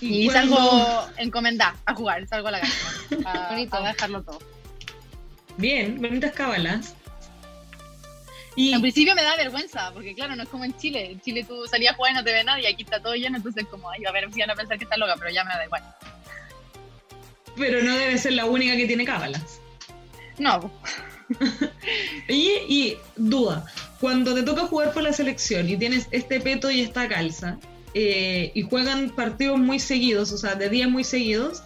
Y, 0.00 0.30
salgo 0.30 0.58
encomendada 1.18 1.76
a 1.84 1.94
jugar, 1.94 2.26
salgo 2.26 2.48
a 2.48 2.52
la 2.52 2.60
cancha 2.60 3.30
a, 3.30 3.50
a 3.84 3.88
dejarlo 3.88 4.22
todo. 4.22 4.38
Bien, 5.58 6.00
bonitas 6.00 6.32
cábalas. 6.32 6.94
Y... 8.54 8.72
En 8.72 8.80
principio 8.80 9.14
me 9.14 9.22
da 9.22 9.36
vergüenza, 9.36 9.92
porque 9.92 10.14
claro, 10.14 10.34
no 10.36 10.44
es 10.44 10.48
como 10.48 10.64
en 10.64 10.74
Chile. 10.78 11.10
En 11.10 11.20
Chile 11.20 11.44
tú 11.46 11.66
salías 11.66 11.92
a 11.92 11.96
jugar 11.96 12.12
y 12.12 12.14
no 12.14 12.24
te 12.24 12.32
ve 12.32 12.44
nadie, 12.44 12.64
y 12.64 12.72
aquí 12.72 12.82
está 12.82 12.98
todo 12.98 13.14
lleno, 13.14 13.36
entonces 13.36 13.66
como, 13.66 13.90
ay, 13.90 14.06
a 14.06 14.12
ver 14.12 14.32
si 14.32 14.40
van 14.40 14.50
a 14.50 14.54
pensar 14.54 14.78
que 14.78 14.84
está 14.84 14.96
loca, 14.96 15.16
pero 15.18 15.30
ya 15.30 15.44
me 15.44 15.52
da 15.52 15.66
igual. 15.66 15.82
Pero 17.58 17.82
no 17.82 17.94
debe 17.94 18.16
ser 18.16 18.32
la 18.32 18.46
única 18.46 18.74
que 18.74 18.86
tiene 18.86 19.04
cábalas. 19.04 19.60
No. 20.38 20.70
y, 22.28 22.52
y 22.68 22.98
duda, 23.16 23.66
cuando 24.00 24.34
te 24.34 24.42
toca 24.42 24.62
jugar 24.62 24.92
por 24.92 25.02
la 25.02 25.12
selección 25.12 25.68
y 25.68 25.76
tienes 25.76 26.08
este 26.10 26.40
peto 26.40 26.70
y 26.70 26.80
esta 26.80 27.08
calza, 27.08 27.58
eh, 27.94 28.50
y 28.54 28.62
juegan 28.62 29.10
partidos 29.10 29.58
muy 29.58 29.78
seguidos, 29.78 30.32
o 30.32 30.38
sea, 30.38 30.54
de 30.54 30.68
días 30.68 30.90
muy 30.90 31.04
seguidos, 31.04 31.62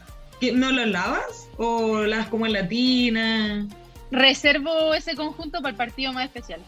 ¿no 0.54 0.70
los 0.70 0.86
lavas? 0.86 1.48
¿O 1.56 2.02
las 2.02 2.28
como 2.28 2.46
en 2.46 2.52
latina? 2.52 3.66
Reservo 4.10 4.94
ese 4.94 5.16
conjunto 5.16 5.60
para 5.60 5.70
el 5.70 5.76
partido 5.76 6.12
más 6.12 6.24
especial. 6.26 6.60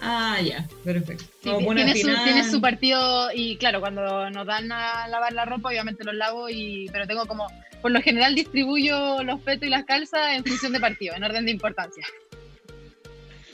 Ah, 0.00 0.38
ya, 0.40 0.66
perfecto. 0.82 1.24
tiene, 1.42 2.44
su, 2.44 2.60
partido 2.60 3.30
y 3.34 3.56
claro, 3.56 3.80
cuando 3.80 4.30
nos 4.30 4.46
dan 4.46 4.72
a 4.72 5.06
lavar 5.08 5.32
la 5.32 5.44
ropa, 5.44 5.68
obviamente 5.68 6.04
los 6.04 6.14
lavo, 6.14 6.48
y 6.48 6.88
pero 6.90 7.06
tengo 7.06 7.26
como, 7.26 7.48
por 7.82 7.90
lo 7.90 8.00
general 8.00 8.34
distribuyo 8.34 9.22
los 9.24 9.40
petos 9.40 9.66
y 9.66 9.70
las 9.70 9.84
calzas 9.84 10.32
en 10.32 10.44
función 10.44 10.72
de 10.72 10.80
partido, 10.80 11.14
en 11.14 11.24
orden 11.24 11.44
de 11.44 11.50
importancia. 11.50 12.06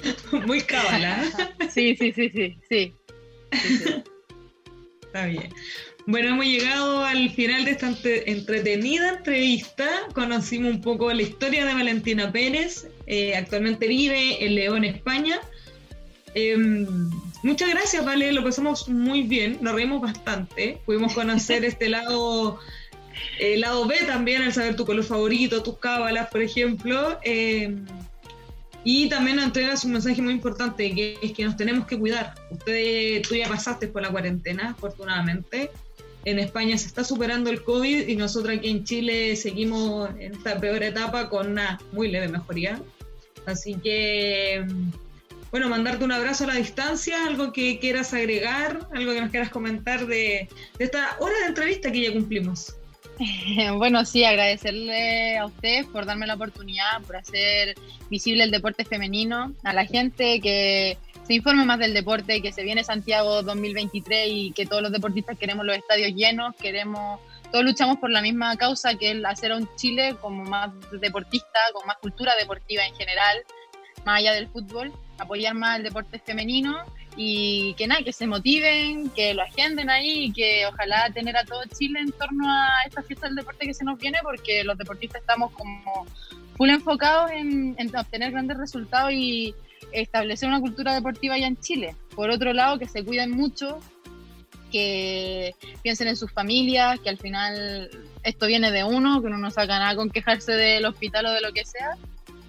Muy 0.47 0.61
cábala. 0.63 1.25
sí, 1.71 1.97
sí, 1.97 2.13
sí, 2.13 2.31
sí, 2.31 2.59
sí. 2.69 2.95
sí 3.53 4.03
bien. 5.25 5.49
Bueno, 6.07 6.29
hemos 6.29 6.45
llegado 6.45 7.05
al 7.05 7.31
final 7.31 7.65
de 7.65 7.73
esta 7.73 7.93
entretenida 8.05 9.17
entrevista. 9.17 9.89
Conocimos 10.15 10.75
un 10.75 10.81
poco 10.81 11.13
la 11.13 11.23
historia 11.23 11.65
de 11.65 11.75
Valentina 11.75 12.31
Pérez. 12.31 12.87
Eh, 13.07 13.35
actualmente 13.35 13.89
vive 13.89 14.45
en 14.45 14.55
León, 14.55 14.85
España. 14.85 15.41
Em, 16.35 16.87
muchas 17.43 17.71
gracias, 17.71 18.05
Vale. 18.05 18.31
Lo 18.33 18.45
pasamos 18.45 18.89
muy 18.89 19.23
bien. 19.23 19.59
Nos 19.61 19.75
reímos 19.75 20.01
bastante. 20.01 20.79
Pudimos 20.87 21.13
conocer 21.13 21.65
este 21.65 21.89
lado, 21.89 22.61
el 23.41 23.63
lado 23.63 23.87
B 23.87 23.97
también, 24.07 24.43
al 24.43 24.53
saber 24.53 24.77
tu 24.77 24.85
color 24.85 25.05
favorito, 25.05 25.63
tus 25.65 25.79
cábalas, 25.79 26.29
por 26.29 26.41
ejemplo. 26.41 27.19
Em, 27.25 27.85
y 28.89 29.09
también 29.09 29.35
nos 29.35 29.47
entregas 29.47 29.85
un 29.85 29.95
mensaje 29.95 30.23
muy 30.23 30.33
importante, 30.33 30.95
que 30.95 31.19
es 31.21 31.33
que 31.33 31.45
nos 31.45 31.57
tenemos 31.57 31.89
que 31.89 31.99
cuidar. 31.99 32.37
Tú 32.65 33.35
ya 33.35 33.49
pasaste 33.49 33.89
por 33.89 34.01
la 34.01 34.11
cuarentena, 34.11 34.71
afortunadamente. 34.71 35.73
En 36.25 36.39
España 36.39 36.79
se 36.79 36.87
está 36.87 37.03
superando 37.03 37.51
el 37.51 37.65
COVID 37.65 38.07
y 38.07 38.15
nosotros 38.15 38.57
aquí 38.57 38.69
en 38.69 38.85
Chile 38.85 39.35
seguimos 39.35 40.09
en 40.21 40.35
esta 40.35 40.61
peor 40.61 40.85
etapa 40.85 41.29
con 41.29 41.51
una 41.51 41.81
muy 41.91 42.13
leve 42.13 42.29
mejoría. 42.29 42.81
Así 43.45 43.75
que, 43.75 44.65
bueno, 45.51 45.69
mandarte 45.69 46.05
un 46.05 46.13
abrazo 46.13 46.45
a 46.45 46.47
la 46.47 46.55
distancia, 46.55 47.27
algo 47.27 47.53
que 47.53 47.81
quieras 47.81 48.15
agregar, 48.15 48.89
algo 48.95 49.13
que 49.13 49.21
nos 49.21 49.31
quieras 49.31 49.51
comentar 49.51 50.07
de, 50.07 50.49
de 50.79 50.85
esta 50.85 51.17
hora 51.19 51.37
de 51.41 51.47
entrevista 51.47 51.91
que 51.91 52.03
ya 52.03 52.13
cumplimos. 52.13 52.77
Bueno, 53.77 54.05
sí, 54.05 54.25
agradecerle 54.25 55.39
a 55.39 55.47
ustedes 55.47 55.87
por 55.87 56.07
darme 56.07 56.27
la 56.27 56.35
oportunidad, 56.35 57.03
por 57.07 57.17
hacer 57.17 57.75
visible 58.11 58.45
el 58.45 58.51
deporte 58.51 58.85
femenino, 58.85 59.55
a 59.65 59.73
la 59.73 59.85
gente 59.85 60.41
que 60.41 60.99
se 61.27 61.35
informe 61.35 61.65
más 61.65 61.79
del 61.79 61.95
deporte, 61.95 62.41
que 62.41 62.53
se 62.53 62.63
viene 62.63 62.85
Santiago 62.85 63.43
2023 63.43 64.29
y 64.31 64.53
que 64.53 64.67
todos 64.67 64.83
los 64.83 64.93
deportistas 64.93 65.37
queremos 65.39 65.67
los 65.67 65.77
estadios 65.77 66.13
llenos, 66.15 66.55
queremos, 66.57 67.21
todos 67.51 67.65
luchamos 67.65 67.99
por 67.99 68.11
la 68.11 68.23
misma 68.23 68.57
causa 68.57 68.95
que 68.95 69.11
es 69.11 69.25
hacer 69.25 69.53
a 69.53 69.57
un 69.57 69.69
Chile 69.77 70.17
como 70.21 70.45
más 70.45 70.71
deportista, 71.01 71.59
con 71.73 71.87
más 71.87 71.97
cultura 71.99 72.35
deportiva 72.39 72.85
en 72.87 72.95
general, 72.95 73.39
más 74.05 74.21
allá 74.21 74.35
del 74.35 74.49
fútbol, 74.49 74.93
apoyar 75.19 75.55
más 75.55 75.79
el 75.79 75.85
deporte 75.85 76.21
femenino 76.21 76.85
y 77.17 77.75
que 77.75 77.87
nada, 77.87 78.03
que 78.03 78.13
se 78.13 78.27
motiven, 78.27 79.09
que 79.11 79.33
lo 79.33 79.43
agenden 79.43 79.89
ahí 79.89 80.31
que 80.33 80.67
ojalá 80.67 81.11
tener 81.15 81.37
a 81.37 81.45
todo 81.45 81.63
Chile 81.77 82.01
en 82.01 82.13
torno 82.13 82.51
a 82.51 82.69
esta 82.87 83.03
fiesta 83.03 83.27
del 83.27 83.37
deporte 83.37 83.67
que 83.67 83.75
se 83.75 83.85
nos 83.85 83.99
viene 83.99 84.19
porque 84.23 84.65
los 84.65 84.77
deportistas 84.77 85.23
estamos 85.23 85.51
como 85.53 86.07
full 86.57 86.71
enfocados 86.71 87.31
en, 87.31 87.75
en 87.79 87.97
obtener 87.97 88.33
grandes 88.33 88.59
resultados 88.59 89.13
y 89.13 89.55
establecer 89.93 90.49
una 90.49 90.61
cultura 90.61 90.95
deportiva 90.95 91.35
allá 91.35 91.47
en 91.47 91.59
Chile. 91.59 91.95
Por 92.15 92.31
otro 92.31 92.53
lado, 92.53 92.79
que 92.79 92.89
se 92.89 93.05
cuiden 93.05 93.31
mucho, 93.31 93.81
que 94.71 95.55
piensen 95.83 96.09
en 96.09 96.17
sus 96.17 96.31
familias, 96.33 97.01
que 97.01 97.09
al 97.09 97.19
final 97.19 97.91
esto 98.23 98.47
viene 98.47 98.71
de 98.71 98.85
uno, 98.85 99.21
que 99.21 99.29
uno 99.29 99.39
no 99.39 99.51
saca 99.51 99.79
nada 99.79 99.97
con 99.97 100.11
quejarse 100.11 100.53
del 100.53 100.85
hospital 100.85 101.27
o 101.27 101.33
de 101.33 101.41
lo 101.41 101.53
que 101.53 101.65
sea, 101.65 101.97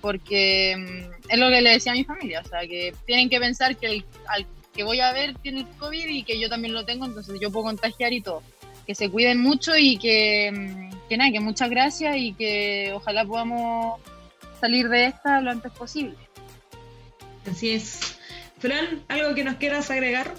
porque 0.01 0.75
mm, 0.77 1.31
es 1.31 1.39
lo 1.39 1.49
que 1.49 1.61
le 1.61 1.71
decía 1.71 1.91
a 1.91 1.95
mi 1.95 2.03
familia, 2.03 2.41
o 2.43 2.47
sea, 2.47 2.61
que 2.61 2.93
tienen 3.05 3.29
que 3.29 3.39
pensar 3.39 3.77
que 3.77 3.87
el, 3.87 4.05
al 4.27 4.45
que 4.77 4.83
voy 4.83 5.01
a 5.01 5.11
ver 5.11 5.35
tiene 5.39 5.61
el 5.61 5.67
COVID 5.79 6.07
y 6.07 6.23
que 6.23 6.39
yo 6.39 6.47
también 6.47 6.73
lo 6.73 6.85
tengo, 6.85 7.05
entonces 7.05 7.37
yo 7.41 7.51
puedo 7.51 7.65
contagiar 7.65 8.13
y 8.13 8.21
todo. 8.21 8.41
Que 8.85 8.95
se 8.95 9.09
cuiden 9.09 9.41
mucho 9.41 9.75
y 9.75 9.97
que, 9.97 10.89
que 11.09 11.17
nada, 11.17 11.31
que 11.31 11.41
muchas 11.41 11.69
gracias 11.69 12.15
y 12.15 12.33
que 12.33 12.93
ojalá 12.95 13.25
podamos 13.25 13.99
salir 14.61 14.87
de 14.87 15.07
esta 15.07 15.41
lo 15.41 15.51
antes 15.51 15.71
posible. 15.73 16.15
Así 17.51 17.71
es. 17.71 17.99
Fran, 18.59 19.03
¿algo 19.09 19.35
que 19.35 19.43
nos 19.43 19.55
quieras 19.55 19.91
agregar? 19.91 20.33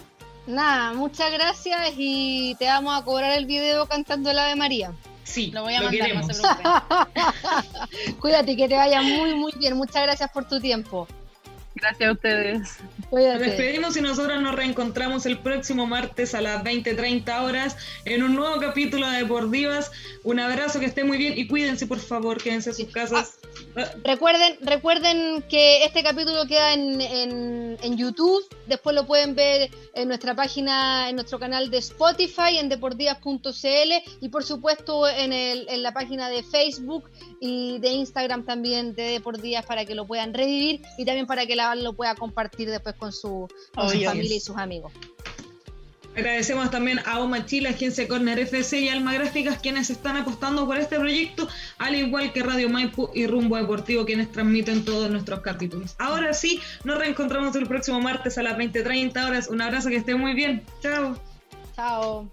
Nada, 0.47 0.95
muchas 0.95 1.31
gracias 1.31 1.93
y 1.99 2.57
te 2.59 2.65
vamos 2.67 2.99
a 2.99 3.05
cobrar 3.05 3.37
el 3.37 3.45
video 3.45 3.87
cantando 3.87 4.31
el 4.31 4.39
Ave 4.39 4.57
María. 4.57 4.93
Sí, 5.25 5.51
Lo 5.51 5.63
voy 5.63 5.75
a 5.75 5.83
mandar, 5.83 6.15
no 6.15 6.23
se 6.23 6.43
queremos. 6.43 6.63
preocupen. 6.63 8.15
Cuídate, 8.21 8.57
que 8.57 8.67
te 8.67 8.75
vaya 8.77 9.03
muy, 9.03 9.35
muy 9.35 9.53
bien. 9.59 9.77
Muchas 9.77 10.03
gracias 10.05 10.31
por 10.31 10.49
tu 10.49 10.59
tiempo. 10.59 11.07
Gracias 11.75 12.09
a 12.09 12.13
ustedes. 12.13 12.79
Nos 13.11 13.21
Cuídate. 13.21 13.45
despedimos 13.45 13.97
y 13.97 14.03
nosotros 14.03 14.39
nos 14.43 14.55
reencontramos 14.55 15.25
el 15.25 15.39
próximo 15.39 15.87
martes 15.87 16.35
a 16.35 16.43
las 16.43 16.63
20:30 16.63 17.43
horas 17.43 17.77
en 18.05 18.23
un 18.23 18.35
nuevo 18.35 18.61
capítulo 18.61 19.09
de 19.09 19.19
Deportivas. 19.19 19.91
Un 20.25 20.41
abrazo, 20.41 20.79
que 20.79 20.85
esté 20.87 21.05
muy 21.05 21.17
bien 21.17 21.33
y 21.39 21.47
cuídense, 21.47 21.87
por 21.87 22.01
favor, 22.01 22.43
quédense 22.43 22.71
en 22.71 22.77
sus 22.77 22.89
casas. 22.93 23.39
Ah, 23.77 23.91
Recuerden, 24.05 24.59
recuerden 24.61 25.43
que 25.49 25.85
este 25.85 26.03
capítulo 26.03 26.47
queda 26.47 26.75
en, 26.75 27.01
en, 27.01 27.79
en 27.83 27.97
YouTube, 27.97 28.45
después 28.67 28.95
lo 28.95 29.07
pueden 29.07 29.35
ver 29.35 29.71
en 29.95 30.09
nuestra 30.09 30.35
página, 30.35 31.09
en 31.09 31.17
nuestro 31.17 31.39
canal 31.39 31.71
de 31.71 31.79
Spotify, 31.79 32.59
en 32.59 32.69
deportivas.cl 32.69 33.93
y 34.21 34.29
por 34.29 34.45
supuesto 34.45 35.09
en, 35.09 35.33
el, 35.33 35.67
en 35.71 35.83
la 35.83 35.93
página 35.93 36.29
de 36.29 36.43
Facebook 36.43 37.05
y 37.41 37.79
de 37.79 37.89
Instagram 37.89 38.45
también 38.45 38.95
de 38.95 39.05
Deportivas 39.05 39.65
para 39.65 39.85
que 39.85 39.95
lo 39.95 40.07
puedan 40.07 40.35
revivir 40.35 40.83
y 40.99 41.05
también 41.05 41.27
para 41.27 41.47
que 41.47 41.57
la 41.57 41.75
lo 41.75 41.95
pueda 41.95 42.15
compartir 42.15 42.71
después 42.71 42.95
con 42.99 43.13
su, 43.13 43.49
con 43.75 43.89
su 43.89 43.97
Obvio. 43.97 44.11
familia 44.11 44.37
y 44.37 44.41
sus 44.41 44.57
amigos. 44.57 44.93
Agradecemos 46.19 46.69
también 46.73 46.99
a 47.07 47.21
OMA 47.21 47.47
Chile, 47.47 47.69
Agencia 47.69 48.09
Corner 48.09 48.37
FC 48.41 48.81
y 48.81 48.89
Alma 48.89 49.15
Gráficas, 49.15 49.61
quienes 49.61 49.89
están 49.89 50.17
apostando 50.17 50.67
por 50.67 50.77
este 50.77 50.99
proyecto, 50.99 51.47
al 51.79 51.95
igual 51.95 52.33
que 52.33 52.43
Radio 52.43 52.69
Maipo 52.69 53.13
y 53.15 53.29
Rumbo 53.29 53.57
Deportivo, 53.57 54.05
quienes 54.05 54.33
transmiten 54.33 54.85
todos 54.85 55.09
nuestros 55.11 55.43
capítulos. 55.43 55.95
Ahora 55.99 56.35
sí, 56.35 56.61
nos 56.83 56.99
reencontramos 56.99 57.55
el 57.55 57.69
próximo 57.69 58.01
martes 58.01 58.37
a 58.37 58.43
las 58.43 58.59
20:30 58.59 59.29
horas. 59.29 59.49
Un 59.49 59.61
abrazo, 59.61 59.91
que 59.91 59.97
esté 59.97 60.17
muy 60.17 60.35
bien. 60.35 60.65
Chao. 60.83 61.17
Chao. 61.77 62.29